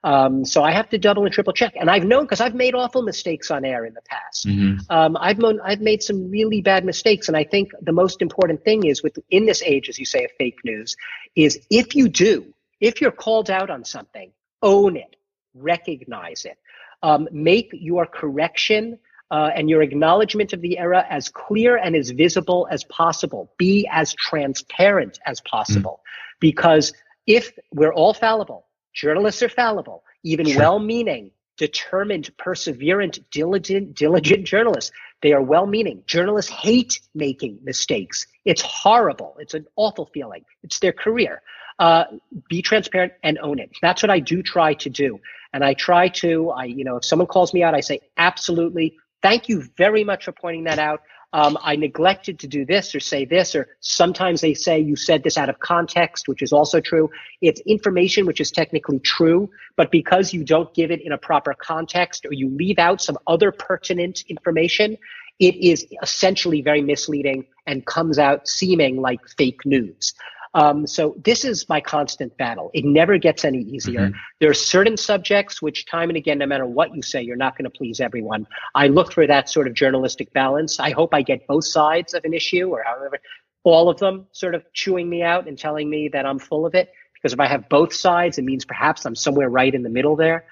Um, 0.05 0.45
so 0.45 0.63
I 0.63 0.71
have 0.71 0.87
to 0.89 0.99
double 0.99 1.25
and 1.25 1.33
triple 1.33 1.51
check. 1.51 1.73
And 1.75 1.89
I've 1.89 2.05
known 2.05 2.25
because 2.25 2.39
I've 2.39 2.53
made 2.53 2.75
awful 2.75 3.01
mistakes 3.01 3.49
on 3.49 3.65
air 3.65 3.85
in 3.85 3.95
the 3.95 4.03
past. 4.03 4.45
Mm-hmm. 4.45 4.77
Um, 4.91 5.17
I've, 5.19 5.39
known, 5.39 5.59
I've 5.61 5.81
made 5.81 6.03
some 6.03 6.29
really 6.29 6.61
bad 6.61 6.85
mistakes. 6.85 7.27
And 7.27 7.35
I 7.35 7.43
think 7.43 7.71
the 7.81 7.91
most 7.91 8.21
important 8.21 8.63
thing 8.63 8.85
is 8.85 9.01
with 9.01 9.17
in 9.31 9.47
this 9.47 9.63
age, 9.63 9.89
as 9.89 9.97
you 9.97 10.05
say, 10.05 10.23
of 10.23 10.31
fake 10.37 10.59
news, 10.63 10.95
is 11.35 11.59
if 11.71 11.95
you 11.95 12.07
do, 12.07 12.53
if 12.79 13.01
you're 13.01 13.11
called 13.11 13.49
out 13.49 13.69
on 13.69 13.83
something, 13.83 14.31
own 14.61 14.95
it, 14.97 15.15
recognize 15.53 16.45
it, 16.45 16.57
um, 17.03 17.27
make 17.31 17.69
your 17.73 18.05
correction 18.05 18.97
uh, 19.31 19.49
and 19.55 19.69
your 19.69 19.81
acknowledgement 19.81 20.53
of 20.53 20.61
the 20.61 20.77
error 20.77 21.03
as 21.09 21.29
clear 21.29 21.77
and 21.77 21.95
as 21.95 22.11
visible 22.11 22.67
as 22.71 22.83
possible. 22.85 23.51
Be 23.57 23.87
as 23.91 24.13
transparent 24.13 25.19
as 25.25 25.41
possible. 25.41 26.01
Mm-hmm. 26.01 26.37
Because 26.41 26.93
if 27.25 27.51
we're 27.73 27.93
all 27.93 28.13
fallible, 28.13 28.65
Journalists 28.95 29.43
are 29.43 29.49
fallible, 29.49 30.03
even 30.23 30.47
sure. 30.47 30.57
well 30.57 30.79
meaning, 30.79 31.29
determined, 31.57 32.35
perseverant, 32.37 33.19
diligent, 33.31 33.95
diligent 33.95 34.45
journalists. 34.45 34.91
They 35.21 35.33
are 35.33 35.41
well 35.41 35.65
meaning. 35.65 36.03
Journalists 36.05 36.51
hate 36.51 36.99
making 37.13 37.59
mistakes. 37.63 38.27
It's 38.43 38.61
horrible. 38.61 39.35
It's 39.39 39.53
an 39.53 39.65
awful 39.75 40.09
feeling. 40.13 40.43
It's 40.63 40.79
their 40.79 40.91
career. 40.91 41.41
Uh, 41.79 42.05
be 42.49 42.61
transparent 42.61 43.13
and 43.23 43.37
own 43.39 43.59
it. 43.59 43.71
That's 43.81 44.01
what 44.03 44.09
I 44.09 44.19
do 44.19 44.41
try 44.41 44.75
to 44.75 44.89
do. 44.89 45.19
And 45.53 45.63
I 45.63 45.73
try 45.73 46.09
to, 46.09 46.51
I, 46.51 46.65
you 46.65 46.83
know, 46.83 46.97
if 46.97 47.05
someone 47.05 47.27
calls 47.27 47.53
me 47.53 47.63
out, 47.63 47.73
I 47.73 47.81
say, 47.81 48.01
absolutely. 48.17 48.97
Thank 49.21 49.49
you 49.49 49.63
very 49.77 50.03
much 50.03 50.25
for 50.25 50.31
pointing 50.31 50.65
that 50.65 50.79
out 50.79 51.01
um, 51.35 51.57
I 51.61 51.75
neglected 51.75 52.39
to 52.39 52.47
do 52.47 52.63
this 52.63 52.95
or 52.95 53.01
say 53.01 53.25
this, 53.25 53.55
or 53.55 53.67
sometimes 53.81 54.39
they 54.39 54.53
say 54.53 54.79
you 54.79 54.95
said 54.95 55.21
this 55.21 55.37
out 55.37 55.49
of 55.49 55.59
context, 55.59 56.29
which 56.29 56.41
is 56.41 56.53
also 56.53 56.79
true. 56.79 57.09
It's 57.41 57.59
information 57.65 58.25
which 58.25 58.39
is 58.39 58.51
technically 58.51 58.99
true, 58.99 59.49
but 59.75 59.91
because 59.91 60.33
you 60.33 60.45
don't 60.45 60.73
give 60.73 60.91
it 60.91 61.01
in 61.01 61.11
a 61.11 61.17
proper 61.17 61.53
context 61.53 62.25
or 62.25 62.31
you 62.31 62.49
leave 62.49 62.79
out 62.79 63.01
some 63.01 63.17
other 63.27 63.51
pertinent 63.51 64.23
information, 64.29 64.97
it 65.39 65.57
is 65.57 65.85
essentially 66.01 66.61
very 66.61 66.81
misleading 66.81 67.45
and 67.67 67.85
comes 67.85 68.17
out 68.17 68.47
seeming 68.47 69.01
like 69.01 69.19
fake 69.37 69.65
news. 69.65 70.13
Um, 70.55 70.87
so 70.87 71.15
this 71.23 71.43
is 71.43 71.67
my 71.67 71.81
constant 71.81 72.35
battle. 72.37 72.71
It 72.73 72.85
never 72.85 73.17
gets 73.17 73.43
any 73.43 73.59
easier. 73.59 73.99
Mm-hmm. 73.99 74.17
There 74.39 74.49
are 74.49 74.53
certain 74.53 74.95
subjects 74.95 75.61
which, 75.61 75.85
time 75.85 76.09
and 76.09 76.15
again, 76.15 76.37
no 76.37 76.45
matter 76.45 76.65
what 76.65 76.95
you 76.95 77.01
say, 77.01 77.21
you're 77.21 77.35
not 77.35 77.57
going 77.57 77.69
to 77.69 77.77
please 77.77 77.99
everyone. 77.99 78.47
I 78.73 78.87
look 78.87 79.11
for 79.11 79.27
that 79.27 79.49
sort 79.49 79.67
of 79.67 79.73
journalistic 79.73 80.31
balance. 80.31 80.79
I 80.79 80.91
hope 80.91 81.13
I 81.13 81.23
get 81.23 81.45
both 81.45 81.65
sides 81.65 82.13
of 82.13 82.23
an 82.23 82.33
issue, 82.33 82.69
or 82.69 82.83
however, 82.85 83.19
all 83.65 83.89
of 83.89 83.99
them 83.99 84.27
sort 84.31 84.55
of 84.55 84.63
chewing 84.71 85.09
me 85.09 85.23
out 85.23 85.45
and 85.45 85.59
telling 85.59 85.89
me 85.89 86.07
that 86.13 86.25
I'm 86.25 86.39
full 86.39 86.65
of 86.65 86.73
it. 86.73 86.89
Because 87.15 87.33
if 87.33 87.39
I 87.41 87.47
have 87.47 87.67
both 87.67 87.93
sides, 87.93 88.37
it 88.37 88.45
means 88.45 88.63
perhaps 88.63 89.05
I'm 89.05 89.15
somewhere 89.15 89.49
right 89.49 89.73
in 89.75 89.83
the 89.83 89.89
middle 89.89 90.15
there. 90.15 90.45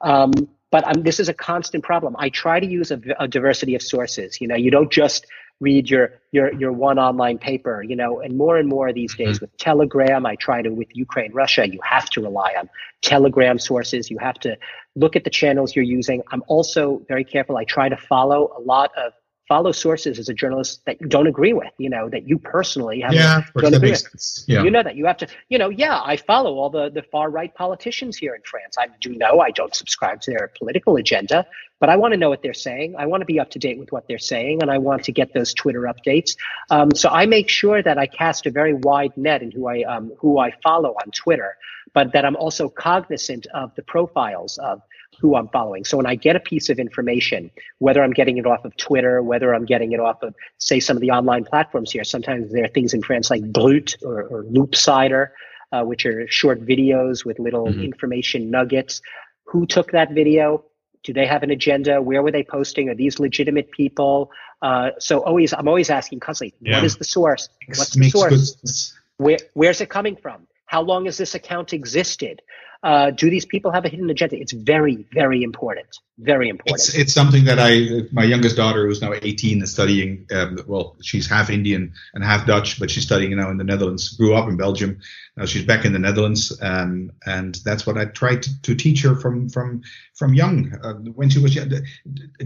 Um, 0.00 0.32
but 0.70 0.86
um, 0.86 1.02
this 1.02 1.20
is 1.20 1.28
a 1.28 1.34
constant 1.34 1.84
problem. 1.84 2.16
I 2.18 2.30
try 2.30 2.60
to 2.60 2.66
use 2.66 2.90
a, 2.92 3.00
a 3.18 3.28
diversity 3.28 3.74
of 3.74 3.82
sources. 3.82 4.40
You 4.40 4.48
know, 4.48 4.54
you 4.54 4.70
don't 4.70 4.90
just 4.90 5.26
read 5.60 5.88
your 5.90 6.12
your 6.32 6.52
your 6.54 6.72
one 6.72 6.98
online 6.98 7.38
paper 7.38 7.82
you 7.82 7.94
know 7.94 8.20
and 8.20 8.36
more 8.36 8.56
and 8.56 8.68
more 8.68 8.92
these 8.92 9.14
days 9.14 9.36
mm-hmm. 9.36 9.44
with 9.44 9.56
telegram 9.58 10.24
i 10.24 10.34
try 10.36 10.62
to 10.62 10.70
with 10.70 10.88
ukraine 10.92 11.32
russia 11.32 11.68
you 11.68 11.78
have 11.84 12.08
to 12.08 12.20
rely 12.22 12.54
on 12.58 12.68
telegram 13.02 13.58
sources. 13.58 14.10
You 14.10 14.18
have 14.18 14.38
to 14.40 14.56
look 14.96 15.16
at 15.16 15.24
the 15.24 15.30
channels 15.30 15.74
you're 15.74 15.84
using. 15.84 16.22
I'm 16.30 16.42
also 16.46 17.02
very 17.08 17.24
careful. 17.24 17.56
I 17.56 17.64
try 17.64 17.88
to 17.88 17.96
follow 17.96 18.52
a 18.56 18.60
lot 18.60 18.90
of 18.96 19.12
follow 19.50 19.72
sources 19.72 20.20
as 20.20 20.28
a 20.28 20.32
journalist 20.32 20.80
that 20.86 21.00
you 21.00 21.08
don't 21.08 21.26
agree 21.26 21.52
with, 21.52 21.72
you 21.76 21.90
know, 21.90 22.08
that 22.08 22.28
you 22.28 22.38
personally 22.38 23.00
have 23.00 23.12
yeah, 23.12 23.42
don't 23.56 23.74
agree 23.74 23.90
with. 23.90 24.44
Yeah. 24.46 24.62
You 24.62 24.70
know 24.70 24.84
that 24.84 24.94
you 24.94 25.06
have 25.06 25.16
to, 25.16 25.26
you 25.48 25.58
know, 25.58 25.70
yeah, 25.70 26.00
I 26.00 26.16
follow 26.16 26.54
all 26.54 26.70
the, 26.70 26.88
the 26.88 27.02
far 27.02 27.30
right 27.30 27.52
politicians 27.52 28.16
here 28.16 28.36
in 28.36 28.42
France. 28.42 28.76
I 28.78 28.86
do 29.00 29.10
know 29.16 29.40
I 29.40 29.50
don't 29.50 29.74
subscribe 29.74 30.20
to 30.20 30.30
their 30.30 30.52
political 30.56 30.94
agenda, 30.94 31.48
but 31.80 31.88
I 31.88 31.96
want 31.96 32.12
to 32.12 32.16
know 32.16 32.28
what 32.28 32.42
they're 32.42 32.54
saying. 32.54 32.94
I 32.96 33.06
want 33.06 33.22
to 33.22 33.24
be 33.24 33.40
up 33.40 33.50
to 33.50 33.58
date 33.58 33.80
with 33.80 33.90
what 33.90 34.06
they're 34.06 34.18
saying, 34.18 34.62
and 34.62 34.70
I 34.70 34.78
want 34.78 35.02
to 35.06 35.12
get 35.12 35.34
those 35.34 35.52
Twitter 35.52 35.82
updates. 35.92 36.36
Um, 36.70 36.94
so 36.94 37.08
I 37.08 37.26
make 37.26 37.48
sure 37.48 37.82
that 37.82 37.98
I 37.98 38.06
cast 38.06 38.46
a 38.46 38.52
very 38.52 38.74
wide 38.74 39.16
net 39.16 39.42
in 39.42 39.50
who 39.50 39.66
I 39.66 39.82
um, 39.82 40.12
who 40.16 40.38
I 40.38 40.52
follow 40.62 40.90
on 40.90 41.10
Twitter, 41.10 41.56
but 41.92 42.12
that 42.12 42.24
I'm 42.24 42.36
also 42.36 42.68
cognizant 42.68 43.48
of 43.52 43.74
the 43.74 43.82
profiles 43.82 44.58
of 44.58 44.80
who 45.18 45.36
I'm 45.36 45.48
following. 45.48 45.84
So 45.84 45.96
when 45.96 46.06
I 46.06 46.14
get 46.14 46.36
a 46.36 46.40
piece 46.40 46.70
of 46.70 46.78
information, 46.78 47.50
whether 47.78 48.02
I'm 48.02 48.12
getting 48.12 48.38
it 48.38 48.46
off 48.46 48.64
of 48.64 48.76
Twitter, 48.76 49.22
whether 49.22 49.54
I'm 49.54 49.66
getting 49.66 49.92
it 49.92 50.00
off 50.00 50.22
of, 50.22 50.34
say, 50.58 50.80
some 50.80 50.96
of 50.96 51.00
the 51.00 51.10
online 51.10 51.44
platforms 51.44 51.92
here, 51.92 52.04
sometimes 52.04 52.52
there 52.52 52.64
are 52.64 52.68
things 52.68 52.94
in 52.94 53.02
France 53.02 53.30
like 53.30 53.42
Brut 53.52 53.96
or, 54.02 54.22
or 54.22 54.44
Loopsider, 54.44 55.28
uh, 55.72 55.82
which 55.82 56.06
are 56.06 56.26
short 56.28 56.64
videos 56.64 57.24
with 57.24 57.38
little 57.38 57.66
mm-hmm. 57.66 57.82
information 57.82 58.50
nuggets. 58.50 59.02
who 59.44 59.66
took 59.66 59.90
that 59.92 60.12
video? 60.12 60.64
Do 61.02 61.12
they 61.12 61.26
have 61.26 61.42
an 61.42 61.50
agenda? 61.50 62.00
Where 62.00 62.22
were 62.22 62.30
they 62.30 62.42
posting? 62.42 62.88
Are 62.88 62.94
these 62.94 63.18
legitimate 63.18 63.70
people? 63.72 64.30
Uh, 64.62 64.90
so 64.98 65.20
always, 65.20 65.52
I'm 65.52 65.66
always 65.66 65.90
asking 65.90 66.20
constantly, 66.20 66.54
yeah. 66.60 66.76
what 66.76 66.84
is 66.84 66.96
the 66.96 67.04
source? 67.04 67.48
What's 67.66 67.94
the 67.94 68.10
source? 68.10 68.94
Where, 69.16 69.38
where's 69.54 69.80
it 69.80 69.88
coming 69.90 70.16
from? 70.16 70.46
How 70.66 70.82
long 70.82 71.06
has 71.06 71.16
this 71.16 71.34
account 71.34 71.72
existed? 71.72 72.42
Uh, 72.82 73.10
do 73.10 73.28
these 73.28 73.44
people 73.44 73.70
have 73.70 73.84
a 73.84 73.90
hidden 73.90 74.08
agenda? 74.08 74.40
It's 74.40 74.52
very, 74.52 75.06
very 75.12 75.42
important. 75.42 75.98
Very 76.18 76.48
important. 76.48 76.80
It's, 76.80 76.94
it's 76.94 77.12
something 77.12 77.44
that 77.44 77.58
I, 77.58 78.08
my 78.10 78.24
youngest 78.24 78.56
daughter, 78.56 78.86
who's 78.86 79.02
now 79.02 79.12
18, 79.12 79.62
is 79.62 79.72
studying. 79.72 80.26
Um, 80.34 80.58
well, 80.66 80.96
she's 81.02 81.28
half 81.28 81.50
Indian 81.50 81.92
and 82.14 82.24
half 82.24 82.46
Dutch, 82.46 82.78
but 82.78 82.90
she's 82.90 83.04
studying 83.04 83.36
now 83.36 83.50
in 83.50 83.58
the 83.58 83.64
Netherlands. 83.64 84.08
Grew 84.16 84.34
up 84.34 84.48
in 84.48 84.56
Belgium. 84.56 85.00
Now 85.36 85.44
she's 85.44 85.64
back 85.64 85.84
in 85.84 85.92
the 85.92 85.98
Netherlands, 85.98 86.58
um, 86.62 87.12
and 87.26 87.54
that's 87.64 87.86
what 87.86 87.98
I 87.98 88.06
tried 88.06 88.42
to, 88.44 88.62
to 88.62 88.74
teach 88.74 89.02
her 89.02 89.14
from 89.14 89.50
from 89.50 89.82
from 90.14 90.34
young. 90.34 90.72
Uh, 90.82 90.94
when 90.94 91.28
she 91.28 91.38
was 91.38 91.54
young, 91.54 91.70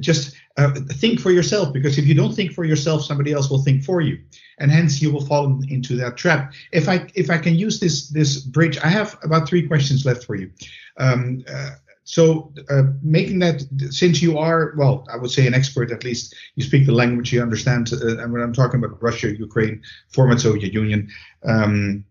just 0.00 0.36
uh, 0.56 0.72
think 0.92 1.20
for 1.20 1.30
yourself, 1.30 1.72
because 1.72 1.96
if 1.98 2.06
you 2.06 2.14
don't 2.14 2.34
think 2.34 2.52
for 2.52 2.64
yourself, 2.64 3.04
somebody 3.04 3.32
else 3.32 3.50
will 3.50 3.62
think 3.62 3.84
for 3.84 4.00
you 4.00 4.18
and 4.58 4.70
hence 4.70 5.02
you 5.02 5.12
will 5.12 5.24
fall 5.24 5.60
into 5.68 5.96
that 5.96 6.16
trap. 6.16 6.52
If 6.72 6.88
I 6.88 7.08
if 7.14 7.30
I 7.30 7.38
can 7.38 7.54
use 7.54 7.80
this 7.80 8.08
this 8.08 8.38
bridge, 8.38 8.78
I 8.78 8.88
have 8.88 9.18
about 9.22 9.48
three 9.48 9.66
questions 9.66 10.04
left 10.04 10.23
for 10.24 10.34
you. 10.34 10.50
Um, 10.98 11.44
uh, 11.48 11.70
so 12.04 12.52
uh, 12.70 12.82
making 13.02 13.38
that 13.38 13.62
since 13.90 14.20
you 14.20 14.36
are 14.36 14.74
well 14.76 15.06
i 15.10 15.16
would 15.16 15.30
say 15.30 15.46
an 15.46 15.54
expert 15.54 15.90
at 15.90 16.04
least 16.04 16.34
you 16.54 16.62
speak 16.62 16.84
the 16.84 16.92
language 16.92 17.32
you 17.32 17.40
understand 17.40 17.90
uh, 17.94 18.18
and 18.18 18.30
when 18.30 18.42
i'm 18.42 18.52
talking 18.52 18.84
about 18.84 19.02
russia 19.02 19.34
ukraine 19.34 19.82
former 20.10 20.38
soviet 20.38 20.72
union 20.74 21.08
um, 21.44 22.04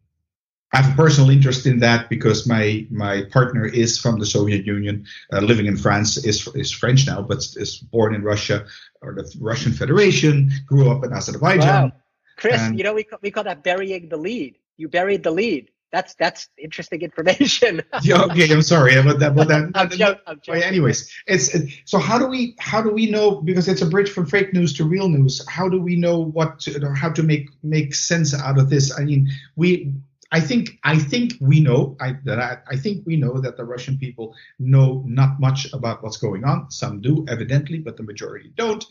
I 0.73 0.81
have 0.81 0.93
a 0.93 0.95
personal 0.95 1.29
interest 1.29 1.67
in 1.67 1.79
that 1.79 2.09
because 2.09 2.47
my 2.47 2.87
my 2.89 3.25
partner 3.31 3.63
is 3.63 3.99
from 3.99 4.17
the 4.17 4.25
Soviet 4.25 4.65
Union, 4.65 5.05
uh, 5.31 5.39
living 5.39 5.67
in 5.67 5.77
France, 5.77 6.17
is 6.17 6.47
is 6.55 6.71
French 6.71 7.05
now, 7.05 7.21
but 7.21 7.45
is 7.57 7.77
born 7.77 8.15
in 8.15 8.23
Russia 8.23 8.65
or 9.03 9.13
the 9.13 9.31
Russian 9.39 9.71
Federation, 9.71 10.51
grew 10.65 10.89
up 10.89 11.05
in 11.05 11.13
Azerbaijan, 11.13 11.83
wow. 11.83 11.91
Chris, 12.37 12.59
and, 12.59 12.75
you 12.75 12.83
know, 12.83 12.95
we 12.95 13.05
we 13.21 13.29
call 13.29 13.43
that 13.43 13.63
burying 13.63 14.09
the 14.09 14.17
lead. 14.17 14.57
You 14.77 14.89
buried 14.89 15.21
the 15.21 15.29
lead. 15.29 15.69
That's 15.93 16.15
that's 16.15 16.49
interesting 16.57 17.03
information. 17.03 17.83
yeah, 18.01 18.23
okay, 18.23 18.51
I'm 18.51 18.63
sorry 18.63 18.95
about 18.95 19.19
that. 19.19 19.35
But 19.35 19.47
that, 19.49 19.69
I'm, 19.75 19.91
joking, 19.91 20.21
I'm 20.25 20.41
joking. 20.41 20.63
Anyways, 20.63 21.07
it's 21.27 21.55
so 21.85 21.99
how 21.99 22.17
do 22.17 22.25
we 22.25 22.55
how 22.57 22.81
do 22.81 22.89
we 22.89 23.11
know 23.11 23.35
because 23.41 23.67
it's 23.67 23.83
a 23.83 23.85
bridge 23.85 24.09
from 24.09 24.25
fake 24.25 24.55
news 24.55 24.73
to 24.77 24.85
real 24.85 25.07
news? 25.07 25.47
How 25.47 25.69
do 25.69 25.79
we 25.79 25.95
know 25.95 26.19
what 26.19 26.61
to, 26.61 26.91
how 26.95 27.11
to 27.11 27.21
make 27.21 27.47
make 27.61 27.93
sense 27.93 28.33
out 28.33 28.57
of 28.57 28.71
this? 28.71 28.91
I 28.99 29.03
mean, 29.03 29.29
we 29.55 29.93
I 30.33 30.39
think 30.39 30.79
I 30.83 30.97
think 30.97 31.33
we 31.39 31.59
know 31.59 31.95
I, 32.01 32.15
that 32.25 32.39
I, 32.39 32.57
I, 32.67 32.75
think 32.75 33.05
we 33.05 33.17
know 33.17 33.39
that 33.39 33.55
the 33.55 33.63
Russian 33.63 33.99
people 33.99 34.35
know 34.57 35.03
not 35.05 35.39
much 35.39 35.71
about 35.73 36.01
what's 36.01 36.17
going 36.17 36.43
on. 36.43 36.71
Some 36.71 37.01
do, 37.01 37.23
evidently, 37.29 37.77
but 37.77 37.97
the 37.97 38.03
majority 38.03 38.51
don't. 38.55 38.83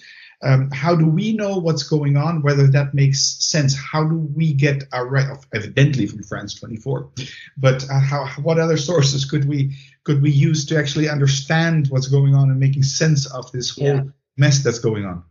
Um, 0.45 0.71
how 0.71 0.95
do 0.95 1.05
we 1.05 1.33
know 1.33 1.59
what's 1.59 1.83
going 1.83 2.17
on? 2.17 2.43
Whether 2.43 2.69
that 2.69 2.95
makes 2.95 3.21
sense? 3.45 3.77
How 3.77 4.05
do 4.05 4.15
we 4.15 4.53
get 4.53 4.85
our 4.93 5.09
right? 5.09 5.29
Of 5.29 5.45
evidently 5.53 6.07
from 6.07 6.23
France 6.23 6.55
24, 6.55 7.11
but 7.57 7.91
uh, 7.91 7.99
how? 7.99 8.27
What 8.41 8.61
other 8.61 8.77
sources 8.77 9.25
could 9.25 9.45
we 9.45 9.77
could 10.05 10.23
we 10.23 10.31
use 10.31 10.65
to 10.67 10.79
actually 10.79 11.09
understand 11.09 11.89
what's 11.89 12.07
going 12.07 12.37
on 12.37 12.51
and 12.51 12.61
making 12.61 12.85
sense 12.85 13.27
of 13.27 13.51
this 13.51 13.71
whole 13.71 13.87
yeah. 13.87 14.03
mess 14.37 14.63
that's 14.63 14.79
going 14.79 15.07
on? 15.07 15.25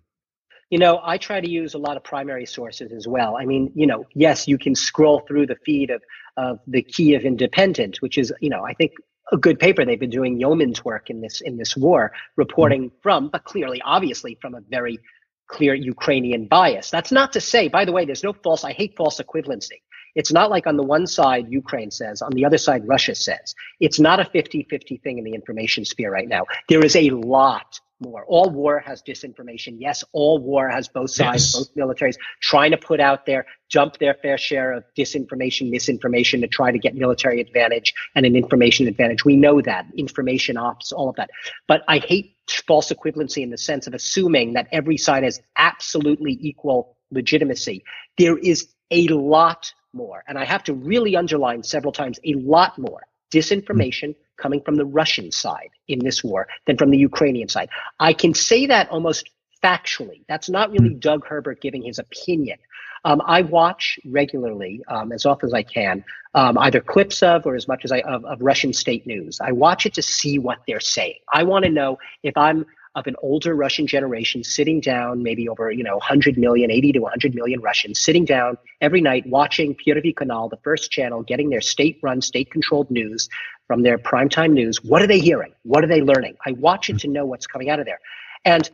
You 0.71 0.79
know, 0.79 1.01
I 1.03 1.17
try 1.17 1.39
to 1.41 1.49
use 1.49 1.73
a 1.73 1.77
lot 1.77 1.97
of 1.97 2.03
primary 2.03 2.45
sources 2.45 2.91
as 2.91 3.07
well. 3.07 3.37
I 3.37 3.45
mean, 3.45 3.71
you 3.75 3.85
know, 3.85 4.05
yes, 4.15 4.47
you 4.47 4.57
can 4.57 4.73
scroll 4.73 5.19
through 5.27 5.47
the 5.47 5.57
feed 5.65 5.91
of, 5.91 6.01
of 6.37 6.59
the 6.65 6.81
Kyiv 6.81 7.23
Independent, 7.23 8.01
which 8.01 8.17
is, 8.17 8.33
you 8.41 8.49
know, 8.49 8.63
I 8.65 8.73
think 8.73 8.93
a 9.31 9.37
good 9.37 9.59
paper. 9.59 9.85
They've 9.85 9.99
been 9.99 10.09
doing 10.09 10.39
yeoman's 10.39 10.83
work 10.83 11.09
in 11.09 11.21
this 11.21 11.41
in 11.41 11.57
this 11.57 11.75
war, 11.77 12.13
reporting 12.35 12.85
mm-hmm. 12.85 13.01
from, 13.03 13.29
but 13.29 13.43
clearly, 13.43 13.81
obviously, 13.83 14.37
from 14.41 14.55
a 14.55 14.61
very 14.61 14.97
clear 15.47 15.73
Ukrainian 15.73 16.45
bias. 16.45 16.89
That's 16.89 17.11
not 17.11 17.33
to 17.33 17.41
say, 17.41 17.67
by 17.67 17.85
the 17.85 17.91
way, 17.91 18.05
there's 18.05 18.23
no 18.23 18.33
false. 18.33 18.63
I 18.63 18.71
hate 18.71 18.95
false 18.95 19.19
equivalency. 19.19 19.81
It's 20.15 20.31
not 20.31 20.49
like 20.49 20.67
on 20.67 20.77
the 20.77 20.83
one 20.83 21.07
side 21.07 21.47
Ukraine 21.49 21.91
says, 21.91 22.21
on 22.21 22.31
the 22.31 22.45
other 22.45 22.57
side 22.57 22.87
Russia 22.87 23.15
says. 23.15 23.55
It's 23.79 23.99
not 23.99 24.19
a 24.19 24.23
50-50 24.23 25.01
thing 25.01 25.17
in 25.17 25.23
the 25.23 25.33
information 25.33 25.85
sphere 25.85 26.11
right 26.11 26.27
now. 26.27 26.45
There 26.67 26.83
is 26.83 26.95
a 26.95 27.09
lot 27.11 27.79
more. 28.01 28.25
All 28.25 28.49
war 28.49 28.79
has 28.79 29.01
disinformation. 29.01 29.77
Yes, 29.79 30.03
all 30.11 30.39
war 30.39 30.69
has 30.69 30.87
both 30.87 31.11
sides, 31.11 31.53
yes. 31.53 31.57
both 31.57 31.75
militaries 31.75 32.15
trying 32.41 32.71
to 32.71 32.77
put 32.77 32.99
out 32.99 33.25
there, 33.25 33.45
dump 33.71 33.97
their 33.99 34.15
fair 34.15 34.37
share 34.37 34.73
of 34.73 34.83
disinformation, 34.97 35.69
misinformation 35.69 36.41
to 36.41 36.47
try 36.47 36.71
to 36.71 36.79
get 36.79 36.95
military 36.95 37.39
advantage 37.39 37.93
and 38.15 38.25
an 38.25 38.35
information 38.35 38.87
advantage. 38.87 39.23
We 39.23 39.35
know 39.35 39.61
that 39.61 39.85
information 39.95 40.57
ops, 40.57 40.91
all 40.91 41.09
of 41.09 41.15
that. 41.15 41.29
But 41.67 41.83
I 41.87 41.99
hate 41.99 42.35
false 42.67 42.91
equivalency 42.91 43.43
in 43.43 43.49
the 43.49 43.57
sense 43.57 43.87
of 43.87 43.93
assuming 43.93 44.53
that 44.53 44.67
every 44.71 44.97
side 44.97 45.23
has 45.23 45.41
absolutely 45.57 46.37
equal 46.41 46.97
legitimacy. 47.11 47.83
There 48.17 48.37
is 48.37 48.67
a 48.89 49.07
lot 49.07 49.73
more, 49.93 50.23
and 50.27 50.37
I 50.37 50.45
have 50.45 50.63
to 50.65 50.73
really 50.73 51.15
underline 51.15 51.63
several 51.63 51.91
times, 51.91 52.19
a 52.25 52.33
lot 52.33 52.77
more 52.77 53.01
hmm. 53.31 53.37
disinformation 53.37 54.15
coming 54.41 54.61
from 54.61 54.75
the 54.75 54.85
Russian 54.85 55.31
side 55.31 55.71
in 55.87 55.99
this 55.99 56.23
war 56.23 56.47
than 56.65 56.77
from 56.77 56.89
the 56.91 56.97
Ukrainian 56.97 57.49
side. 57.55 57.69
I 57.99 58.13
can 58.13 58.33
say 58.33 58.65
that 58.67 58.89
almost 58.89 59.29
factually. 59.63 60.21
That's 60.27 60.49
not 60.49 60.71
really 60.71 60.93
Doug 60.95 61.25
Herbert 61.25 61.61
giving 61.61 61.83
his 61.83 61.99
opinion. 61.99 62.57
Um, 63.03 63.21
I 63.25 63.41
watch 63.41 63.99
regularly, 64.05 64.83
um, 64.87 65.11
as 65.11 65.25
often 65.25 65.47
as 65.47 65.53
I 65.53 65.63
can, 65.63 66.03
um, 66.33 66.57
either 66.57 66.79
clips 66.79 67.23
of 67.23 67.45
or 67.45 67.55
as 67.55 67.67
much 67.67 67.83
as 67.83 67.91
I 67.91 67.99
of, 68.01 68.23
of 68.25 68.41
Russian 68.41 68.73
state 68.73 69.07
news. 69.07 69.39
I 69.41 69.51
watch 69.51 69.85
it 69.85 69.93
to 69.95 70.01
see 70.01 70.39
what 70.39 70.59
they're 70.67 70.79
saying. 70.79 71.19
I 71.31 71.43
want 71.43 71.65
to 71.65 71.71
know 71.71 71.97
if 72.23 72.35
I'm 72.37 72.65
of 72.95 73.07
an 73.07 73.15
older 73.21 73.55
Russian 73.55 73.87
generation 73.87 74.43
sitting 74.43 74.81
down, 74.81 75.23
maybe 75.23 75.47
over, 75.47 75.71
you 75.71 75.83
know, 75.83 75.95
100 75.95 76.37
million, 76.37 76.69
80 76.69 76.93
to 76.93 76.99
100 76.99 77.33
million 77.35 77.61
Russians 77.61 77.99
sitting 77.99 78.25
down 78.25 78.57
every 78.81 79.01
night 79.01 79.25
watching 79.27 79.75
Pervy 79.75 80.13
Kanal, 80.13 80.49
the 80.49 80.57
first 80.63 80.91
channel, 80.91 81.23
getting 81.23 81.49
their 81.49 81.61
state 81.61 81.99
run, 82.03 82.21
state 82.21 82.51
controlled 82.51 82.91
news 82.91 83.29
from 83.67 83.83
their 83.83 83.97
primetime 83.97 84.51
news. 84.51 84.83
What 84.83 85.01
are 85.01 85.07
they 85.07 85.19
hearing? 85.19 85.53
What 85.63 85.83
are 85.83 85.87
they 85.87 86.01
learning? 86.01 86.35
I 86.45 86.51
watch 86.51 86.89
it 86.89 86.99
to 86.99 87.07
know 87.07 87.25
what's 87.25 87.47
coming 87.47 87.69
out 87.69 87.79
of 87.79 87.85
there. 87.85 87.99
And 88.43 88.69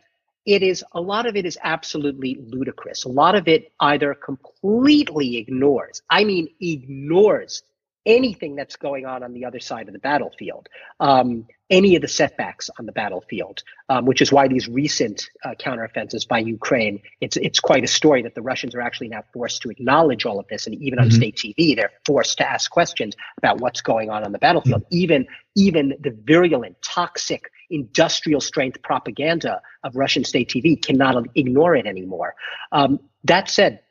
it 0.47 0.63
is 0.63 0.83
a 0.93 1.01
lot 1.01 1.27
of 1.27 1.35
it 1.35 1.45
is 1.45 1.57
absolutely 1.61 2.37
ludicrous. 2.39 3.03
A 3.03 3.09
lot 3.09 3.35
of 3.35 3.47
it 3.47 3.71
either 3.81 4.15
completely 4.15 5.37
ignores, 5.37 6.01
I 6.09 6.23
mean, 6.23 6.47
ignores 6.59 7.61
anything 8.07 8.55
that's 8.55 8.77
going 8.77 9.05
on 9.05 9.21
on 9.21 9.33
the 9.33 9.45
other 9.45 9.59
side 9.59 9.87
of 9.87 9.93
the 9.93 9.99
battlefield, 9.99 10.69
um, 10.99 11.45
any 11.69 11.97
of 11.97 12.01
the 12.01 12.07
setbacks 12.07 12.69
on 12.79 12.85
the 12.85 12.93
battlefield, 12.93 13.61
um, 13.89 14.05
which 14.05 14.21
is 14.21 14.31
why 14.31 14.47
these 14.47 14.69
recent 14.69 15.29
uh, 15.43 15.49
counteroffensives 15.59 16.25
by 16.25 16.39
Ukraine, 16.39 17.01
it's 17.19 17.35
it's 17.37 17.59
quite 17.59 17.83
a 17.83 17.87
story 17.87 18.21
that 18.23 18.33
the 18.33 18.41
Russians 18.41 18.73
are 18.73 18.81
actually 18.81 19.09
now 19.09 19.23
forced 19.33 19.61
to 19.63 19.69
acknowledge 19.69 20.25
all 20.25 20.39
of 20.39 20.47
this, 20.47 20.65
and 20.65 20.75
even 20.81 20.97
on 20.97 21.09
mm-hmm. 21.09 21.17
state 21.17 21.35
TV, 21.35 21.75
they're 21.75 21.91
forced 22.05 22.37
to 22.37 22.49
ask 22.49 22.71
questions 22.71 23.15
about 23.37 23.59
what's 23.59 23.81
going 23.81 24.09
on 24.09 24.23
on 24.23 24.31
the 24.31 24.39
battlefield. 24.39 24.83
Mm-hmm. 24.83 25.03
Even 25.03 25.27
even 25.55 25.93
the 25.99 26.17
virulent, 26.23 26.81
toxic, 26.81 27.51
industrial 27.69 28.39
strength 28.39 28.81
propaganda 28.81 29.61
of 29.83 29.95
Russian 29.95 30.23
state 30.23 30.49
TV 30.49 30.81
cannot 30.81 31.25
ignore 31.35 31.75
it 31.75 31.85
anymore. 31.85 32.33
Um, 32.71 32.99
that 33.25 33.49
said, 33.49 33.81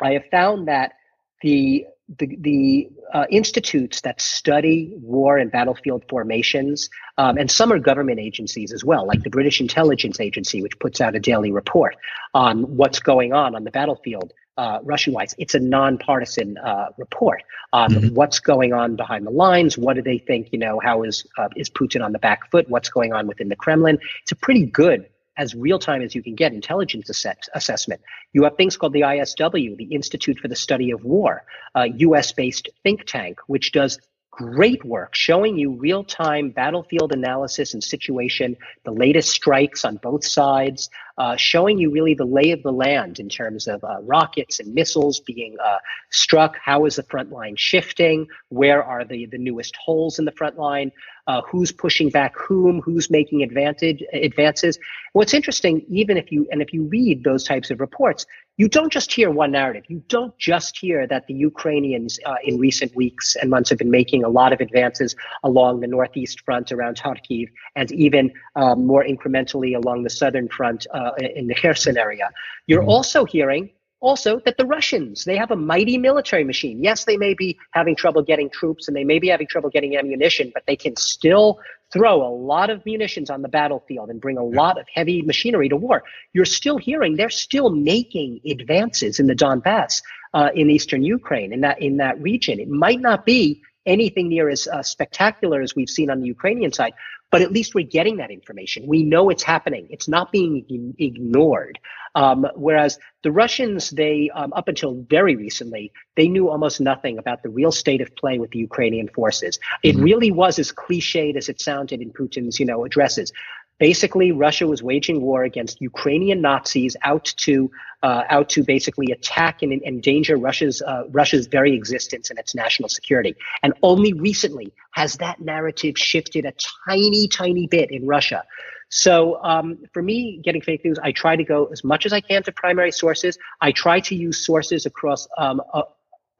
I 0.00 0.12
have 0.14 0.24
found 0.30 0.66
that 0.68 0.94
the 1.42 1.86
the, 2.18 2.36
the 2.40 2.90
uh, 3.12 3.26
institutes 3.30 4.00
that 4.02 4.20
study 4.20 4.92
war 4.96 5.38
and 5.38 5.50
battlefield 5.50 6.04
formations, 6.08 6.90
um, 7.18 7.36
and 7.38 7.50
some 7.50 7.72
are 7.72 7.78
government 7.78 8.20
agencies 8.20 8.72
as 8.72 8.84
well, 8.84 9.06
like 9.06 9.22
the 9.22 9.30
British 9.30 9.60
Intelligence 9.60 10.20
Agency, 10.20 10.62
which 10.62 10.78
puts 10.78 11.00
out 11.00 11.14
a 11.14 11.20
daily 11.20 11.52
report 11.52 11.96
on 12.34 12.76
what's 12.76 13.00
going 13.00 13.32
on 13.32 13.54
on 13.54 13.64
the 13.64 13.70
battlefield, 13.70 14.32
uh, 14.56 14.78
Russian 14.82 15.12
wise. 15.12 15.34
It's 15.38 15.54
a 15.54 15.60
nonpartisan 15.60 16.58
uh, 16.58 16.90
report 16.98 17.42
on 17.72 17.90
mm-hmm. 17.90 18.14
what's 18.14 18.40
going 18.40 18.72
on 18.72 18.96
behind 18.96 19.26
the 19.26 19.30
lines. 19.30 19.78
What 19.78 19.94
do 19.96 20.02
they 20.02 20.18
think? 20.18 20.48
You 20.52 20.58
know, 20.58 20.80
how 20.82 21.02
is 21.02 21.26
uh, 21.38 21.48
is 21.56 21.70
Putin 21.70 22.04
on 22.04 22.12
the 22.12 22.18
back 22.18 22.50
foot? 22.50 22.68
What's 22.68 22.90
going 22.90 23.12
on 23.12 23.26
within 23.26 23.48
the 23.48 23.56
Kremlin? 23.56 23.98
It's 24.22 24.32
a 24.32 24.36
pretty 24.36 24.66
good 24.66 25.06
as 25.36 25.54
real 25.54 25.78
time 25.78 26.02
as 26.02 26.14
you 26.14 26.22
can 26.22 26.34
get 26.34 26.52
intelligence 26.52 27.08
assess- 27.08 27.48
assessment. 27.54 28.00
You 28.32 28.44
have 28.44 28.56
things 28.56 28.76
called 28.76 28.92
the 28.92 29.02
ISW, 29.02 29.76
the 29.76 29.94
Institute 29.94 30.38
for 30.38 30.48
the 30.48 30.56
Study 30.56 30.90
of 30.90 31.04
War, 31.04 31.44
a 31.74 31.86
US 31.88 32.32
based 32.32 32.68
think 32.82 33.04
tank, 33.06 33.38
which 33.46 33.72
does 33.72 33.98
great 34.32 34.82
work 34.84 35.14
showing 35.14 35.58
you 35.58 35.70
real 35.72 36.02
time 36.02 36.50
battlefield 36.50 37.12
analysis 37.12 37.74
and 37.74 37.84
situation, 37.84 38.56
the 38.84 38.90
latest 38.90 39.28
strikes 39.28 39.84
on 39.84 39.96
both 39.96 40.24
sides, 40.24 40.88
uh, 41.18 41.36
showing 41.36 41.78
you 41.78 41.90
really 41.90 42.14
the 42.14 42.24
lay 42.24 42.50
of 42.50 42.62
the 42.62 42.72
land 42.72 43.18
in 43.18 43.28
terms 43.28 43.66
of 43.66 43.82
uh, 43.84 43.98
rockets 44.02 44.60
and 44.60 44.74
missiles 44.74 45.20
being 45.20 45.56
uh, 45.62 45.78
struck. 46.10 46.56
How 46.62 46.84
is 46.86 46.96
the 46.96 47.02
front 47.04 47.30
line 47.30 47.56
shifting? 47.56 48.26
Where 48.48 48.82
are 48.82 49.04
the, 49.04 49.26
the 49.26 49.38
newest 49.38 49.76
holes 49.76 50.18
in 50.18 50.24
the 50.24 50.32
front 50.32 50.58
line? 50.58 50.92
Uh, 51.28 51.40
who's 51.42 51.70
pushing 51.70 52.10
back 52.10 52.34
whom? 52.36 52.80
Who's 52.80 53.08
making 53.08 53.42
advantage 53.42 54.02
advances? 54.12 54.78
What's 55.12 55.34
interesting, 55.34 55.84
even 55.88 56.16
if 56.16 56.32
you 56.32 56.48
and 56.50 56.60
if 56.60 56.72
you 56.72 56.84
read 56.84 57.22
those 57.22 57.44
types 57.44 57.70
of 57.70 57.80
reports, 57.80 58.26
you 58.58 58.68
don't 58.68 58.92
just 58.92 59.10
hear 59.12 59.30
one 59.30 59.50
narrative. 59.52 59.84
You 59.88 60.02
don't 60.08 60.36
just 60.38 60.76
hear 60.76 61.06
that 61.06 61.26
the 61.26 61.34
Ukrainians 61.34 62.18
uh, 62.26 62.36
in 62.44 62.58
recent 62.58 62.94
weeks 62.94 63.34
and 63.36 63.50
months 63.50 63.70
have 63.70 63.78
been 63.78 63.90
making 63.90 64.24
a 64.24 64.28
lot 64.28 64.52
of 64.52 64.60
advances 64.60 65.16
along 65.42 65.80
the 65.80 65.86
northeast 65.86 66.40
front 66.44 66.70
around 66.70 67.00
Kharkiv, 67.00 67.48
and 67.76 67.90
even 67.92 68.30
um, 68.54 68.86
more 68.86 69.04
incrementally 69.04 69.74
along 69.74 70.02
the 70.02 70.10
southern 70.10 70.48
front 70.48 70.86
uh, 70.92 71.01
in 71.18 71.46
the 71.46 71.54
Kherson 71.54 71.96
area. 71.96 72.30
You're 72.66 72.80
mm-hmm. 72.80 72.88
also 72.88 73.24
hearing 73.24 73.70
also 74.02 74.40
that 74.44 74.56
the 74.58 74.66
Russians, 74.66 75.24
they 75.24 75.36
have 75.36 75.52
a 75.52 75.56
mighty 75.56 75.96
military 75.96 76.44
machine. 76.44 76.82
Yes, 76.82 77.04
they 77.04 77.16
may 77.16 77.34
be 77.34 77.56
having 77.70 77.94
trouble 77.94 78.20
getting 78.20 78.50
troops 78.50 78.88
and 78.88 78.96
they 78.96 79.04
may 79.04 79.18
be 79.18 79.28
having 79.28 79.46
trouble 79.46 79.70
getting 79.70 79.96
ammunition, 79.96 80.50
but 80.52 80.64
they 80.66 80.76
can 80.76 80.96
still 80.96 81.60
throw 81.92 82.26
a 82.26 82.32
lot 82.34 82.68
of 82.68 82.84
munitions 82.84 83.30
on 83.30 83.42
the 83.42 83.48
battlefield 83.48 84.10
and 84.10 84.20
bring 84.20 84.38
a 84.38 84.44
lot 84.44 84.78
of 84.78 84.86
heavy 84.92 85.22
machinery 85.22 85.68
to 85.68 85.76
war. 85.76 86.02
You're 86.32 86.44
still 86.44 86.78
hearing 86.78 87.16
they're 87.16 87.30
still 87.30 87.70
making 87.70 88.40
advances 88.50 89.20
in 89.20 89.26
the 89.26 89.36
Donbass, 89.36 90.02
uh, 90.34 90.50
in 90.54 90.68
eastern 90.68 91.02
Ukraine, 91.04 91.52
in 91.52 91.60
that 91.60 91.80
in 91.80 91.98
that 91.98 92.20
region. 92.20 92.58
It 92.58 92.68
might 92.68 93.00
not 93.00 93.24
be 93.24 93.62
anything 93.86 94.28
near 94.28 94.48
as 94.48 94.68
uh, 94.68 94.82
spectacular 94.82 95.60
as 95.60 95.74
we've 95.74 95.90
seen 95.90 96.10
on 96.10 96.20
the 96.20 96.26
Ukrainian 96.26 96.72
side, 96.72 96.94
but 97.30 97.42
at 97.42 97.50
least 97.50 97.74
we're 97.74 97.86
getting 97.86 98.18
that 98.18 98.30
information. 98.30 98.86
We 98.86 99.02
know 99.02 99.30
it's 99.30 99.42
happening. 99.42 99.86
It's 99.90 100.08
not 100.08 100.30
being 100.32 100.94
ignored. 100.98 101.78
Um, 102.14 102.46
whereas 102.54 102.98
the 103.22 103.32
Russians, 103.32 103.88
they 103.90 104.30
um, 104.34 104.52
up 104.52 104.68
until 104.68 105.02
very 105.08 105.34
recently, 105.34 105.92
they 106.14 106.28
knew 106.28 106.50
almost 106.50 106.80
nothing 106.80 107.16
about 107.18 107.42
the 107.42 107.48
real 107.48 107.72
state 107.72 108.02
of 108.02 108.14
play 108.16 108.38
with 108.38 108.50
the 108.50 108.58
Ukrainian 108.58 109.08
forces. 109.08 109.58
It 109.82 109.94
mm-hmm. 109.94 110.04
really 110.04 110.30
was 110.30 110.58
as 110.58 110.72
cliched 110.72 111.36
as 111.36 111.48
it 111.48 111.60
sounded 111.60 112.02
in 112.02 112.12
Putin's, 112.12 112.60
you 112.60 112.66
know, 112.66 112.84
addresses. 112.84 113.32
Basically, 113.78 114.30
Russia 114.30 114.66
was 114.66 114.82
waging 114.82 115.20
war 115.22 115.42
against 115.42 115.80
Ukrainian 115.80 116.40
Nazis 116.40 116.96
out 117.02 117.24
to 117.38 117.70
uh, 118.02 118.24
out 118.28 118.48
to 118.50 118.62
basically 118.62 119.12
attack 119.12 119.62
and 119.62 119.72
endanger 119.72 120.36
Russia's 120.36 120.82
uh, 120.82 121.04
Russia's 121.10 121.46
very 121.46 121.74
existence 121.74 122.30
and 122.30 122.38
its 122.38 122.54
national 122.54 122.88
security. 122.88 123.34
And 123.62 123.72
only 123.82 124.12
recently 124.12 124.72
has 124.92 125.16
that 125.16 125.40
narrative 125.40 125.98
shifted 125.98 126.44
a 126.44 126.52
tiny, 126.88 127.28
tiny 127.28 127.66
bit 127.66 127.90
in 127.90 128.06
Russia. 128.06 128.44
So 128.88 129.42
um, 129.42 129.78
for 129.94 130.02
me, 130.02 130.40
getting 130.44 130.60
fake 130.60 130.84
news, 130.84 130.98
I 131.02 131.12
try 131.12 131.34
to 131.34 131.44
go 131.44 131.66
as 131.66 131.82
much 131.82 132.04
as 132.04 132.12
I 132.12 132.20
can 132.20 132.42
to 132.42 132.52
primary 132.52 132.92
sources. 132.92 133.38
I 133.60 133.72
try 133.72 134.00
to 134.00 134.14
use 134.14 134.44
sources 134.44 134.84
across 134.84 135.26
um, 135.38 135.62
a, 135.72 135.84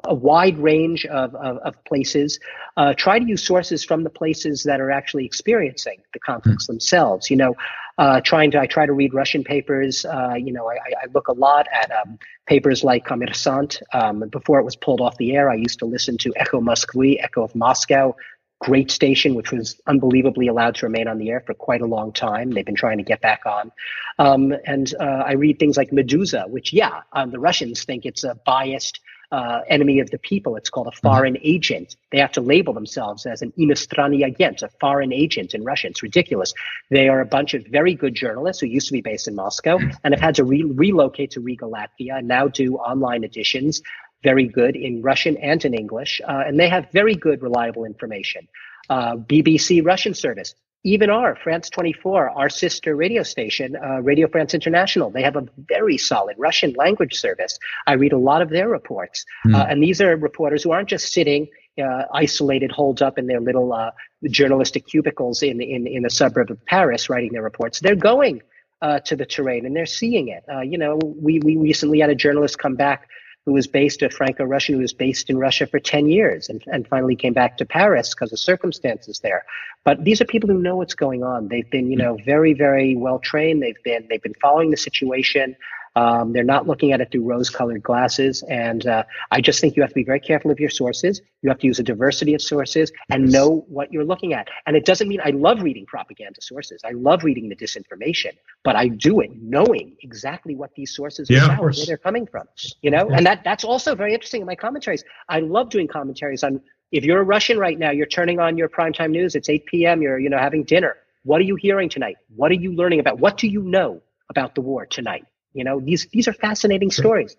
a 0.04 0.14
wide 0.14 0.58
range 0.58 1.06
of, 1.06 1.34
of, 1.34 1.58
of 1.58 1.84
places. 1.84 2.38
Uh, 2.76 2.94
try 2.94 3.18
to 3.18 3.24
use 3.24 3.44
sources 3.44 3.84
from 3.84 4.02
the 4.02 4.10
places 4.10 4.62
that 4.64 4.80
are 4.80 4.90
actually 4.90 5.24
experiencing 5.24 6.00
the 6.12 6.20
conflicts 6.20 6.64
mm-hmm. 6.64 6.74
themselves. 6.74 7.30
You 7.30 7.36
know, 7.36 7.54
uh, 7.98 8.20
trying 8.20 8.50
to 8.50 8.60
I 8.60 8.66
try 8.66 8.86
to 8.86 8.92
read 8.92 9.14
Russian 9.14 9.44
papers. 9.44 10.04
Uh, 10.04 10.34
you 10.34 10.52
know, 10.52 10.68
I, 10.68 10.76
I, 11.02 11.06
look 11.14 11.28
a 11.28 11.32
lot 11.32 11.66
at 11.72 11.90
um, 11.90 12.18
papers 12.46 12.82
like 12.82 13.06
Kommersant. 13.06 13.82
Um, 13.92 14.28
before 14.30 14.58
it 14.58 14.64
was 14.64 14.76
pulled 14.76 15.00
off 15.00 15.16
the 15.18 15.36
air, 15.36 15.50
I 15.50 15.54
used 15.54 15.78
to 15.80 15.86
listen 15.86 16.16
to 16.18 16.32
Echo 16.36 16.60
Moskvy, 16.60 17.22
Echo 17.22 17.42
of 17.42 17.54
Moscow. 17.54 18.16
Great 18.60 18.90
station, 18.90 19.34
which 19.34 19.50
was 19.50 19.80
unbelievably 19.88 20.46
allowed 20.46 20.76
to 20.76 20.86
remain 20.86 21.08
on 21.08 21.18
the 21.18 21.30
air 21.30 21.40
for 21.40 21.52
quite 21.52 21.80
a 21.80 21.86
long 21.86 22.12
time. 22.12 22.50
They've 22.50 22.64
been 22.64 22.76
trying 22.76 22.98
to 22.98 23.04
get 23.04 23.20
back 23.20 23.44
on. 23.44 23.72
Um, 24.20 24.54
and 24.64 24.94
uh, 25.00 25.24
I 25.26 25.32
read 25.32 25.58
things 25.58 25.76
like 25.76 25.90
Meduza, 25.90 26.48
which, 26.48 26.72
yeah, 26.72 27.02
um, 27.12 27.32
the 27.32 27.40
Russians 27.40 27.84
think 27.84 28.06
it's 28.06 28.22
a 28.22 28.36
biased 28.46 29.00
uh, 29.32 29.62
enemy 29.68 29.98
of 29.98 30.10
the 30.10 30.18
people. 30.18 30.56
It's 30.56 30.70
called 30.70 30.86
a 30.86 30.90
mm-hmm. 30.90 31.08
foreign 31.08 31.34
mm-hmm. 31.34 31.54
agent. 31.56 31.96
They 32.12 32.18
have 32.18 32.32
to 32.32 32.40
label 32.40 32.74
themselves 32.74 33.26
as 33.26 33.42
an 33.42 33.52
inostrani 33.58 34.24
agent, 34.24 34.62
a 34.62 34.68
foreign 34.80 35.12
agent 35.12 35.54
in 35.54 35.64
Russia. 35.64 35.88
It's 35.88 36.02
ridiculous. 36.02 36.52
They 36.90 37.08
are 37.08 37.20
a 37.20 37.26
bunch 37.26 37.54
of 37.54 37.66
very 37.66 37.94
good 37.94 38.14
journalists 38.14 38.60
who 38.60 38.68
used 38.68 38.86
to 38.88 38.92
be 38.92 39.00
based 39.00 39.26
in 39.26 39.34
Moscow 39.34 39.78
mm-hmm. 39.78 39.90
and 40.04 40.14
have 40.14 40.20
had 40.20 40.34
to 40.36 40.44
re- 40.44 40.62
relocate 40.62 41.30
to 41.32 41.40
Riga, 41.40 41.64
Latvia, 41.64 42.18
and 42.18 42.28
now 42.28 42.46
do 42.46 42.76
online 42.76 43.24
editions, 43.24 43.82
very 44.22 44.46
good 44.46 44.76
in 44.76 45.02
Russian 45.02 45.36
and 45.38 45.64
in 45.64 45.74
English. 45.74 46.20
Uh, 46.28 46.44
and 46.46 46.60
they 46.60 46.68
have 46.68 46.92
very 46.92 47.14
good, 47.14 47.42
reliable 47.42 47.84
information. 47.84 48.46
Uh, 48.90 49.16
BBC 49.16 49.84
Russian 49.84 50.12
service, 50.12 50.54
even 50.84 51.10
our 51.10 51.36
France 51.36 51.70
24, 51.70 52.30
our 52.30 52.48
sister 52.48 52.96
radio 52.96 53.22
station, 53.22 53.76
uh, 53.76 54.00
Radio 54.00 54.26
France 54.26 54.52
International, 54.52 55.10
they 55.10 55.22
have 55.22 55.36
a 55.36 55.46
very 55.56 55.96
solid 55.96 56.36
Russian 56.38 56.72
language 56.72 57.14
service. 57.14 57.58
I 57.86 57.92
read 57.94 58.12
a 58.12 58.18
lot 58.18 58.42
of 58.42 58.50
their 58.50 58.68
reports. 58.68 59.24
Mm. 59.46 59.54
Uh, 59.54 59.66
and 59.68 59.82
these 59.82 60.00
are 60.00 60.16
reporters 60.16 60.64
who 60.64 60.72
aren't 60.72 60.88
just 60.88 61.12
sitting 61.12 61.48
uh, 61.82 62.04
isolated, 62.12 62.72
holed 62.72 63.00
up 63.00 63.16
in 63.16 63.26
their 63.26 63.40
little 63.40 63.72
uh, 63.72 63.92
journalistic 64.28 64.86
cubicles 64.86 65.42
in, 65.42 65.60
in, 65.60 65.86
in 65.86 66.04
a 66.04 66.10
suburb 66.10 66.50
of 66.50 66.64
Paris 66.66 67.08
writing 67.08 67.32
their 67.32 67.42
reports. 67.42 67.80
They're 67.80 67.94
going 67.94 68.42
uh, 68.82 68.98
to 69.00 69.16
the 69.16 69.24
terrain 69.24 69.64
and 69.64 69.74
they're 69.74 69.86
seeing 69.86 70.28
it. 70.28 70.44
Uh, 70.52 70.60
you 70.60 70.76
know, 70.76 70.98
we, 71.02 71.38
we 71.38 71.56
recently 71.56 72.00
had 72.00 72.10
a 72.10 72.14
journalist 72.14 72.58
come 72.58 72.74
back 72.74 73.08
who 73.44 73.52
was 73.52 73.66
based, 73.66 74.02
a 74.02 74.10
Franco-Russian 74.10 74.76
who 74.76 74.80
was 74.80 74.92
based 74.92 75.28
in 75.28 75.36
Russia 75.36 75.66
for 75.66 75.80
10 75.80 76.06
years 76.06 76.48
and, 76.48 76.62
and 76.68 76.86
finally 76.86 77.16
came 77.16 77.32
back 77.32 77.58
to 77.58 77.64
Paris 77.64 78.14
because 78.14 78.32
of 78.32 78.38
circumstances 78.38 79.18
there. 79.20 79.44
But 79.84 80.04
these 80.04 80.20
are 80.20 80.24
people 80.24 80.48
who 80.48 80.58
know 80.58 80.76
what's 80.76 80.94
going 80.94 81.24
on. 81.24 81.48
They've 81.48 81.68
been, 81.68 81.90
you 81.90 81.96
hmm. 81.96 82.02
know, 82.02 82.18
very, 82.24 82.54
very 82.54 82.96
well 82.96 83.18
trained. 83.18 83.62
They've 83.62 83.82
been, 83.82 84.06
they've 84.08 84.22
been 84.22 84.34
following 84.40 84.70
the 84.70 84.76
situation. 84.76 85.56
Um, 85.94 86.32
they're 86.32 86.44
not 86.44 86.66
looking 86.66 86.92
at 86.92 87.00
it 87.00 87.10
through 87.10 87.24
rose-colored 87.24 87.82
glasses, 87.82 88.42
and 88.48 88.86
uh, 88.86 89.04
I 89.30 89.40
just 89.40 89.60
think 89.60 89.76
you 89.76 89.82
have 89.82 89.90
to 89.90 89.94
be 89.94 90.04
very 90.04 90.20
careful 90.20 90.50
of 90.50 90.58
your 90.58 90.70
sources. 90.70 91.20
You 91.42 91.50
have 91.50 91.58
to 91.58 91.66
use 91.66 91.78
a 91.78 91.82
diversity 91.82 92.34
of 92.34 92.40
sources 92.40 92.90
and 93.10 93.30
know 93.30 93.66
what 93.68 93.92
you're 93.92 94.04
looking 94.04 94.32
at. 94.32 94.48
And 94.66 94.76
it 94.76 94.86
doesn't 94.86 95.08
mean 95.08 95.20
I 95.22 95.30
love 95.30 95.62
reading 95.62 95.84
propaganda 95.84 96.40
sources. 96.40 96.80
I 96.84 96.92
love 96.92 97.24
reading 97.24 97.48
the 97.48 97.56
disinformation, 97.56 98.32
but 98.64 98.74
I 98.74 98.88
do 98.88 99.20
it 99.20 99.30
knowing 99.36 99.96
exactly 100.00 100.54
what 100.54 100.70
these 100.74 100.94
sources 100.94 101.28
yeah, 101.28 101.56
are, 101.58 101.62
where 101.62 101.72
they're 101.86 101.98
coming 101.98 102.26
from. 102.26 102.46
You 102.80 102.90
know, 102.90 103.10
and 103.10 103.26
that 103.26 103.44
that's 103.44 103.64
also 103.64 103.94
very 103.94 104.14
interesting 104.14 104.40
in 104.40 104.46
my 104.46 104.54
commentaries. 104.56 105.04
I 105.28 105.40
love 105.40 105.68
doing 105.68 105.88
commentaries 105.88 106.42
on. 106.42 106.60
If 106.90 107.04
you're 107.04 107.20
a 107.20 107.24
Russian 107.24 107.58
right 107.58 107.78
now, 107.78 107.90
you're 107.90 108.06
turning 108.06 108.38
on 108.38 108.58
your 108.58 108.68
primetime 108.68 109.10
news. 109.10 109.34
It's 109.34 109.48
8 109.48 109.66
p.m. 109.66 110.02
You're 110.02 110.18
you 110.18 110.30
know 110.30 110.38
having 110.38 110.64
dinner. 110.64 110.96
What 111.24 111.40
are 111.40 111.44
you 111.44 111.56
hearing 111.56 111.88
tonight? 111.88 112.16
What 112.34 112.50
are 112.50 112.54
you 112.54 112.72
learning 112.72 113.00
about? 113.00 113.18
What 113.18 113.36
do 113.36 113.46
you 113.46 113.62
know 113.62 114.02
about 114.28 114.54
the 114.54 114.60
war 114.60 114.86
tonight? 114.86 115.24
You 115.54 115.64
know, 115.64 115.80
these 115.80 116.06
these 116.12 116.28
are 116.28 116.32
fascinating 116.32 116.90
stories. 116.90 117.36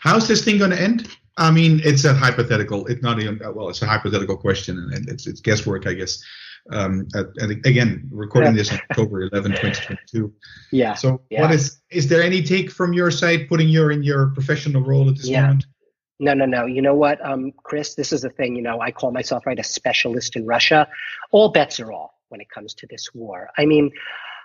How's 0.00 0.28
this 0.28 0.44
thing 0.44 0.58
going 0.58 0.70
to 0.70 0.80
end? 0.80 1.08
I 1.38 1.50
mean, 1.50 1.80
it's 1.84 2.04
a 2.04 2.12
hypothetical. 2.12 2.86
It's 2.86 3.02
not 3.02 3.20
even 3.20 3.40
well. 3.54 3.68
It's 3.68 3.82
a 3.82 3.86
hypothetical 3.86 4.36
question, 4.36 4.90
and 4.92 5.08
it's 5.08 5.26
it's 5.26 5.40
guesswork, 5.40 5.86
I 5.86 5.94
guess. 5.94 6.22
Um, 6.70 7.08
and 7.14 7.66
again, 7.66 8.08
recording 8.12 8.54
this 8.54 8.70
on 8.70 8.78
October 8.90 9.22
11, 9.22 9.50
2022. 9.52 10.32
Yeah. 10.70 10.94
So, 10.94 11.22
yeah. 11.28 11.40
what 11.40 11.50
is 11.50 11.80
is 11.90 12.08
there 12.08 12.22
any 12.22 12.42
take 12.42 12.70
from 12.70 12.92
your 12.92 13.10
side, 13.10 13.48
putting 13.48 13.68
you 13.68 13.88
in 13.90 14.02
your 14.02 14.26
professional 14.28 14.82
role 14.82 15.08
at 15.08 15.16
this 15.16 15.28
yeah. 15.28 15.42
moment? 15.42 15.66
No, 16.20 16.34
no, 16.34 16.44
no. 16.44 16.66
You 16.66 16.82
know 16.82 16.94
what, 16.94 17.24
um, 17.26 17.50
Chris? 17.64 17.96
This 17.96 18.12
is 18.12 18.22
the 18.22 18.30
thing. 18.30 18.54
You 18.54 18.62
know, 18.62 18.80
I 18.80 18.92
call 18.92 19.10
myself 19.10 19.44
right 19.44 19.58
a 19.58 19.64
specialist 19.64 20.36
in 20.36 20.46
Russia. 20.46 20.86
All 21.32 21.48
bets 21.48 21.80
are 21.80 21.92
off 21.92 22.12
when 22.28 22.40
it 22.40 22.48
comes 22.48 22.74
to 22.74 22.86
this 22.88 23.12
war. 23.12 23.50
I 23.58 23.66
mean, 23.66 23.90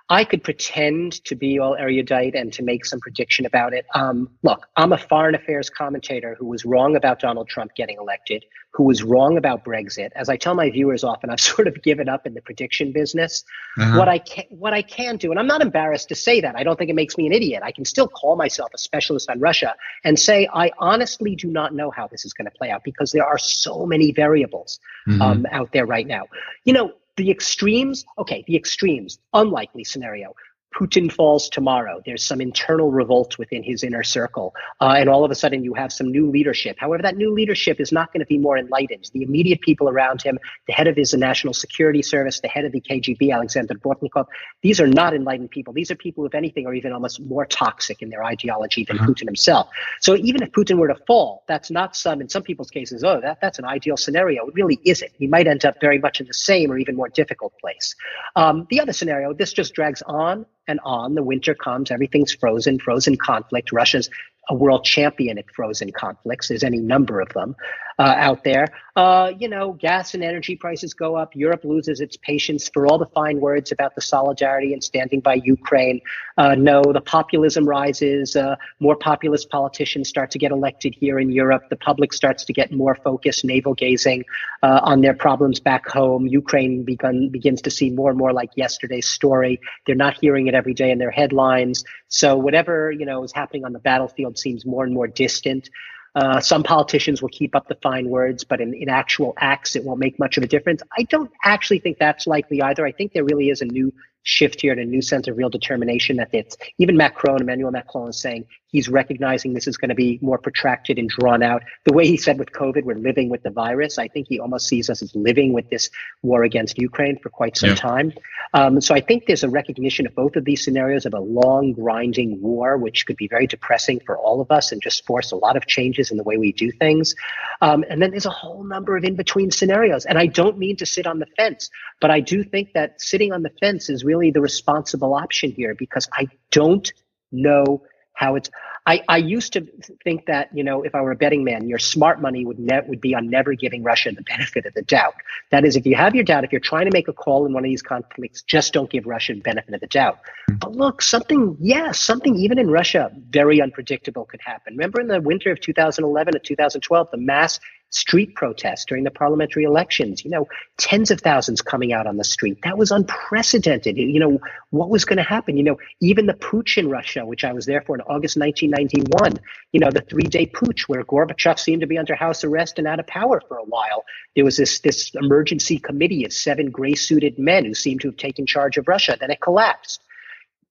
I 0.10 0.24
could 0.24 0.42
pretend 0.42 1.24
to 1.26 1.36
be 1.36 1.60
all 1.60 1.76
erudite 1.76 2.34
and 2.34 2.54
to 2.54 2.64
make 2.64 2.86
some 2.86 3.00
prediction 3.02 3.46
about 3.46 3.74
it. 3.74 3.86
Um, 3.94 4.30
look, 4.42 4.66
I'm 4.78 4.94
a 4.94 4.98
foreign 4.98 5.36
affairs 5.36 5.70
commentator 5.70 6.36
who 6.40 6.46
was 6.46 6.64
wrong 6.64 6.96
about 6.96 7.20
Donald 7.20 7.50
Trump 7.50 7.76
getting 7.76 7.98
elected, 8.00 8.46
who 8.72 8.84
was 8.84 9.04
wrong 9.04 9.38
about 9.38 9.66
Brexit. 9.66 10.12
As 10.16 10.30
I 10.30 10.38
tell 10.38 10.56
my 10.56 10.70
viewers 10.70 11.04
often, 11.04 11.30
I've 11.30 11.40
sort 11.56 11.68
of 11.68 11.82
given 11.84 12.08
up 12.08 12.26
in 12.26 12.36
the 12.36 12.42
prediction 12.42 12.94
business. 12.94 13.44
Uh-huh. 13.78 14.00
What 14.00 14.08
I 14.08 14.20
can, 14.20 14.46
what 14.50 14.74
I 14.74 14.82
can 14.82 15.18
do, 15.18 15.32
and 15.32 15.40
I'm 15.40 15.48
not 15.48 15.62
embarrassed 15.62 16.08
to 16.10 16.16
say 16.16 16.40
that. 16.40 16.56
I 16.56 16.64
don't 16.64 16.78
think 16.78 16.90
it 16.90 16.96
makes 16.96 17.18
me 17.18 17.28
an 17.28 17.34
idiot. 17.34 17.62
I 17.66 17.74
can 17.74 17.84
still 17.84 18.08
call 18.08 18.38
myself 18.38 18.72
a 18.74 18.78
specialist 18.78 19.30
on 19.30 19.42
Russia 19.42 19.76
and 20.06 20.18
say 20.18 20.48
I 20.54 20.72
honestly 20.80 21.36
do 21.36 21.50
not 21.50 21.76
know 21.76 21.92
how 21.92 22.08
this 22.08 22.24
is 22.24 22.32
going 22.32 22.46
to 22.46 22.58
play 22.58 22.72
out 22.72 22.86
because 22.86 23.12
there 23.12 23.26
are 23.26 23.38
so 23.38 23.86
many 23.86 24.14
variables 24.14 24.80
mm-hmm. 25.06 25.22
um, 25.22 25.46
out 25.52 25.74
there 25.74 25.86
right 25.86 26.08
now. 26.08 26.28
You 26.64 26.72
know, 26.72 26.94
the 27.18 27.30
extremes, 27.32 28.06
okay, 28.18 28.44
the 28.48 28.56
extremes, 28.56 29.20
unlikely 29.34 29.84
scenario. 29.84 30.34
Putin 30.76 31.12
falls 31.12 31.50
tomorrow. 31.50 32.02
There's 32.06 32.24
some 32.24 32.40
internal 32.40 32.92
revolt 32.92 33.40
within 33.40 33.64
his 33.64 33.84
inner 33.84 34.04
circle. 34.04 34.54
Uh, 34.80 34.96
and 34.98 35.10
all 35.10 35.26
of 35.26 35.32
a 35.32 35.36
sudden, 35.36 35.64
you 35.64 35.74
have 35.74 35.92
some 35.92 36.12
new 36.12 36.30
leadership. 36.30 36.78
However, 36.80 37.02
that 37.02 37.18
new 37.18 37.34
leadership 37.34 37.80
is 37.80 37.92
not 37.92 38.14
going 38.14 38.20
to 38.20 38.28
be 38.28 38.38
more 38.38 38.58
enlightened. 38.58 39.10
The 39.14 39.24
immediate 39.24 39.62
people 39.62 39.90
around 39.90 40.22
him, 40.22 40.38
the 40.68 40.74
head 40.74 40.88
of 40.88 40.96
his 40.96 41.14
national 41.14 41.54
security 41.54 42.04
service, 42.04 42.42
the 42.42 42.48
head 42.48 42.66
of 42.66 42.72
the 42.72 42.82
KGB, 42.82 43.34
Alexander 43.34 43.74
Bortnikov, 43.74 44.28
these 44.62 44.80
are 44.80 44.88
not 44.88 45.16
enlightened 45.16 45.50
people. 45.50 45.74
These 45.74 45.90
are 45.90 45.96
people, 45.96 46.26
if 46.26 46.36
anything, 46.36 46.68
are 46.68 46.74
even 46.74 46.92
almost 46.92 47.22
more 47.22 47.46
toxic 47.46 48.02
in 48.02 48.10
their 48.10 48.24
ideology 48.24 48.86
than 48.86 49.00
uh-huh. 49.00 49.08
Putin 49.08 49.26
himself. 49.26 49.70
So 50.02 50.16
even 50.16 50.44
if 50.44 50.52
Putin 50.52 50.78
were 50.78 50.90
to 50.90 50.98
fall, 51.08 51.44
that's 51.48 51.72
not 51.72 51.96
some, 51.96 52.22
in 52.22 52.30
some 52.30 52.44
people's 52.44 52.70
cases, 52.70 53.04
oh, 53.04 53.20
that, 53.22 53.40
that's 53.42 53.58
an 53.58 53.66
ideal 53.66 53.98
scenario. 53.98 54.46
It 54.48 54.54
really 54.54 54.80
isn't. 54.86 55.12
He 55.18 55.28
might 55.28 55.48
end 55.48 55.66
up 55.66 55.82
very 55.82 55.98
much 55.98 56.22
in 56.22 56.28
the 56.28 56.34
same 56.34 56.72
or 56.72 56.78
even 56.78 56.96
more 56.96 57.10
difficult 57.10 57.54
place. 57.60 57.96
Um, 58.36 58.68
the 58.70 58.80
other 58.80 58.94
scenario, 58.94 59.34
this 59.34 59.54
just 59.54 59.74
drags 59.74 60.04
on 60.04 60.46
and 60.68 60.80
on. 60.84 61.16
The 61.16 61.24
winter 61.24 61.56
comes, 61.56 61.92
everything's 61.92 62.34
frozen, 62.34 62.80
frozen 62.80 63.18
conflict. 63.18 63.72
Russia's 63.72 64.10
a 64.50 64.56
world 64.56 64.84
champion 64.84 65.38
at 65.38 65.46
frozen 65.54 65.92
conflicts. 65.92 66.48
There's 66.48 66.64
any 66.64 66.80
number 66.80 67.20
of 67.20 67.30
them 67.30 67.56
uh, 68.00 68.16
out 68.18 68.44
there. 68.44 68.68
Uh, 68.96 69.32
you 69.38 69.48
know, 69.48 69.74
gas 69.74 70.14
and 70.14 70.24
energy 70.24 70.56
prices 70.56 70.94
go 70.94 71.16
up. 71.16 71.36
Europe 71.36 71.64
loses 71.64 72.00
its 72.00 72.18
patience 72.18 72.70
for 72.74 72.88
all 72.88 72.98
the 72.98 73.06
fine 73.08 73.40
words 73.40 73.72
about 73.72 73.96
the 73.96 74.02
solidarity 74.02 74.74
and 74.74 74.84
standing 74.84 75.20
by 75.20 75.36
Ukraine. 75.36 76.02
Uh, 76.38 76.56
no, 76.56 76.82
the 76.82 77.02
populism 77.02 77.68
rises. 77.68 78.36
Uh, 78.36 78.56
more 78.80 78.96
populist 78.96 79.50
politicians 79.50 80.10
start 80.10 80.32
to 80.32 80.40
get 80.40 80.52
elected 80.52 80.96
here 81.00 81.20
in 81.20 81.32
Europe. 81.32 81.64
The 81.70 81.76
public 81.76 82.14
starts 82.14 82.46
to 82.46 82.54
get 82.54 82.72
more 82.72 82.96
focused, 82.96 83.46
navel 83.46 83.74
gazing 83.74 84.24
uh, 84.64 84.80
on 84.84 85.02
their 85.02 85.14
problems 85.14 85.60
back 85.60 85.88
home. 85.88 86.28
Ukraine 86.28 86.84
begun, 86.84 87.30
begins 87.30 87.62
to 87.64 87.72
see 87.72 87.90
more 87.90 88.10
and 88.10 88.18
more 88.18 88.34
like 88.34 88.50
yesterday's 88.56 89.08
story. 89.08 89.60
They're 89.86 89.96
not 89.96 90.18
hearing 90.20 90.48
it 90.48 90.56
every 90.56 90.74
day 90.74 90.92
in 90.92 90.98
their 90.98 91.12
headlines. 91.12 91.84
So 92.10 92.38
whatever 92.38 92.92
you 92.92 93.06
know 93.06 93.24
is 93.24 93.34
happening 93.34 93.66
on 93.66 93.74
the 93.74 93.80
battlefield 93.80 94.37
seems 94.38 94.66
more 94.66 94.84
and 94.84 94.94
more 94.94 95.08
distant. 95.08 95.70
Uh, 96.16 96.40
some 96.40 96.64
politicians 96.64 97.22
will 97.22 97.30
keep 97.30 97.56
up 97.56 97.68
the 97.68 97.76
fine 97.76 98.10
words, 98.10 98.44
but 98.44 98.60
in, 98.60 98.74
in 98.74 98.90
actual 98.90 99.36
acts, 99.38 99.76
it 99.76 99.84
won't 99.84 100.00
make 100.00 100.18
much 100.18 100.38
of 100.38 100.44
a 100.44 100.48
difference. 100.48 100.82
I 100.98 101.04
don't 101.04 101.32
actually 101.44 101.80
think 101.80 102.00
that's 102.00 102.26
likely 102.26 102.62
either. 102.62 102.88
I 102.88 102.92
think 102.92 103.14
there 103.14 103.24
really 103.24 103.50
is 103.50 103.62
a 103.62 103.66
new 103.66 103.94
shift 104.24 104.62
here 104.62 104.72
and 104.72 104.82
a 104.82 104.86
new 104.86 105.02
sense 105.02 105.28
of 105.28 105.38
real 105.38 105.50
determination 105.50 106.18
that 106.18 106.30
it's 106.34 106.58
even 106.80 106.98
Macron, 106.98 107.42
Emmanuel 107.42 107.72
Macron 107.72 108.10
is 108.10 108.20
saying 108.20 108.46
he's 108.68 108.90
recognizing 108.90 109.54
this 109.54 109.68
is 109.68 109.78
going 109.78 109.90
to 109.90 109.96
be 109.96 110.20
more 110.22 110.38
protracted 110.38 110.98
and 111.00 111.10
drawn 111.10 111.42
out. 111.42 111.64
The 111.86 111.94
way 111.94 112.08
he 112.08 112.18
said 112.18 112.38
with 112.38 112.52
COVID, 112.52 112.84
we're 112.84 112.96
living 112.96 113.30
with 113.30 113.44
the 113.44 113.50
virus. 113.50 113.98
I 113.98 114.08
think 114.08 114.28
he 114.28 114.40
almost 114.40 114.68
sees 114.68 114.90
us 114.90 115.02
as 115.02 115.16
living 115.16 115.54
with 115.54 115.70
this 115.70 115.90
war 116.22 116.44
against 116.44 116.78
Ukraine 116.78 117.18
for 117.20 117.30
quite 117.30 117.58
some 117.58 117.70
yeah. 117.70 117.76
time. 117.76 118.14
Um, 118.54 118.82
so 118.82 118.94
I 118.94 119.02
think 119.02 119.26
there's 119.26 119.44
a 119.44 119.50
recognition 119.50 120.06
of 120.06 120.16
both 120.16 120.36
of 120.36 120.46
these 120.46 120.64
scenarios 120.64 121.06
of 121.06 121.14
a 121.14 121.20
long, 121.20 121.74
grinding 121.74 122.42
war, 122.42 122.78
which 122.78 123.06
could 123.06 123.18
be 123.18 123.28
very 123.28 123.48
depressing 123.48 124.02
for 124.06 124.18
all 124.18 124.42
of 124.42 124.52
us 124.52 124.72
and 124.72 124.82
just 124.82 125.06
force 125.06 125.32
a 125.32 125.36
lot 125.36 125.58
of 125.58 125.66
changes 125.68 126.12
in 126.12 126.18
the 126.18 126.24
way 126.24 126.38
we 126.38 126.52
do 126.52 126.72
things. 126.72 127.16
Um, 127.62 127.84
and 127.90 128.02
then 128.02 128.12
there's 128.12 128.26
a 128.26 128.32
whole 128.32 128.64
number 128.64 128.98
of 128.98 129.04
in 129.04 129.16
between 129.16 129.52
scenarios. 129.52 130.06
And 130.06 130.18
I 130.18 130.28
don't 130.28 130.58
mean 130.58 130.76
to 130.78 130.86
sit 130.86 131.08
on 131.08 131.20
the 131.20 131.28
fence, 131.38 131.70
but 132.02 132.12
I 132.12 132.20
do 132.20 132.44
think 132.44 132.74
that 132.74 133.02
sitting 133.02 133.32
on 133.32 133.44
the 133.44 133.52
fence 133.62 133.90
is 133.90 134.04
really 134.04 134.32
the 134.32 134.42
responsible 134.42 135.14
option 135.14 135.52
here 135.52 135.76
because 135.76 136.08
I 136.14 136.28
don't 136.52 136.92
know 137.32 137.84
how 138.18 138.36
it's 138.36 138.50
I, 138.88 139.04
I 139.10 139.18
used 139.18 139.52
to 139.54 139.68
think 140.04 140.26
that 140.28 140.50
you 140.54 140.64
know 140.64 140.82
if 140.82 140.96
I 140.96 141.02
were 141.02 141.12
a 141.12 141.16
betting 141.16 141.44
man, 141.44 141.68
your 141.68 141.78
smart 141.78 142.22
money 142.22 142.46
would 142.46 142.58
ne- 142.58 142.82
would 142.88 143.02
be 143.02 143.14
on 143.14 143.30
never 143.30 143.54
giving 143.54 143.84
Russia 143.84 144.12
the 144.14 144.24
benefit 144.24 144.66
of 144.66 144.74
the 144.74 144.82
doubt. 144.82 145.16
That 145.52 145.66
is, 145.66 145.76
if 145.76 145.86
you 145.86 145.96
have 145.96 146.16
your 146.16 146.24
doubt, 146.24 146.46
if 146.46 146.54
you're 146.54 146.62
trying 146.62 146.86
to 146.86 146.92
make 146.92 147.10
a 147.10 147.14
call 147.14 147.46
in 147.46 147.54
one 147.54 147.66
of 147.66 147.70
these 147.70 147.82
conflicts, 147.82 148.42
just 148.42 148.72
don't 148.72 148.90
give 148.90 149.06
Russia 149.06 149.34
the 149.34 149.42
benefit 149.42 149.74
of 149.74 149.82
the 149.82 149.88
doubt. 149.88 150.20
Mm-hmm. 150.50 150.58
But 150.60 150.72
look, 150.72 151.02
something 151.02 151.58
yes, 151.60 152.00
something 152.00 152.38
even 152.38 152.58
in 152.58 152.72
Russia 152.72 153.12
very 153.30 153.62
unpredictable 153.62 154.24
could 154.26 154.42
happen. 154.44 154.74
Remember 154.74 155.02
in 155.02 155.08
the 155.08 155.22
winter 155.22 155.52
of 155.52 155.60
2011 155.60 156.36
and 156.36 156.44
2012, 156.44 157.12
the 157.12 157.18
mass 157.18 157.60
street 157.90 158.36
protests 158.36 158.86
during 158.86 159.04
the 159.04 159.12
parliamentary 159.12 159.64
elections, 159.64 160.24
you 160.26 160.32
know, 160.32 160.48
tens 160.78 161.10
of 161.10 161.22
thousands 161.22 161.62
coming 161.62 161.94
out 161.94 162.06
on 162.06 162.18
the 162.18 162.24
street. 162.24 162.58
That 162.64 162.78
was 162.78 162.92
unprecedented. 162.92 163.98
You 163.98 164.20
know, 164.20 164.40
what 164.72 164.90
was 164.90 165.06
going 165.06 165.18
to 165.18 165.24
happen? 165.24 165.58
You 165.58 165.64
know, 165.64 165.78
even 166.02 166.26
the 166.26 166.34
putsch 166.34 166.78
in 166.78 166.90
Russia, 166.90 167.26
which 167.26 167.44
I 167.44 167.54
was 167.54 167.66
there 167.66 167.82
for 167.82 167.96
in 167.96 168.02
August 168.02 168.38
1991, 168.38 169.40
you 169.72 169.80
know, 169.80 169.90
the 169.90 170.02
three 170.02 170.24
day 170.24 170.46
putsch 170.46 170.82
where 170.88 171.04
Gorbachev 171.04 171.60
seemed 171.60 171.82
to 171.82 171.88
be 171.88 171.98
under 171.98 172.16
house 172.16 172.44
arrest 172.44 172.78
and 172.78 172.88
out 172.88 173.00
of 173.00 173.08
power 173.08 173.42
for 173.48 173.58
a 173.58 173.66
while. 173.66 174.04
There 174.36 174.46
was 174.46 174.58
this, 174.58 174.80
this 174.80 175.12
emergency 175.16 175.80
committee 175.80 176.26
of 176.26 176.34
seven 176.34 176.72
gray 176.72 176.96
suited 176.96 177.40
men 177.40 177.66
who 177.66 177.74
seemed 177.74 178.02
to 178.02 178.10
have 178.10 178.18
taken 178.18 178.46
charge 178.46 178.78
of 178.78 178.88
Russia. 178.88 179.18
Then 179.20 179.32
it 179.32 179.42
collapsed. 179.42 180.02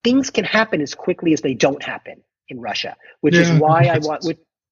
Things 0.04 0.30
can 0.30 0.44
happen 0.44 0.80
as 0.80 0.94
quickly 0.94 1.32
as 1.32 1.40
they 1.40 1.54
don't 1.54 1.82
happen 1.82 2.22
in 2.48 2.60
Russia, 2.60 2.96
which 3.22 3.34
yeah, 3.34 3.40
is 3.40 3.60
why 3.60 3.86
I 3.86 3.98
want, 4.02 4.24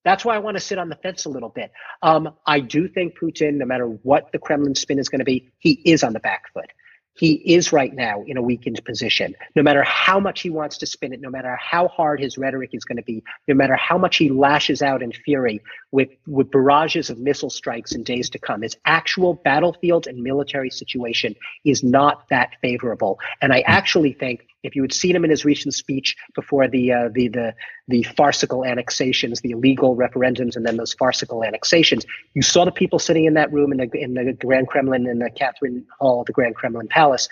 that's 0.05 0.25
why 0.25 0.35
I 0.35 0.39
want 0.39 0.57
to 0.57 0.61
sit 0.61 0.79
on 0.79 0.89
the 0.89 0.97
fence 0.97 1.25
a 1.25 1.31
little 1.31 1.49
bit. 1.49 1.73
Um, 2.03 2.35
I 2.47 2.61
do 2.61 2.89
think 2.89 3.19
Putin, 3.19 3.55
no 3.55 3.67
matter 3.67 3.87
what 3.87 4.31
the 4.33 4.39
Kremlin 4.39 4.75
spin 4.75 4.99
is 4.99 5.09
going 5.09 5.21
to 5.21 5.25
be, 5.25 5.51
he 5.59 5.81
is 5.85 6.05
on 6.05 6.13
the 6.13 6.21
back 6.21 6.53
foot. 6.53 6.71
He 7.17 7.35
is 7.35 7.73
right 7.73 7.95
now 7.95 8.25
in 8.27 8.37
a 8.37 8.43
weakened 8.43 8.85
position. 8.85 9.37
No 9.55 9.63
matter 9.63 9.85
how 9.85 10.19
much 10.19 10.41
he 10.41 10.51
wants 10.51 10.79
to 10.79 10.87
spin 10.87 11.13
it, 11.13 11.21
no 11.21 11.31
matter 11.31 11.57
how 11.61 11.87
hard 11.87 12.19
his 12.19 12.37
rhetoric 12.37 12.71
is 12.73 12.85
going 12.85 12.97
to 12.97 13.05
be, 13.05 13.23
no 13.47 13.55
matter 13.55 13.77
how 13.77 13.97
much 13.97 14.17
he 14.17 14.31
lashes 14.31 14.83
out 14.83 15.01
in 15.01 15.13
fury 15.13 15.63
with, 15.93 16.09
with 16.27 16.51
barrages 16.51 17.11
of 17.11 17.19
missile 17.19 17.51
strikes 17.51 17.95
in 17.95 18.03
days 18.03 18.29
to 18.31 18.39
come, 18.41 18.63
his 18.63 18.77
actual 18.85 19.35
battlefield 19.35 20.09
and 20.09 20.25
military 20.25 20.71
situation 20.71 21.37
is 21.65 21.85
not 21.85 22.29
that 22.31 22.51
favorable. 22.61 23.21
And 23.41 23.53
I 23.53 23.61
actually 23.61 24.13
think 24.13 24.49
if 24.65 24.75
you 24.75 24.83
had 24.83 24.93
seen 24.93 25.15
him 25.15 25.25
in 25.25 25.31
his 25.31 25.45
recent 25.45 25.75
speech 25.75 26.17
before 26.35 26.67
the 26.67 26.93
uh, 26.93 27.09
the 27.13 27.29
the 27.29 27.55
the 27.87 28.03
farcical 28.17 28.65
annexations, 28.65 29.41
the 29.41 29.53
illegal 29.53 29.95
referendums, 29.95 30.57
and 30.57 30.67
then 30.67 30.77
those 30.77 30.95
farcical 30.95 31.45
annexations, 31.45 32.05
you 32.33 32.43
saw 32.43 32.65
the 32.65 32.73
people 32.73 32.99
sitting 32.99 33.27
in 33.27 33.35
that 33.35 33.53
room 33.53 33.71
in 33.73 33.79
the 33.79 33.91
in 33.99 34.15
the 34.15 34.33
Grand 34.33 34.67
Kremlin 34.67 35.07
in 35.07 35.19
the 35.21 35.31
Catherine 35.31 35.87
Hall, 36.01 36.25
the 36.25 36.33
Grand 36.33 36.57
Kremlin 36.57 36.89
Palace. 36.89 37.29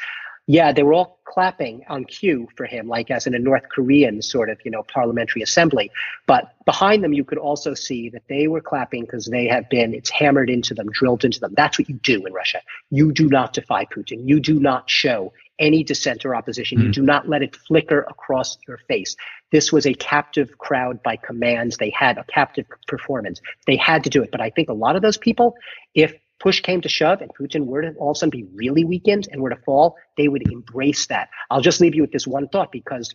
Yeah, 0.49 0.73
they 0.73 0.83
were 0.83 0.95
all 0.95 1.21
clapping 1.25 1.85
on 1.89 2.05
cue 2.05 2.49
for 2.57 2.67
him, 2.67 2.89
like 2.89 3.13
as 3.13 3.29
in 3.29 3.35
a 3.35 3.39
North 3.39 3.69
Korean 3.69 4.21
sort 4.21 4.51
of, 4.51 4.59
you 4.65 4.73
know, 4.73 4.83
parliamentary 4.83 5.41
assembly. 5.41 5.91
But 6.27 6.53
behind 6.67 7.05
them, 7.05 7.13
you 7.13 7.25
could 7.25 7.39
also 7.39 7.75
see 7.75 8.11
that 8.11 8.25
they 8.29 8.49
were 8.49 8.61
clapping 8.61 9.03
because 9.03 9.27
they 9.27 9.47
have 9.47 9.71
been, 9.71 9.95
it's 9.95 10.11
hammered 10.11 10.51
into 10.51 10.75
them, 10.75 10.91
drilled 10.91 11.25
into 11.25 11.39
them. 11.39 11.55
That's 11.57 11.79
what 11.79 11.89
you 11.89 11.95
do 11.95 12.27
in 12.27 12.33
Russia. 12.33 12.61
You 12.91 13.13
do 13.13 13.29
not 13.29 13.53
defy 13.53 13.85
Putin. 13.85 14.29
You 14.29 14.41
do 14.41 14.59
not 14.59 14.91
show 14.91 15.33
any 15.59 15.85
dissent 15.85 16.25
or 16.25 16.35
opposition. 16.35 16.79
Mm. 16.79 16.81
You 16.81 16.87
hmm. 16.89 16.93
do 16.93 17.03
not 17.03 17.29
let 17.29 17.43
it 17.43 17.57
flicker 17.57 18.01
across 18.09 18.59
your 18.67 18.79
face. 18.89 19.17
This 19.51 19.73
was 19.73 19.87
a 19.87 19.95
captive 19.95 20.59
crowd 20.59 21.03
by 21.03 21.17
commands. 21.17 21.77
They 21.77 21.91
had 21.91 22.19
a 22.19 22.25
captive 22.25 22.67
performance. 22.89 23.41
They 23.67 23.77
had 23.77 24.05
to 24.05 24.11
do 24.11 24.23
it. 24.23 24.31
But 24.31 24.41
I 24.41 24.51
think 24.51 24.69
a 24.69 24.75
lot 24.75 24.97
of 24.97 25.03
those 25.03 25.19
people, 25.19 25.57
if 25.95 26.15
push 26.41 26.61
came 26.61 26.81
to 26.81 26.89
shove 26.89 27.21
and 27.21 27.31
Putin 27.35 27.67
were 27.67 27.83
to 27.83 27.95
all 27.95 28.11
of 28.11 28.17
a 28.17 28.19
sudden 28.19 28.31
be 28.31 28.49
really 28.55 28.85
weakened 28.85 29.29
and 29.31 29.41
were 29.41 29.51
to 29.51 29.63
fall, 29.65 29.97
they 30.17 30.29
would 30.29 30.51
embrace 30.51 31.07
that. 31.07 31.29
I'll 31.51 31.61
just 31.61 31.81
leave 31.81 31.95
you 31.95 32.03
with 32.03 32.13
this 32.13 32.27
one 32.27 32.49
thought 32.49 32.73
because 32.73 33.15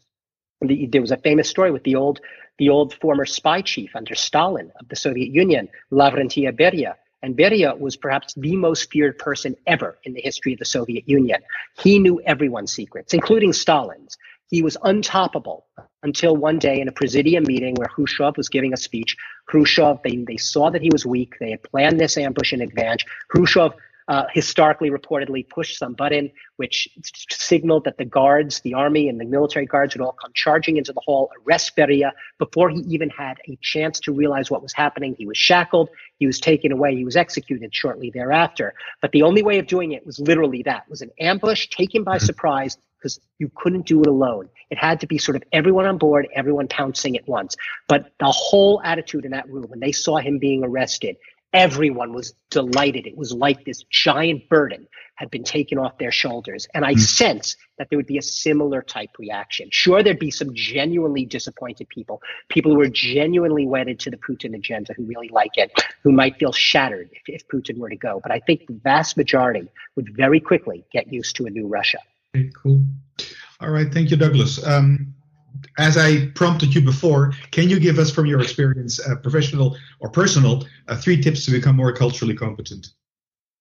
the, 0.62 0.88
there 0.88 1.02
was 1.02 1.12
a 1.12 1.18
famous 1.18 1.50
story 1.50 1.72
with 1.72 1.84
the 1.84 1.96
old 1.96 2.22
the 2.58 2.70
old 2.70 2.96
former 2.96 3.26
spy 3.26 3.62
chief 3.62 3.96
under 3.96 4.16
Stalin 4.16 4.72
of 4.80 4.88
the 4.90 4.96
Soviet 4.96 5.30
Union, 5.32 5.70
Lavrentiy 5.92 6.52
Beria, 6.60 6.96
and 7.22 7.36
Beria 7.36 7.78
was 7.78 7.96
perhaps 7.96 8.34
the 8.36 8.56
most 8.56 8.92
feared 8.92 9.18
person 9.18 9.56
ever 9.66 9.98
in 10.04 10.14
the 10.14 10.22
history 10.22 10.54
of 10.54 10.60
the 10.60 10.66
Soviet 10.66 11.08
Union. 11.08 11.42
He 11.80 12.00
knew 12.00 12.22
everyone's 12.22 12.74
secrets, 12.74 13.14
including 13.14 13.54
Stalin's. 13.54 14.18
He 14.50 14.62
was 14.62 14.78
untoppable 14.78 15.64
until 16.04 16.38
one 16.38 16.58
day 16.58 16.80
in 16.80 16.88
a 16.88 16.92
presidium 16.92 17.44
meeting 17.46 17.76
where 17.76 17.90
Khrushchev 17.90 18.38
was 18.38 18.48
giving 18.48 18.72
a 18.72 18.78
speech. 18.78 19.18
Khrushchev, 19.48 20.00
they, 20.04 20.18
they 20.26 20.38
saw 20.38 20.70
that 20.70 20.82
he 20.82 20.90
was 20.92 21.06
weak. 21.06 21.36
They 21.40 21.52
had 21.52 21.64
planned 21.64 22.00
this 22.00 22.18
ambush 22.18 22.54
in 22.54 22.62
advance. 22.62 23.04
Khrushchev 23.30 23.74
uh, 24.08 24.26
historically 24.34 24.90
reportedly 24.90 25.48
pushed 25.48 25.78
some 25.78 25.94
button 25.94 26.32
which 26.58 26.90
signaled 27.30 27.86
that 27.86 27.98
the 27.98 28.06
guards, 28.06 28.60
the 28.62 28.74
army 28.74 29.08
and 29.10 29.20
the 29.20 29.26
military 29.26 29.66
guards 29.66 29.96
would 29.96 30.04
all 30.04 30.12
come 30.14 30.32
charging 30.34 30.78
into 30.78 30.92
the 30.92 31.02
hall, 31.06 31.30
arrest 31.46 31.76
Beria. 31.76 32.12
Before 32.40 32.70
he 32.70 32.80
even 32.88 33.10
had 33.10 33.38
a 33.48 33.58
chance 33.62 34.00
to 34.02 34.12
realize 34.12 34.52
what 34.52 34.62
was 34.62 34.74
happening, 34.74 35.16
he 35.18 35.26
was 35.26 35.38
shackled, 35.38 35.90
he 36.18 36.26
was 36.26 36.40
taken 36.40 36.72
away, 36.72 36.96
he 36.96 37.06
was 37.06 37.16
executed 37.16 37.74
shortly 37.74 38.10
thereafter. 38.10 38.74
But 39.02 39.12
the 39.12 39.22
only 39.22 39.44
way 39.44 39.60
of 39.60 39.68
doing 39.68 39.92
it 39.92 40.06
was 40.06 40.20
literally 40.20 40.64
that, 40.64 40.90
was 40.90 41.02
an 41.02 41.12
ambush 41.20 41.68
taken 41.68 42.04
by 42.04 42.18
surprise 42.18 42.78
because 42.98 43.20
you 43.38 43.52
couldn't 43.56 43.86
do 43.86 44.02
it 44.02 44.08
alone. 44.08 44.50
It 44.72 44.80
had 44.80 45.00
to 45.02 45.08
be 45.08 45.20
sort 45.20 45.36
of 45.36 45.44
everyone 45.52 45.86
on 45.86 46.00
board, 46.00 46.28
everyone 46.34 46.68
pouncing 46.68 47.16
at 47.16 47.28
once. 47.28 47.56
But 47.88 48.12
the 48.20 48.32
whole 48.32 48.82
attitude 48.84 49.24
in 49.24 49.32
that 49.32 49.48
room, 49.48 49.66
when 49.70 49.80
they 49.80 49.92
saw 49.92 50.18
him 50.18 50.40
being 50.40 50.64
arrested, 50.64 51.18
everyone 51.54 52.14
was 52.14 52.34
delighted. 52.50 53.08
It 53.08 53.18
was 53.18 53.32
like 53.32 53.66
this 53.66 53.84
giant 53.90 54.50
burden 54.50 54.88
had 55.16 55.32
been 55.32 55.44
taken 55.44 55.80
off 55.80 55.98
their 55.98 56.12
shoulders. 56.12 56.68
And 56.74 56.86
I 56.86 56.94
mm. 56.94 57.00
sense 57.00 57.58
that 57.78 57.90
there 57.90 57.98
would 57.98 58.06
be 58.06 58.20
a 58.20 58.22
similar 58.22 58.82
type 58.84 59.10
reaction. 59.18 59.68
Sure, 59.72 60.04
there'd 60.04 60.20
be 60.20 60.32
some 60.32 60.54
genuinely 60.54 61.26
disappointed 61.26 61.90
people, 61.90 62.22
people 62.50 62.72
who 62.72 62.82
are 62.82 62.90
genuinely 62.90 63.66
wedded 63.66 64.00
to 64.02 64.12
the 64.12 64.18
Putin 64.18 64.56
agenda, 64.56 64.94
who 64.94 65.04
really 65.06 65.30
like 65.30 65.58
it, 65.58 65.72
who 66.04 66.12
might 66.12 66.38
feel 66.38 66.52
shattered 66.52 67.10
if, 67.12 67.22
if 67.28 67.48
Putin 67.48 67.78
were 67.78 67.90
to 67.90 67.96
go. 67.96 68.20
But 68.22 68.32
I 68.32 68.40
think 68.40 68.68
the 68.68 68.80
vast 68.84 69.18
majority 69.18 69.68
would 69.96 70.16
very 70.16 70.40
quickly 70.40 70.86
get 70.92 71.12
used 71.12 71.36
to 71.38 71.48
a 71.48 71.50
new 71.50 71.68
Russia. 71.68 72.00
Okay, 72.36 72.52
cool. 72.56 72.84
All 73.60 73.72
right. 73.72 73.92
Thank 73.92 74.12
you, 74.12 74.18
Douglas. 74.18 74.64
Um, 74.66 75.16
as 75.78 75.98
I 75.98 76.28
prompted 76.36 76.74
you 76.74 76.82
before, 76.82 77.34
can 77.52 77.70
you 77.70 77.80
give 77.80 78.00
us, 78.00 78.12
from 78.12 78.26
your 78.26 78.42
experience, 78.42 79.00
uh, 79.00 79.16
professional 79.16 79.78
or 80.00 80.10
personal, 80.10 80.66
uh, 80.88 80.98
three 80.98 81.22
tips 81.22 81.46
to 81.46 81.52
become 81.52 81.76
more 81.76 81.94
culturally 81.94 82.36
competent? 82.36 82.88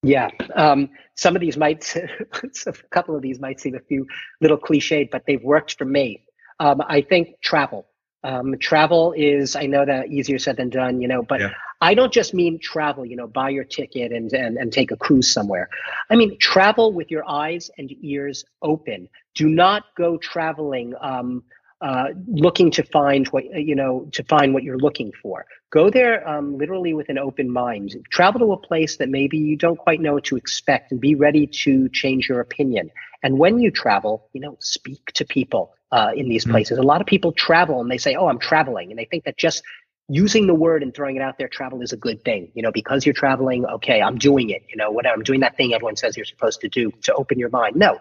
Yeah, 0.03 0.31
um, 0.55 0.91
some 1.17 1.35
of 1.35 1.41
these 1.41 1.57
might, 1.57 1.97
a 2.67 2.73
couple 2.91 3.17
of 3.17 3.23
these 3.23 3.41
might 3.41 3.61
seem 3.61 3.75
a 3.75 3.81
few 3.81 4.07
little 4.41 4.59
cliched, 4.59 5.11
but 5.11 5.25
they've 5.27 5.43
worked 5.43 5.77
for 5.79 5.85
me. 5.85 6.23
Um, 6.61 6.83
I 6.87 7.01
think 7.01 7.41
travel. 7.41 7.87
Um, 8.23 8.59
travel 8.59 9.13
is, 9.17 9.55
I 9.55 9.67
know 9.67 9.85
that 9.85 10.09
easier 10.09 10.39
said 10.39 10.57
than 10.57 10.69
done, 10.69 11.01
you 11.01 11.09
know, 11.09 11.23
but 11.23 11.41
yeah. 11.41 11.51
I 11.81 11.95
don't 11.95 12.13
just 12.13 12.35
mean 12.35 12.59
travel, 12.59 13.05
you 13.05 13.15
know, 13.17 13.27
buy 13.27 13.51
your 13.51 13.65
ticket 13.65 14.13
and, 14.13 14.33
and, 14.33 14.57
and 14.57 14.73
take 14.73 14.91
a 14.91 14.97
cruise 14.97 15.31
somewhere. 15.31 15.69
I 16.11 16.17
mean, 16.17 16.37
travel 16.39 16.93
with 16.93 17.11
your 17.11 17.29
eyes 17.29 17.71
and 17.79 17.93
ears 18.03 18.45
open. 18.63 19.09
Do 19.35 19.49
not 19.49 19.85
go 19.97 20.17
traveling 20.17 20.95
um, 21.01 21.45
uh, 21.81 22.09
looking 22.27 22.71
to 22.71 22.83
find 22.83 23.27
what 23.29 23.45
you 23.45 23.75
know 23.75 24.09
to 24.13 24.23
find 24.25 24.55
what 24.55 24.63
you're 24.63 24.79
looking 24.79 25.13
for. 25.23 25.47
Go 25.71 25.91
there 25.91 26.27
um, 26.29 26.57
literally 26.57 26.95
with 26.95 27.09
an 27.09 27.19
open 27.19 27.51
mind. 27.51 27.95
Travel 28.11 28.41
to 28.41 28.53
a 28.53 28.57
place 28.57 28.97
that 28.97 29.09
maybe 29.09 29.37
you 29.37 29.57
don't 29.57 29.79
quite 29.79 30.01
know 30.01 30.15
what 30.15 30.25
to 30.25 30.37
expect, 30.37 30.93
and 30.93 31.01
be 31.01 31.15
ready 31.15 31.47
to 31.65 31.89
change 31.91 32.29
your 32.29 32.41
opinion. 32.41 32.91
And 33.23 33.39
when 33.39 33.59
you 33.59 33.71
travel, 33.71 34.29
you 34.33 34.41
know, 34.41 34.57
speak 34.61 35.05
to 35.15 35.25
people 35.25 35.77
uh, 35.93 36.11
in 36.15 36.29
these 36.29 36.45
mm-hmm. 36.45 36.53
places. 36.53 36.79
A 36.79 36.83
lot 36.83 37.01
of 37.01 37.07
people 37.07 37.33
travel 37.33 37.81
and 37.81 37.91
they 37.91 37.99
say, 37.99 38.15
"Oh, 38.15 38.29
I'm 38.29 38.39
traveling," 38.39 38.91
and 38.91 38.99
they 38.99 39.05
think 39.05 39.25
that 39.25 39.37
just 39.37 39.63
using 40.09 40.47
the 40.47 40.55
word 40.55 40.83
and 40.83 40.95
throwing 40.95 41.17
it 41.17 41.23
out 41.23 41.37
there, 41.39 41.49
travel 41.49 41.83
is 41.83 41.93
a 41.93 41.97
good 41.97 42.25
thing. 42.25 42.51
You 42.55 42.63
know, 42.63 42.73
because 42.73 43.07
you're 43.07 43.15
traveling, 43.15 43.65
okay, 43.67 44.03
I'm 44.03 44.19
doing 44.19 44.51
it. 44.51 44.63
You 44.69 44.77
know, 44.77 44.91
what 44.91 45.07
I'm 45.07 45.23
doing 45.23 45.41
that 45.41 45.57
thing 45.57 45.75
everyone 45.75 45.97
says 45.97 46.17
you're 46.17 46.27
supposed 46.27 46.61
to 46.61 46.69
do 46.69 46.93
to 47.03 47.15
open 47.15 47.39
your 47.39 47.51
mind. 47.51 47.77
No, 47.77 47.99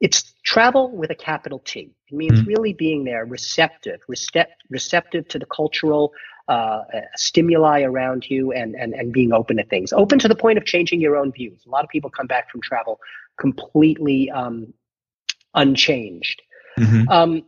it's 0.00 0.34
travel 0.44 0.90
with 0.90 1.10
a 1.10 1.14
capital 1.14 1.60
T. 1.64 1.90
It 2.10 2.16
means 2.16 2.40
mm. 2.40 2.46
really 2.46 2.72
being 2.72 3.04
there, 3.04 3.24
receptive, 3.24 4.00
receptive 4.08 5.28
to 5.28 5.38
the 5.38 5.46
cultural 5.46 6.12
uh, 6.48 6.82
stimuli 7.16 7.82
around 7.82 8.28
you 8.28 8.52
and, 8.52 8.74
and, 8.74 8.94
and 8.94 9.12
being 9.12 9.32
open 9.32 9.58
to 9.58 9.64
things, 9.64 9.92
open 9.92 10.18
to 10.18 10.28
the 10.28 10.34
point 10.34 10.58
of 10.58 10.64
changing 10.64 11.00
your 11.00 11.16
own 11.16 11.30
views. 11.32 11.62
A 11.66 11.70
lot 11.70 11.84
of 11.84 11.90
people 11.90 12.10
come 12.10 12.26
back 12.26 12.50
from 12.50 12.60
travel 12.60 12.98
completely 13.38 14.30
um, 14.30 14.72
unchanged. 15.54 16.42
Mm-hmm. 16.78 17.08
Um, 17.08 17.42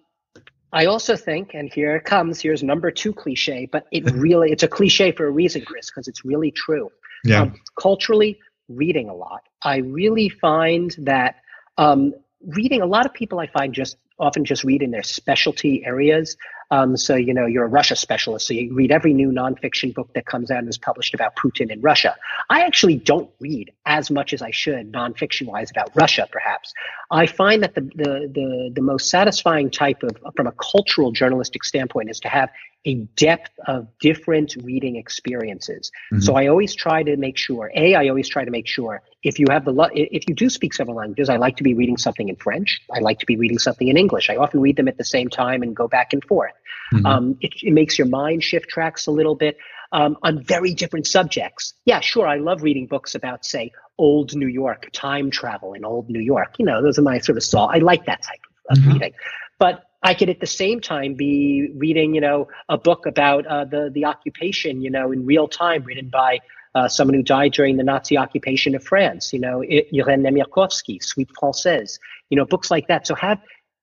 I 0.73 0.87
also 0.87 1.17
think, 1.17 1.55
and 1.55 1.73
here 1.73 1.97
it 1.97 2.05
comes, 2.05 2.41
here's 2.41 2.63
number 2.63 2.91
two 2.91 3.13
cliche, 3.13 3.69
but 3.71 3.87
it 3.93 4.11
really, 4.13 4.53
it's 4.53 4.63
a 4.63 4.69
cliche 4.69 5.13
for 5.13 5.27
a 5.27 5.31
reason, 5.31 5.65
Chris, 5.65 5.91
because 5.91 6.09
it's 6.09 6.25
really 6.25 6.51
true. 6.51 6.91
Yeah. 7.25 7.43
Um, 7.43 7.61
culturally, 7.79 8.39
reading 8.69 9.09
a 9.09 9.15
lot. 9.15 9.43
I 9.63 9.77
really 9.79 10.29
find 10.29 10.95
that 10.99 11.37
um, 11.77 12.15
reading 12.47 12.82
a 12.82 12.86
lot 12.86 13.07
of 13.07 13.12
people 13.12 13.38
i 13.38 13.47
find 13.47 13.74
just 13.74 13.97
often 14.18 14.45
just 14.45 14.62
read 14.64 14.82
in 14.82 14.90
their 14.90 15.03
specialty 15.03 15.84
areas 15.84 16.36
um, 16.70 16.97
so 16.97 17.14
you 17.14 17.34
know 17.34 17.47
you're 17.47 17.64
a 17.64 17.68
russia 17.68 17.97
specialist 17.97 18.47
so 18.47 18.55
you 18.55 18.74
read 18.74 18.90
every 18.90 19.12
new 19.12 19.30
nonfiction 19.30 19.93
book 19.95 20.12
that 20.14 20.26
comes 20.26 20.51
out 20.51 20.59
and 20.59 20.68
is 20.68 20.78
published 20.78 21.14
about 21.14 21.34
putin 21.36 21.70
in 21.70 21.80
russia 21.80 22.16
i 22.51 22.62
actually 22.62 22.97
don't 22.97 23.30
read 23.40 23.72
as 23.86 24.11
much 24.11 24.32
as 24.32 24.43
i 24.43 24.51
should 24.51 24.93
nonfiction 24.93 25.47
wise 25.47 25.70
about 25.70 25.90
russia 25.95 26.28
perhaps 26.30 26.72
i 27.11 27.26
find 27.26 27.62
that 27.62 27.74
the, 27.74 27.80
the 27.80 28.30
the 28.34 28.72
the 28.74 28.82
most 28.82 29.09
satisfying 29.09 29.70
type 29.70 30.03
of 30.03 30.16
from 30.36 30.47
a 30.47 30.53
cultural 30.53 31.11
journalistic 31.12 31.64
standpoint 31.64 32.11
is 32.11 32.20
to 32.20 32.28
have 32.28 32.51
a 32.84 32.95
depth 33.16 33.51
of 33.66 33.86
different 34.01 34.57
reading 34.62 34.97
experiences. 34.97 35.90
Mm-hmm. 36.12 36.20
So 36.20 36.34
I 36.34 36.49
always 36.49 36.74
try 36.74 37.03
to 37.03 37.16
make 37.16 37.36
sure, 37.36 37.70
A, 37.74 37.95
I 37.95 38.09
always 38.09 38.28
try 38.28 38.45
to 38.45 38.51
make 38.51 38.66
sure 38.66 39.03
if 39.23 39.39
you 39.39 39.47
have 39.51 39.64
the, 39.64 39.91
if 39.95 40.29
you 40.29 40.35
do 40.35 40.51
speak 40.51 40.75
several 40.75 40.97
languages, 40.97 41.29
I 41.29 41.37
like 41.37 41.57
to 41.59 41.62
be 41.62 41.75
reading 41.75 41.97
something 41.97 42.29
in 42.29 42.37
French. 42.37 42.81
I 42.95 42.99
like 43.01 43.20
to 43.20 43.27
be 43.27 43.37
reading 43.37 43.59
something 43.59 43.89
in 43.89 43.97
English. 43.97 44.29
I 44.29 44.37
often 44.37 44.61
read 44.61 44.77
them 44.77 44.89
at 44.89 44.99
the 44.99 45.05
same 45.05 45.29
time 45.29 45.62
and 45.62 45.77
go 45.77 45.87
back 45.87 46.12
and 46.12 46.25
forth. 46.25 46.53
Mm-hmm. 46.93 47.07
Um, 47.07 47.39
it, 47.41 47.53
it, 47.62 47.73
makes 47.73 47.99
your 47.99 48.09
mind 48.09 48.43
shift 48.43 48.68
tracks 48.68 49.07
a 49.07 49.11
little 49.11 49.35
bit 49.35 49.57
um, 49.93 50.16
on 50.23 50.43
very 50.43 50.75
different 50.75 51.07
subjects. 51.07 51.75
Yeah, 51.85 52.01
sure. 52.01 52.27
I 52.27 52.37
love 52.37 52.62
reading 52.62 52.87
books 52.87 53.14
about, 53.14 53.45
say, 53.45 53.70
old 53.97 54.35
New 54.35 54.49
York, 54.49 54.91
time 54.93 55.31
travel 55.31 55.73
in 55.75 55.85
old 55.85 56.11
New 56.11 56.20
York. 56.20 56.57
You 56.59 56.66
know, 56.66 56.83
those 56.83 56.99
are 56.99 57.03
my 57.03 57.18
sort 57.18 57.39
of 57.39 57.45
saw. 57.45 57.66
I 57.66 57.79
like 57.79 58.07
that 58.07 58.23
type 58.23 58.41
of, 58.70 58.77
of 58.77 58.83
mm-hmm. 58.83 58.93
reading. 58.93 59.12
But 59.59 59.85
I 60.03 60.14
could 60.14 60.29
at 60.29 60.41
the 60.41 60.47
same 60.47 60.81
time 60.81 61.14
be 61.14 61.70
reading, 61.77 62.14
you 62.14 62.20
know, 62.20 62.49
a 62.68 62.77
book 62.77 63.07
about 63.07 63.47
uh, 63.47 63.64
the 63.64 63.91
the 63.95 64.05
occupation, 64.05 64.83
you 64.83 64.91
know, 64.91 65.12
in 65.12 65.25
real 65.25 65.47
time, 65.47 65.85
written 65.85 66.09
by 66.09 66.41
uh, 66.75 66.89
someone 66.89 67.14
who 67.14 67.23
died 67.23 67.53
during 67.53 67.77
the 67.77 67.83
Nazi 67.83 68.16
occupation 68.16 68.75
of 68.75 68.83
France. 68.83 69.33
You 69.33 69.41
know, 69.41 69.61
Irène 69.61 70.27
Nemirovsky, 70.27 71.03
Suite 71.03 71.31
Française. 71.41 71.99
You 72.31 72.37
know, 72.37 72.45
books 72.45 72.70
like 72.70 72.89
that. 72.89 73.07
So 73.07 73.14
have 73.14 73.39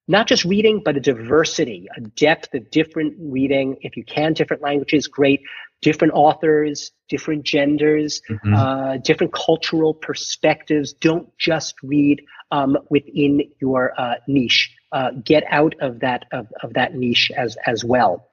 not 0.07 0.27
just 0.27 0.43
reading, 0.43 0.81
but 0.83 0.97
a 0.97 0.99
diversity, 0.99 1.87
a 1.95 2.01
depth 2.01 2.53
of 2.55 2.71
different 2.71 3.15
reading. 3.19 3.77
If 3.81 3.95
you 3.95 4.03
can, 4.03 4.33
different 4.33 4.63
languages, 4.63 5.07
great. 5.07 5.41
Different 5.81 6.13
authors, 6.13 6.91
different 7.07 7.43
genders, 7.43 8.21
mm-hmm. 8.29 8.53
uh, 8.53 8.97
different 8.97 9.31
cultural 9.31 9.93
perspectives. 9.93 10.91
Don't 10.91 11.29
just 11.37 11.75
read 11.81 12.21
um, 12.51 12.77
within 12.89 13.43
your 13.61 13.93
uh, 13.97 14.15
niche 14.27 14.75
uh, 14.91 15.11
get 15.23 15.43
out 15.49 15.75
of 15.81 15.99
that 15.99 16.25
of, 16.31 16.47
of 16.63 16.73
that 16.73 16.95
niche 16.95 17.31
as 17.35 17.57
as 17.65 17.83
well. 17.83 18.27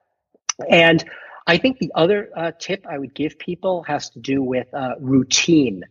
And 0.69 1.03
I 1.47 1.57
think 1.57 1.79
the 1.79 1.91
other 1.95 2.29
uh, 2.35 2.51
tip 2.59 2.85
I 2.89 2.97
would 2.97 3.13
give 3.15 3.39
people 3.39 3.83
has 3.83 4.09
to 4.11 4.19
do 4.19 4.43
with 4.43 4.71
uh, 4.73 4.95
routine, 4.99 5.83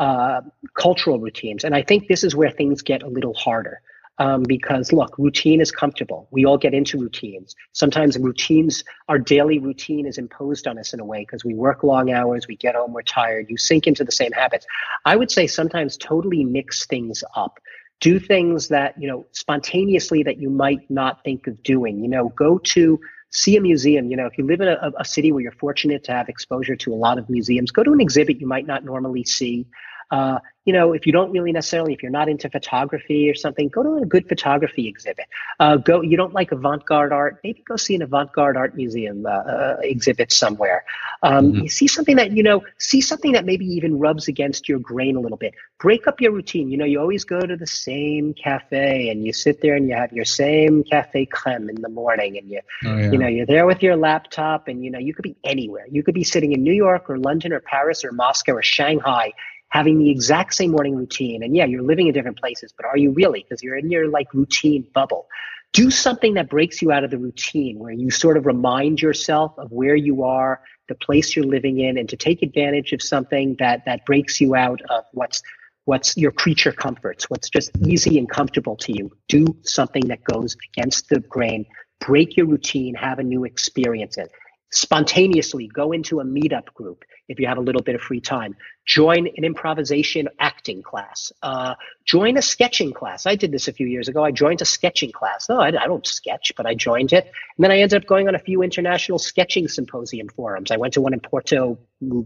uh, 0.00 0.40
cultural 0.74 1.20
routines, 1.20 1.64
and 1.64 1.74
I 1.74 1.82
think 1.82 2.08
this 2.08 2.24
is 2.24 2.34
where 2.34 2.50
things 2.50 2.82
get 2.82 3.02
a 3.02 3.08
little 3.08 3.34
harder. 3.34 3.80
Um, 4.18 4.44
because 4.44 4.94
look, 4.94 5.18
routine 5.18 5.60
is 5.60 5.70
comfortable. 5.70 6.26
We 6.30 6.46
all 6.46 6.56
get 6.56 6.72
into 6.72 6.98
routines. 6.98 7.54
Sometimes 7.72 8.16
routines, 8.18 8.82
our 9.10 9.18
daily 9.18 9.58
routine 9.58 10.06
is 10.06 10.16
imposed 10.16 10.66
on 10.66 10.78
us 10.78 10.94
in 10.94 11.00
a 11.00 11.04
way 11.04 11.20
because 11.20 11.44
we 11.44 11.52
work 11.52 11.82
long 11.82 12.10
hours, 12.10 12.48
we 12.48 12.56
get 12.56 12.74
home, 12.74 12.94
we're 12.94 13.02
tired, 13.02 13.50
you 13.50 13.58
sink 13.58 13.86
into 13.86 14.04
the 14.04 14.12
same 14.12 14.32
habits. 14.32 14.64
I 15.04 15.16
would 15.16 15.30
say 15.30 15.46
sometimes 15.46 15.98
totally 15.98 16.44
mix 16.44 16.86
things 16.86 17.22
up 17.34 17.60
do 18.00 18.18
things 18.18 18.68
that 18.68 18.94
you 19.00 19.08
know 19.08 19.26
spontaneously 19.32 20.22
that 20.22 20.38
you 20.38 20.50
might 20.50 20.90
not 20.90 21.22
think 21.24 21.46
of 21.46 21.62
doing 21.62 21.98
you 21.98 22.08
know 22.08 22.28
go 22.30 22.58
to 22.58 23.00
see 23.36 23.56
a 23.56 23.60
museum 23.60 24.10
you 24.10 24.16
know 24.16 24.26
if 24.26 24.38
you 24.38 24.46
live 24.46 24.60
in 24.60 24.68
a, 24.68 24.92
a 24.98 25.04
city 25.04 25.30
where 25.30 25.42
you're 25.42 25.52
fortunate 25.52 26.02
to 26.04 26.12
have 26.12 26.28
exposure 26.28 26.74
to 26.74 26.92
a 26.92 26.96
lot 26.96 27.18
of 27.18 27.28
museums 27.28 27.70
go 27.70 27.82
to 27.82 27.92
an 27.92 28.00
exhibit 28.00 28.40
you 28.40 28.46
might 28.46 28.66
not 28.66 28.84
normally 28.84 29.24
see. 29.24 29.66
Uh, 30.10 30.38
you 30.66 30.72
know, 30.72 30.92
if 30.92 31.06
you 31.06 31.12
don't 31.12 31.30
really 31.30 31.52
necessarily, 31.52 31.94
if 31.94 32.02
you're 32.02 32.10
not 32.10 32.28
into 32.28 32.50
photography 32.50 33.30
or 33.30 33.34
something, 33.36 33.68
go 33.68 33.84
to 33.84 34.02
a 34.02 34.04
good 34.04 34.28
photography 34.28 34.88
exhibit. 34.88 35.26
Uh, 35.60 35.76
go, 35.76 36.00
you 36.00 36.16
don't 36.16 36.34
like 36.34 36.50
avant-garde 36.50 37.12
art, 37.12 37.38
maybe 37.44 37.62
go 37.62 37.76
see 37.76 37.94
an 37.94 38.02
avant-garde 38.02 38.56
art 38.56 38.74
museum 38.74 39.24
uh, 39.26 39.30
uh, 39.30 39.76
exhibit 39.82 40.32
somewhere. 40.32 40.84
Um, 41.22 41.52
mm-hmm. 41.52 41.62
You 41.62 41.68
see 41.68 41.86
something 41.86 42.16
that 42.16 42.32
you 42.32 42.42
know, 42.42 42.64
see 42.78 43.00
something 43.00 43.30
that 43.32 43.44
maybe 43.44 43.64
even 43.64 44.00
rubs 44.00 44.26
against 44.26 44.68
your 44.68 44.80
grain 44.80 45.14
a 45.14 45.20
little 45.20 45.38
bit. 45.38 45.54
Break 45.78 46.08
up 46.08 46.20
your 46.20 46.32
routine. 46.32 46.68
You 46.68 46.78
know, 46.78 46.84
you 46.84 46.98
always 46.98 47.22
go 47.24 47.40
to 47.40 47.56
the 47.56 47.66
same 47.66 48.34
cafe 48.34 49.08
and 49.08 49.24
you 49.24 49.32
sit 49.32 49.60
there 49.60 49.76
and 49.76 49.88
you 49.88 49.94
have 49.94 50.12
your 50.12 50.24
same 50.24 50.82
cafe 50.82 51.26
creme 51.26 51.68
in 51.68 51.80
the 51.80 51.88
morning, 51.88 52.38
and 52.38 52.50
you, 52.50 52.60
oh, 52.84 52.96
yeah. 52.96 53.12
you 53.12 53.18
know, 53.18 53.28
you're 53.28 53.46
there 53.46 53.66
with 53.66 53.84
your 53.84 53.94
laptop, 53.94 54.66
and 54.66 54.84
you 54.84 54.90
know, 54.90 54.98
you 54.98 55.14
could 55.14 55.22
be 55.22 55.36
anywhere. 55.44 55.86
You 55.88 56.02
could 56.02 56.14
be 56.14 56.24
sitting 56.24 56.50
in 56.50 56.64
New 56.64 56.74
York 56.74 57.08
or 57.08 57.18
London 57.18 57.52
or 57.52 57.60
Paris 57.60 58.04
or 58.04 58.10
Moscow 58.10 58.54
or 58.54 58.64
Shanghai 58.64 59.32
having 59.76 59.98
the 59.98 60.08
exact 60.08 60.54
same 60.54 60.70
morning 60.70 60.96
routine. 60.96 61.42
And 61.42 61.54
yeah, 61.54 61.66
you're 61.66 61.82
living 61.82 62.06
in 62.06 62.14
different 62.14 62.38
places, 62.38 62.72
but 62.74 62.86
are 62.86 62.96
you 62.96 63.10
really? 63.10 63.42
Because 63.42 63.62
you're 63.62 63.76
in 63.76 63.90
your 63.90 64.08
like 64.08 64.32
routine 64.32 64.86
bubble. 64.94 65.28
Do 65.74 65.90
something 65.90 66.32
that 66.34 66.48
breaks 66.48 66.80
you 66.80 66.92
out 66.92 67.04
of 67.04 67.10
the 67.10 67.18
routine 67.18 67.78
where 67.78 67.92
you 67.92 68.10
sort 68.10 68.38
of 68.38 68.46
remind 68.46 69.02
yourself 69.02 69.52
of 69.58 69.70
where 69.70 69.94
you 69.94 70.24
are, 70.24 70.62
the 70.88 70.94
place 70.94 71.36
you're 71.36 71.44
living 71.44 71.78
in, 71.78 71.98
and 71.98 72.08
to 72.08 72.16
take 72.16 72.40
advantage 72.42 72.92
of 72.92 73.02
something 73.02 73.56
that 73.58 73.84
that 73.84 74.06
breaks 74.06 74.40
you 74.40 74.54
out 74.54 74.80
of 74.88 75.04
what's 75.12 75.42
what's 75.84 76.16
your 76.16 76.32
creature 76.32 76.72
comforts, 76.72 77.28
what's 77.28 77.50
just 77.50 77.70
easy 77.86 78.18
and 78.18 78.30
comfortable 78.30 78.76
to 78.76 78.96
you. 78.96 79.12
Do 79.28 79.44
something 79.62 80.08
that 80.08 80.24
goes 80.24 80.56
against 80.72 81.10
the 81.10 81.20
grain. 81.20 81.66
Break 82.00 82.34
your 82.38 82.46
routine, 82.46 82.94
have 82.94 83.18
a 83.18 83.22
new 83.22 83.44
experience. 83.44 84.16
It 84.16 84.30
spontaneously 84.70 85.68
go 85.68 85.92
into 85.92 86.20
a 86.20 86.24
meetup 86.24 86.66
group 86.74 87.04
if 87.28 87.40
you 87.40 87.46
have 87.46 87.58
a 87.58 87.60
little 87.60 87.82
bit 87.82 87.94
of 87.94 88.00
free 88.00 88.20
time. 88.20 88.56
Join 88.84 89.26
an 89.26 89.44
improvisation 89.44 90.28
acting 90.38 90.82
class. 90.82 91.32
Uh, 91.42 91.74
join 92.04 92.36
a 92.36 92.42
sketching 92.42 92.92
class. 92.92 93.26
I 93.26 93.34
did 93.34 93.52
this 93.52 93.68
a 93.68 93.72
few 93.72 93.86
years 93.86 94.08
ago. 94.08 94.24
I 94.24 94.30
joined 94.30 94.62
a 94.62 94.64
sketching 94.64 95.10
class. 95.12 95.48
No, 95.48 95.60
I, 95.60 95.68
I, 95.68 95.86
don't 95.86 96.06
sketch, 96.06 96.52
but 96.56 96.66
I 96.66 96.74
joined 96.74 97.12
it. 97.12 97.24
And 97.24 97.64
then 97.64 97.70
I 97.70 97.78
ended 97.78 98.02
up 98.02 98.08
going 98.08 98.28
on 98.28 98.34
a 98.34 98.38
few 98.38 98.62
international 98.62 99.18
sketching 99.18 99.66
symposium 99.66 100.28
forums. 100.28 100.70
I 100.70 100.76
went 100.76 100.94
to 100.94 101.00
one 101.00 101.14
in 101.14 101.20
Porto, 101.20 101.78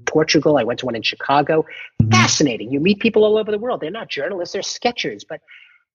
Portugal. 0.07 0.59
I 0.59 0.64
went 0.64 0.80
to 0.80 0.86
one 0.86 0.97
in 0.97 1.03
Chicago. 1.03 1.64
Fascinating. 2.11 2.70
You 2.70 2.80
meet 2.80 3.01
people 3.01 3.24
all 3.24 3.38
over 3.38 3.51
the 3.51 3.59
world. 3.59 3.80
They're 3.80 3.91
not 3.91 4.09
journalists, 4.09 4.53
they're 4.53 4.62
sketchers, 4.62 5.24
but 5.24 5.41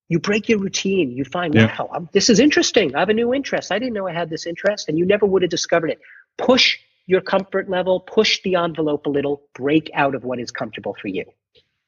you 0.07 0.19
break 0.19 0.49
your 0.49 0.59
routine. 0.59 1.11
You 1.11 1.25
find, 1.25 1.53
yeah. 1.53 1.75
wow, 1.79 1.89
I'm, 1.91 2.09
this 2.11 2.29
is 2.29 2.39
interesting. 2.39 2.95
I 2.95 2.99
have 2.99 3.09
a 3.09 3.13
new 3.13 3.33
interest. 3.33 3.71
I 3.71 3.79
didn't 3.79 3.93
know 3.93 4.07
I 4.07 4.13
had 4.13 4.29
this 4.29 4.45
interest, 4.45 4.87
and 4.87 4.97
you 4.97 5.05
never 5.05 5.25
would 5.25 5.41
have 5.41 5.49
discovered 5.49 5.89
it. 5.89 5.99
Push 6.37 6.77
your 7.07 7.21
comfort 7.21 7.69
level, 7.69 7.99
push 7.99 8.41
the 8.43 8.55
envelope 8.55 9.05
a 9.05 9.09
little, 9.09 9.43
break 9.53 9.89
out 9.93 10.15
of 10.15 10.23
what 10.23 10.39
is 10.39 10.51
comfortable 10.51 10.95
for 10.99 11.07
you. 11.07 11.25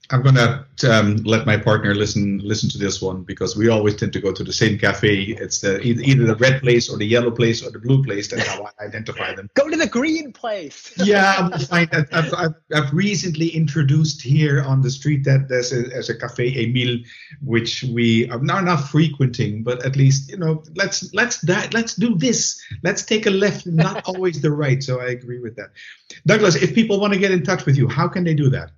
I'm 0.10 0.22
gonna 0.22 0.66
um, 0.90 1.18
let 1.18 1.46
my 1.46 1.58
partner 1.58 1.94
listen 1.94 2.40
listen 2.40 2.70
to 2.70 2.78
this 2.78 3.02
one 3.02 3.24
because 3.24 3.58
we 3.58 3.68
always 3.68 3.96
tend 3.96 4.14
to 4.14 4.22
go 4.22 4.32
to 4.32 4.44
the 4.44 4.54
same 4.54 4.78
cafe. 4.78 5.16
It's 5.16 5.60
the 5.60 5.82
either, 5.82 6.26
the 6.26 6.36
red 6.36 6.62
place 6.62 6.90
or 6.90 6.98
the 6.98 7.06
yellow 7.06 7.32
place 7.32 7.62
or 7.62 7.72
the 7.72 7.80
blue 7.80 8.04
place. 8.04 8.30
That's 8.30 8.48
how 8.48 8.64
I 8.80 8.86
identify 8.86 9.36
them. 9.36 9.50
Go 9.56 9.70
to 9.70 9.76
the 9.76 9.88
green 9.88 10.32
place. 10.32 10.94
yeah, 11.04 11.50
I 11.72 11.88
I've, 11.92 12.34
I've, 12.34 12.54
I've, 12.74 12.94
recently 12.94 13.50
introduced 13.50 14.22
here 14.22 14.64
on 14.64 14.82
the 14.82 14.90
street 14.90 15.26
that 15.26 15.50
there's 15.50 15.74
a, 15.74 15.84
there's 15.84 16.10
a 16.10 16.18
cafe 16.18 16.56
Emile, 16.64 17.00
which 17.42 17.84
we 17.84 18.30
are 18.30 18.40
not, 18.40 18.64
not 18.64 18.78
frequenting, 18.78 19.62
but 19.62 19.86
at 19.86 19.98
least 19.98 20.32
you 20.32 20.38
know 20.38 20.64
let's 20.76 21.14
let's 21.14 21.44
let's 21.44 21.96
do 21.96 22.16
this. 22.16 22.62
Let's 22.82 23.04
take 23.04 23.26
a 23.26 23.32
left, 23.32 23.68
not 23.68 24.06
always 24.06 24.42
the 24.42 24.52
right. 24.52 24.82
So 24.82 25.02
I 25.02 25.08
agree 25.08 25.40
with 25.40 25.58
that. 25.58 25.72
Douglas, 26.26 26.56
if 26.56 26.74
people 26.74 27.00
want 27.00 27.14
to 27.14 27.20
get 27.20 27.32
in 27.32 27.44
touch 27.44 27.66
with 27.66 27.78
you, 27.78 27.90
how 27.90 28.08
can 28.08 28.24
they 28.24 28.34
do 28.34 28.50
that? 28.52 28.72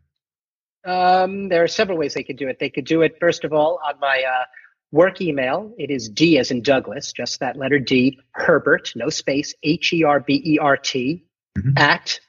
Um, 0.86 1.49
there 1.49 1.63
are 1.63 1.67
several 1.67 1.97
ways 1.97 2.13
they 2.13 2.23
could 2.23 2.38
do 2.38 2.47
it. 2.47 2.59
They 2.59 2.69
could 2.69 2.86
do 2.86 3.01
it, 3.01 3.17
first 3.19 3.43
of 3.43 3.53
all, 3.53 3.80
on 3.86 3.99
my 3.99 4.23
uh, 4.23 4.45
work 4.91 5.21
email. 5.21 5.73
It 5.77 5.91
is 5.91 6.09
D 6.09 6.38
as 6.38 6.51
in 6.51 6.61
Douglas, 6.61 7.11
just 7.11 7.39
that 7.39 7.57
letter 7.57 7.80
D, 7.80 8.19
Herbert, 8.32 8.93
no 8.95 9.09
space, 9.09 9.53
H 9.63 9.93
E 9.93 10.03
R 10.03 10.19
B 10.19 10.41
E 10.45 10.57
R 10.59 10.77
T, 10.77 11.25
mm-hmm. 11.57 11.77
at 11.77 12.19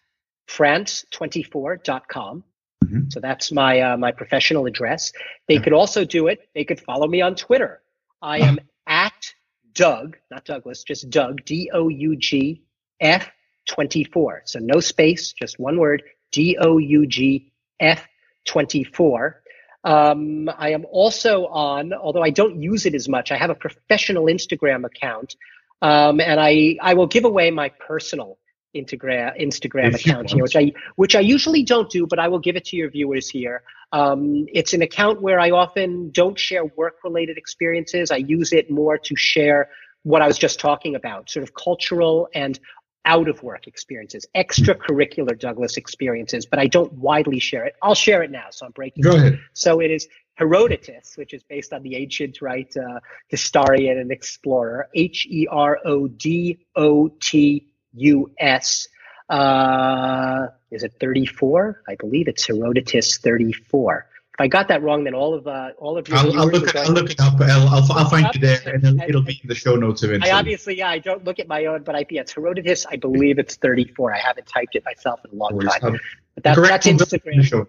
france24.com. 0.49 2.45
Mm-hmm. 2.85 3.01
So 3.11 3.21
that's 3.21 3.53
my 3.53 3.81
uh, 3.81 3.97
my 3.97 4.13
professional 4.13 4.67
address. 4.67 5.13
They 5.47 5.59
could 5.59 5.73
also 5.73 6.05
do 6.05 6.27
it. 6.27 6.49
They 6.55 6.65
could 6.65 6.81
follow 6.81 7.07
me 7.07 7.21
on 7.21 7.35
Twitter. 7.35 7.83
I 8.21 8.39
am 8.39 8.59
at 8.87 9.33
Doug, 9.75 10.17
not 10.31 10.45
Douglas, 10.45 10.83
just 10.83 11.09
Doug, 11.11 11.45
D 11.45 11.71
O 11.73 11.89
U 11.89 12.17
G 12.17 12.63
F 13.01 13.31
24. 13.69 14.43
So 14.47 14.59
no 14.59 14.81
space, 14.81 15.33
just 15.33 15.59
one 15.61 15.79
word, 15.79 16.03
D 16.33 16.57
O 16.59 16.79
U 16.79 17.07
G 17.07 17.53
F 17.79 18.07
24. 18.51 19.43
Um, 19.85 20.51
I 20.59 20.73
am 20.73 20.85
also 20.91 21.47
on, 21.47 21.93
although 21.93 22.23
I 22.23 22.31
don't 22.31 22.61
use 22.61 22.85
it 22.85 22.95
as 22.95 23.09
much, 23.09 23.31
I 23.31 23.37
have 23.37 23.51
a 23.51 23.55
professional 23.55 24.25
Instagram 24.25 24.85
account, 24.85 25.37
um, 25.81 26.21
and 26.21 26.39
I 26.39 26.77
I 26.83 26.95
will 26.95 27.07
give 27.07 27.25
away 27.25 27.51
my 27.51 27.69
personal 27.71 28.39
Instagram 28.77 29.41
Instagram 29.41 29.95
account 29.95 30.31
here, 30.31 30.43
which 30.43 30.57
I 30.57 30.73
which 30.97 31.15
I 31.15 31.21
usually 31.21 31.63
don't 31.63 31.89
do, 31.89 32.07
but 32.07 32.19
I 32.19 32.27
will 32.29 32.41
give 32.41 32.57
it 32.57 32.65
to 32.67 32.77
your 32.77 32.91
viewers 32.91 33.31
here. 33.31 33.63
Um, 33.93 34.47
it's 34.53 34.73
an 34.75 34.83
account 34.83 35.23
where 35.23 35.39
I 35.41 35.51
often 35.51 36.11
don't 36.11 36.39
share 36.39 36.65
work 36.65 36.97
related 37.05 37.39
experiences. 37.39 38.11
I 38.11 38.17
use 38.17 38.53
it 38.53 38.69
more 38.71 38.99
to 38.99 39.15
share 39.17 39.71
what 40.03 40.23
I 40.23 40.27
was 40.27 40.39
just 40.39 40.59
talking 40.59 40.95
about, 40.97 41.31
sort 41.31 41.45
of 41.45 41.55
cultural 41.55 42.29
and 42.35 42.59
out 43.05 43.29
of 43.29 43.43
work 43.43 43.67
experiences, 43.67 44.27
extracurricular 44.35 45.39
Douglas 45.39 45.77
experiences, 45.77 46.47
but 46.47 46.59
I 46.59 46.67
don't 46.67 46.93
widely 46.93 47.39
share 47.39 47.65
it. 47.65 47.75
I'll 47.83 47.95
share 47.95 48.23
it 48.23 48.31
now, 48.31 48.47
so 48.51 48.67
I'm 48.67 48.73
breaking. 48.73 49.03
Go 49.03 49.17
ahead. 49.17 49.41
So 49.53 49.81
it 49.81 49.91
is 49.91 50.09
Herodotus, 50.35 51.17
which 51.17 51.35
is 51.35 51.43
based 51.43 51.73
on 51.73 51.83
the 51.83 51.97
ancient 51.97 52.41
right 52.41 52.73
uh, 52.77 53.01
historian 53.29 53.99
and 53.99 54.11
explorer, 54.11 54.89
H 54.95 55.27
E 55.31 55.47
R 55.51 55.79
O 55.85 56.09
D 56.09 56.67
O 56.77 57.09
T 57.21 57.67
U 57.95 58.31
S. 58.39 58.89
Uh, 59.29 60.47
is 60.71 60.83
it 60.83 60.95
34? 61.01 61.83
I 61.89 61.95
believe 61.97 62.27
it's 62.27 62.47
Herodotus 62.47 63.19
34. 63.19 64.07
I 64.41 64.49
got 64.49 64.69
that 64.69 64.83
wrong, 64.83 65.05
then 65.05 65.15
all 65.15 65.35
of 65.35 65.47
uh, 65.47 65.73
all 65.79 65.99
of 65.99 66.09
your 66.09 66.17
I'll, 66.17 66.41
I'll 66.41 66.47
look. 66.49 66.75
I'll 66.75 66.93
look 66.93 67.11
it 67.11 67.21
up. 67.21 67.39
I'll, 67.41 67.69
I'll, 67.69 67.93
I'll 67.93 68.09
find 68.09 68.27
you 68.35 68.41
there, 68.41 68.61
and 68.65 68.83
then 68.83 69.01
it'll 69.07 69.21
be 69.21 69.39
in 69.43 69.49
the 69.49 69.55
show 69.55 69.77
notes 69.77 70.03
eventually. 70.03 70.31
I 70.31 70.39
obviously, 70.39 70.79
yeah, 70.79 70.89
I 70.89 70.99
don't 70.99 71.25
look 71.25 71.39
at 71.39 71.47
my 71.47 71.67
own, 71.67 71.83
but 71.83 71.95
I 71.95 72.07
yeah, 72.09 72.23
it's 72.23 72.33
Herodotus. 72.33 72.87
I 72.87 72.97
believe 72.97 73.39
it's 73.39 73.57
34. 73.57 74.15
I 74.15 74.19
haven't 74.19 74.47
typed 74.47 74.75
it 74.77 74.85
myself 74.87 75.21
in 75.27 75.33
a 75.33 75.35
long 75.35 75.61
time. 75.61 75.99
But 76.35 76.45
that, 76.45 76.57
that's 76.57 76.87
Instagram. 76.87 77.67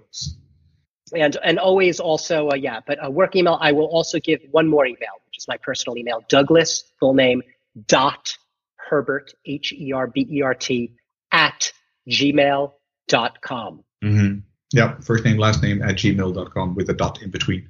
And 1.14 1.38
and 1.44 1.60
always 1.60 2.00
also 2.00 2.50
uh, 2.52 2.56
yeah, 2.56 2.80
but 2.88 3.00
a 3.02 3.12
work 3.12 3.36
email. 3.36 3.58
I 3.60 3.74
will 3.74 3.88
also 3.88 4.20
give 4.20 4.40
one 4.52 4.68
more 4.68 4.86
email, 4.86 5.20
which 5.26 5.40
is 5.40 5.48
my 5.50 5.58
personal 5.58 5.98
email. 5.98 6.24
Douglas 6.30 6.86
full 7.02 7.14
name 7.14 7.42
dot 7.88 8.38
Herbert 8.78 9.34
H 9.46 9.74
E 9.74 9.92
R 9.92 10.08
B 10.08 10.26
E 10.32 10.42
R 10.42 10.56
T 10.56 10.94
at 11.34 11.74
gmail 12.08 12.72
dot 13.10 13.42
com. 13.42 13.84
Mm-hmm. 14.02 14.40
Yeah, 14.74 14.96
first 15.02 15.26
name, 15.26 15.38
last 15.38 15.62
name 15.62 15.82
at 15.82 15.96
gmail.com 15.96 16.76
with 16.76 16.90
a 16.90 16.94
dot 16.94 17.22
in 17.22 17.30
between. 17.30 17.68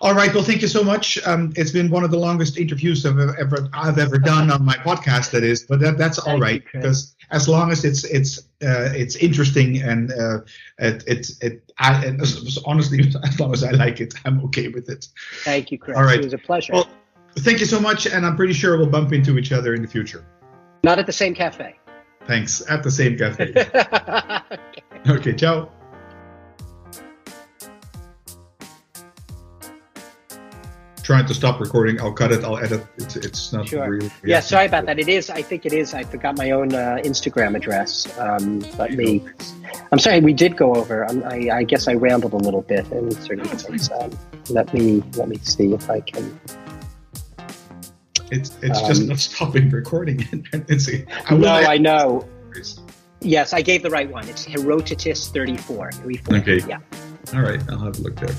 All 0.00 0.14
right. 0.14 0.32
Well, 0.32 0.44
thank 0.44 0.62
you 0.62 0.68
so 0.68 0.84
much. 0.84 1.18
Um, 1.26 1.52
it's 1.56 1.72
been 1.72 1.90
one 1.90 2.04
of 2.04 2.12
the 2.12 2.18
longest 2.18 2.58
interviews 2.58 3.04
I've 3.04 3.18
ever 3.18 3.68
I've 3.72 3.98
ever 3.98 4.18
done 4.18 4.50
on 4.50 4.64
my 4.64 4.74
podcast. 4.74 5.32
That 5.32 5.42
is, 5.42 5.64
but 5.64 5.80
that, 5.80 5.98
that's 5.98 6.18
all 6.20 6.38
right 6.38 6.62
because 6.72 7.16
as 7.30 7.48
long 7.48 7.72
as 7.72 7.84
it's 7.84 8.04
it's 8.04 8.38
uh, 8.62 8.90
it's 8.94 9.16
interesting 9.16 9.82
and 9.82 10.12
uh, 10.12 10.38
it 10.78 11.02
it, 11.08 11.30
it 11.40 11.72
I, 11.78 12.04
and 12.04 12.20
honestly, 12.64 13.00
as 13.24 13.40
long 13.40 13.52
as 13.52 13.64
I 13.64 13.72
like 13.72 14.00
it, 14.00 14.14
I'm 14.24 14.44
okay 14.44 14.68
with 14.68 14.88
it. 14.88 15.08
Thank 15.42 15.72
you, 15.72 15.78
Chris. 15.78 15.96
All 15.96 16.04
right. 16.04 16.20
It 16.20 16.24
was 16.24 16.34
a 16.34 16.38
pleasure. 16.38 16.72
Well, 16.72 16.88
thank 17.40 17.58
you 17.58 17.66
so 17.66 17.80
much, 17.80 18.06
and 18.06 18.24
I'm 18.24 18.36
pretty 18.36 18.54
sure 18.54 18.78
we'll 18.78 18.86
bump 18.86 19.12
into 19.12 19.38
each 19.38 19.50
other 19.50 19.74
in 19.74 19.82
the 19.82 19.88
future. 19.88 20.24
Not 20.84 21.00
at 21.00 21.06
the 21.06 21.12
same 21.12 21.34
cafe. 21.34 21.74
Thanks. 22.26 22.62
At 22.68 22.82
the 22.82 22.90
same 22.90 23.18
cafe. 23.18 23.52
okay. 23.56 25.08
okay. 25.08 25.32
Ciao. 25.32 25.70
Trying 31.08 31.24
to 31.24 31.32
stop 31.32 31.58
recording. 31.58 31.98
I'll 32.02 32.12
cut 32.12 32.32
it. 32.32 32.44
I'll 32.44 32.58
edit. 32.58 32.86
It's, 32.98 33.16
it's 33.16 33.50
not 33.50 33.66
sure. 33.66 33.88
Really, 33.88 34.10
yeah, 34.22 34.40
sorry 34.40 34.66
about 34.66 34.84
that. 34.84 34.98
It 34.98 35.08
is. 35.08 35.30
I 35.30 35.40
think 35.40 35.64
it 35.64 35.72
is. 35.72 35.94
I 35.94 36.02
forgot 36.02 36.36
my 36.36 36.50
own 36.50 36.74
uh, 36.74 36.98
Instagram 37.02 37.56
address. 37.56 38.06
Um, 38.18 38.60
let 38.76 38.92
me. 38.92 39.24
I'm 39.90 39.98
sorry. 39.98 40.20
We 40.20 40.34
did 40.34 40.54
go 40.58 40.74
over. 40.74 41.06
I, 41.24 41.48
I, 41.50 41.62
guess 41.62 41.88
I 41.88 41.94
rambled 41.94 42.34
a 42.34 42.36
little 42.36 42.60
bit 42.60 42.86
in 42.92 43.10
certain 43.10 43.46
things. 43.46 43.90
Um, 43.90 44.10
let 44.50 44.74
me 44.74 45.02
let 45.16 45.30
me 45.30 45.38
see 45.38 45.72
if 45.72 45.88
I 45.88 46.00
can. 46.00 46.38
It's 48.30 48.54
it's 48.60 48.82
just 48.82 49.00
um, 49.00 49.08
not 49.08 49.18
stopping 49.18 49.70
recording. 49.70 50.28
it's. 50.68 50.90
I 50.90 51.34
no, 51.34 51.48
I 51.48 51.78
know. 51.78 52.28
Yes, 53.22 53.54
I 53.54 53.62
gave 53.62 53.82
the 53.82 53.90
right 53.90 54.10
one. 54.10 54.28
It's 54.28 54.44
Herodotus 54.44 55.28
34. 55.28 55.92
34. 55.92 56.36
Okay. 56.36 56.60
Yeah. 56.68 56.80
All 57.32 57.40
right. 57.40 57.62
I'll 57.70 57.78
have 57.78 57.98
a 57.98 58.02
look 58.02 58.16
there. 58.16 58.36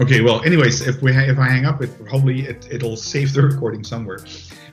Okay, 0.00 0.20
well, 0.20 0.42
anyways, 0.44 0.86
if 0.86 1.02
we 1.02 1.12
ha- 1.12 1.26
if 1.26 1.38
I 1.38 1.48
hang 1.48 1.64
up, 1.64 1.82
it 1.82 1.90
probably 2.06 2.42
it, 2.42 2.68
it'll 2.70 2.96
save 2.96 3.32
the 3.32 3.42
recording 3.42 3.82
somewhere. 3.82 4.20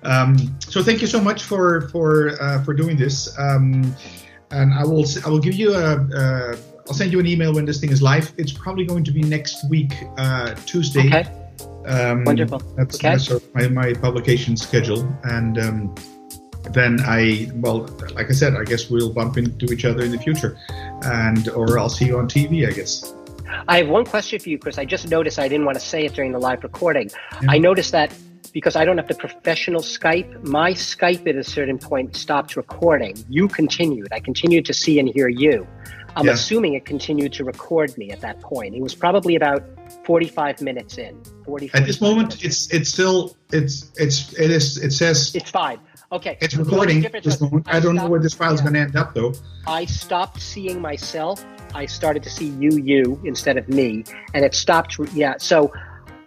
Um, 0.04 0.38
so 0.60 0.84
thank 0.84 1.02
you 1.02 1.08
so 1.08 1.20
much 1.20 1.44
for 1.44 1.90
for 1.90 2.40
uh, 2.42 2.64
for 2.64 2.74
doing 2.74 2.96
this. 2.96 3.38
Um, 3.40 3.96
and 4.52 4.74
I 4.74 4.84
will 4.84 5.06
I 5.26 5.30
will 5.30 5.40
give 5.40 5.56
you 5.56 5.74
a, 5.74 5.98
a 5.98 6.58
I'll 6.88 6.94
send 6.94 7.12
you 7.12 7.20
an 7.20 7.26
email 7.26 7.54
when 7.54 7.66
this 7.66 7.80
thing 7.80 7.92
is 7.92 8.02
live. 8.02 8.32
It's 8.38 8.54
probably 8.54 8.86
going 8.86 9.04
to 9.06 9.12
be 9.12 9.24
next 9.24 9.68
week, 9.70 9.94
uh, 10.18 10.54
Tuesday. 10.66 11.08
Okay. 11.08 11.26
Um, 11.88 12.24
Wonderful. 12.24 12.60
That's, 12.76 12.96
okay. 12.96 13.10
that's 13.10 13.30
my, 13.54 13.68
my 13.68 13.94
publication 13.94 14.58
schedule, 14.58 15.08
and 15.24 15.58
um, 15.60 15.96
then 16.72 17.00
I 17.02 17.50
well, 17.56 17.88
like 18.14 18.30
I 18.30 18.34
said, 18.34 18.56
I 18.56 18.64
guess 18.64 18.90
we'll 18.92 19.14
bump 19.14 19.38
into 19.38 19.72
each 19.74 19.86
other 19.86 20.04
in 20.04 20.12
the 20.12 20.20
future, 20.20 20.58
and 21.04 21.50
or 21.50 21.80
I'll 21.80 21.90
see 21.90 22.06
you 22.06 22.20
on 22.20 22.28
TV, 22.28 22.68
I 22.68 22.72
guess. 22.72 23.14
I 23.68 23.78
have 23.78 23.88
one 23.88 24.06
question 24.06 24.40
for 24.40 24.50
you, 24.50 24.58
Chris. 24.58 24.78
I 24.78 24.86
just 24.86 25.10
noticed 25.10 25.40
I 25.40 25.48
didn't 25.48 25.66
want 25.66 25.80
to 25.80 25.86
say 25.86 26.06
it 26.06 26.14
during 26.14 26.32
the 26.32 26.40
live 26.40 26.64
recording. 26.64 27.10
Yeah. 27.42 27.52
I 27.52 27.58
noticed 27.58 27.92
that 27.92 28.14
because 28.54 28.76
I 28.76 28.86
don't 28.86 28.98
have 28.98 29.08
the 29.08 29.16
professional 29.16 29.82
Skype, 29.82 30.46
my 30.46 30.72
Skype 30.72 31.28
at 31.28 31.36
a 31.36 31.44
certain 31.44 31.78
point 31.78 32.16
stopped 32.16 32.56
recording. 32.56 33.16
You 33.30 33.50
continued. 33.50 34.08
I 34.14 34.22
continued 34.22 34.66
to 34.66 34.74
see 34.74 34.98
and 34.98 35.10
hear 35.10 35.28
you. 35.28 35.68
I'm 36.16 36.28
yeah. 36.28 36.32
assuming 36.32 36.76
it 36.76 36.86
continued 36.86 37.34
to 37.34 37.44
record 37.44 37.98
me 37.98 38.12
at 38.12 38.22
that 38.22 38.40
point. 38.40 38.74
It 38.74 38.82
was 38.82 38.96
probably 38.96 39.36
about 39.36 39.62
45 40.06 40.62
minutes 40.62 40.98
in. 40.98 41.22
40, 41.44 41.72
at 41.74 41.86
this 41.86 42.00
moment, 42.00 42.44
it's 42.44 42.74
it's 42.74 42.90
still 42.90 43.36
it's 43.52 43.92
it's 43.98 44.34
it 44.40 44.50
is 44.50 44.78
it 44.78 44.92
says 44.92 45.36
it's 45.36 45.52
fine. 45.52 45.80
Okay. 46.12 46.38
It's 46.42 46.56
recording. 46.56 47.02
Moment. 47.42 47.68
I, 47.68 47.78
I 47.78 47.80
don't 47.80 47.96
know 47.96 48.08
where 48.08 48.20
this 48.20 48.34
file 48.34 48.54
is 48.54 48.60
yeah. 48.60 48.64
going 48.66 48.74
to 48.76 48.80
end 48.82 48.96
up 48.96 49.14
though. 49.14 49.34
I 49.68 49.86
stopped 49.86 50.42
seeing 50.42 50.80
myself 50.82 51.44
I 51.76 51.86
started 51.86 52.24
to 52.24 52.30
see 52.30 52.48
you, 52.48 52.72
you 52.78 53.20
instead 53.26 53.58
of 53.58 53.68
me, 53.68 54.06
and 54.34 54.46
it 54.46 54.56
stopped. 54.56 54.98
Yeah, 55.14 55.36
so 55.38 55.74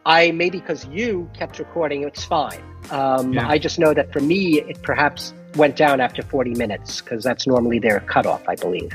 I 0.04 0.30
maybe 0.32 0.60
because 0.60 0.86
you 0.86 1.28
kept 1.32 1.58
recording, 1.58 2.04
it's 2.04 2.24
fine. 2.24 2.62
Um, 2.90 3.32
yeah. 3.32 3.48
I 3.48 3.58
just 3.58 3.78
know 3.78 3.94
that 3.94 4.12
for 4.12 4.20
me, 4.20 4.60
it 4.60 4.82
perhaps 4.82 5.32
went 5.56 5.76
down 5.76 6.00
after 6.00 6.22
40 6.22 6.54
minutes 6.54 7.00
because 7.00 7.24
that's 7.24 7.46
normally 7.46 7.78
their 7.78 8.00
cutoff, 8.00 8.46
I 8.46 8.56
believe, 8.56 8.92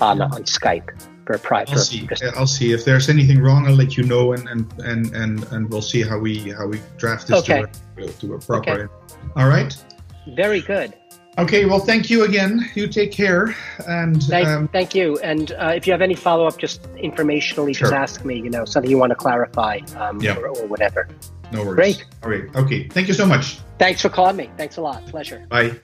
on, 0.00 0.18
yeah. 0.18 0.24
on 0.24 0.44
Skype 0.44 0.90
for 1.26 1.38
private. 1.38 1.72
I'll 1.72 1.78
see. 1.78 2.08
I'll 2.36 2.46
see 2.46 2.72
if 2.72 2.84
there's 2.84 3.08
anything 3.08 3.40
wrong. 3.40 3.66
I'll 3.66 3.74
let 3.74 3.96
you 3.96 4.04
know, 4.04 4.32
and 4.32 4.46
and 4.46 4.70
and 4.80 5.14
and, 5.14 5.44
and 5.52 5.70
we'll 5.70 5.82
see 5.82 6.02
how 6.02 6.18
we 6.18 6.50
how 6.50 6.66
we 6.66 6.82
draft 6.98 7.28
this 7.28 7.38
okay. 7.38 7.64
to, 7.96 8.04
a, 8.04 8.08
to 8.08 8.34
a 8.34 8.38
proper. 8.38 8.70
Okay. 8.70 8.92
All 9.36 9.48
right. 9.48 9.74
Very 10.34 10.60
good. 10.60 10.94
Okay, 11.38 11.66
well, 11.66 11.78
thank 11.78 12.10
you 12.10 12.24
again. 12.24 12.68
You 12.74 12.88
take 12.88 13.12
care, 13.12 13.54
and 13.86 14.20
thank, 14.24 14.48
um, 14.48 14.66
thank 14.68 14.92
you. 14.92 15.18
And 15.20 15.52
uh, 15.52 15.72
if 15.74 15.86
you 15.86 15.92
have 15.92 16.02
any 16.02 16.16
follow 16.16 16.48
up, 16.48 16.58
just 16.58 16.82
informationally, 16.94 17.76
sure. 17.76 17.90
just 17.90 17.92
ask 17.92 18.24
me. 18.24 18.40
You 18.40 18.50
know, 18.50 18.64
something 18.64 18.90
you 18.90 18.98
want 18.98 19.10
to 19.10 19.16
clarify, 19.16 19.78
um, 19.96 20.20
yeah. 20.20 20.36
or, 20.36 20.48
or, 20.48 20.66
whatever. 20.66 21.08
No 21.52 21.64
worries. 21.64 21.76
Great. 21.76 22.04
All 22.24 22.30
right. 22.30 22.56
Okay. 22.56 22.88
Thank 22.88 23.06
you 23.06 23.14
so 23.14 23.24
much. 23.24 23.60
Thanks 23.78 24.02
for 24.02 24.08
calling 24.08 24.34
me. 24.34 24.50
Thanks 24.56 24.78
a 24.78 24.80
lot. 24.80 25.06
Pleasure. 25.06 25.46
Bye. 25.48 25.78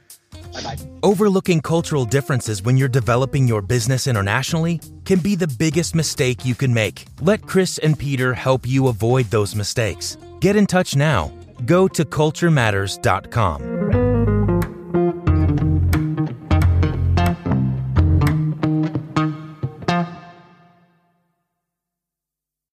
Bye 0.53 0.63
bye. 0.63 0.77
Overlooking 1.05 1.61
cultural 1.61 2.05
differences 2.05 2.63
when 2.63 2.77
you're 2.77 2.89
developing 2.89 3.47
your 3.47 3.63
business 3.63 4.09
internationally 4.09 4.81
can 5.05 5.21
be 5.21 5.37
the 5.37 5.47
biggest 5.47 5.95
mistake 5.95 6.45
you 6.45 6.57
can 6.57 6.75
make. 6.75 7.07
Let 7.21 7.47
Chris 7.47 7.79
and 7.79 7.97
Peter 7.97 8.35
help 8.35 8.67
you 8.67 8.89
avoid 8.89 9.27
those 9.27 9.55
mistakes. 9.55 10.19
Get 10.41 10.57
in 10.57 10.67
touch 10.67 10.97
now. 10.97 11.33
Go 11.65 11.87
to 11.89 12.05
culturematters.com. 12.05 14.04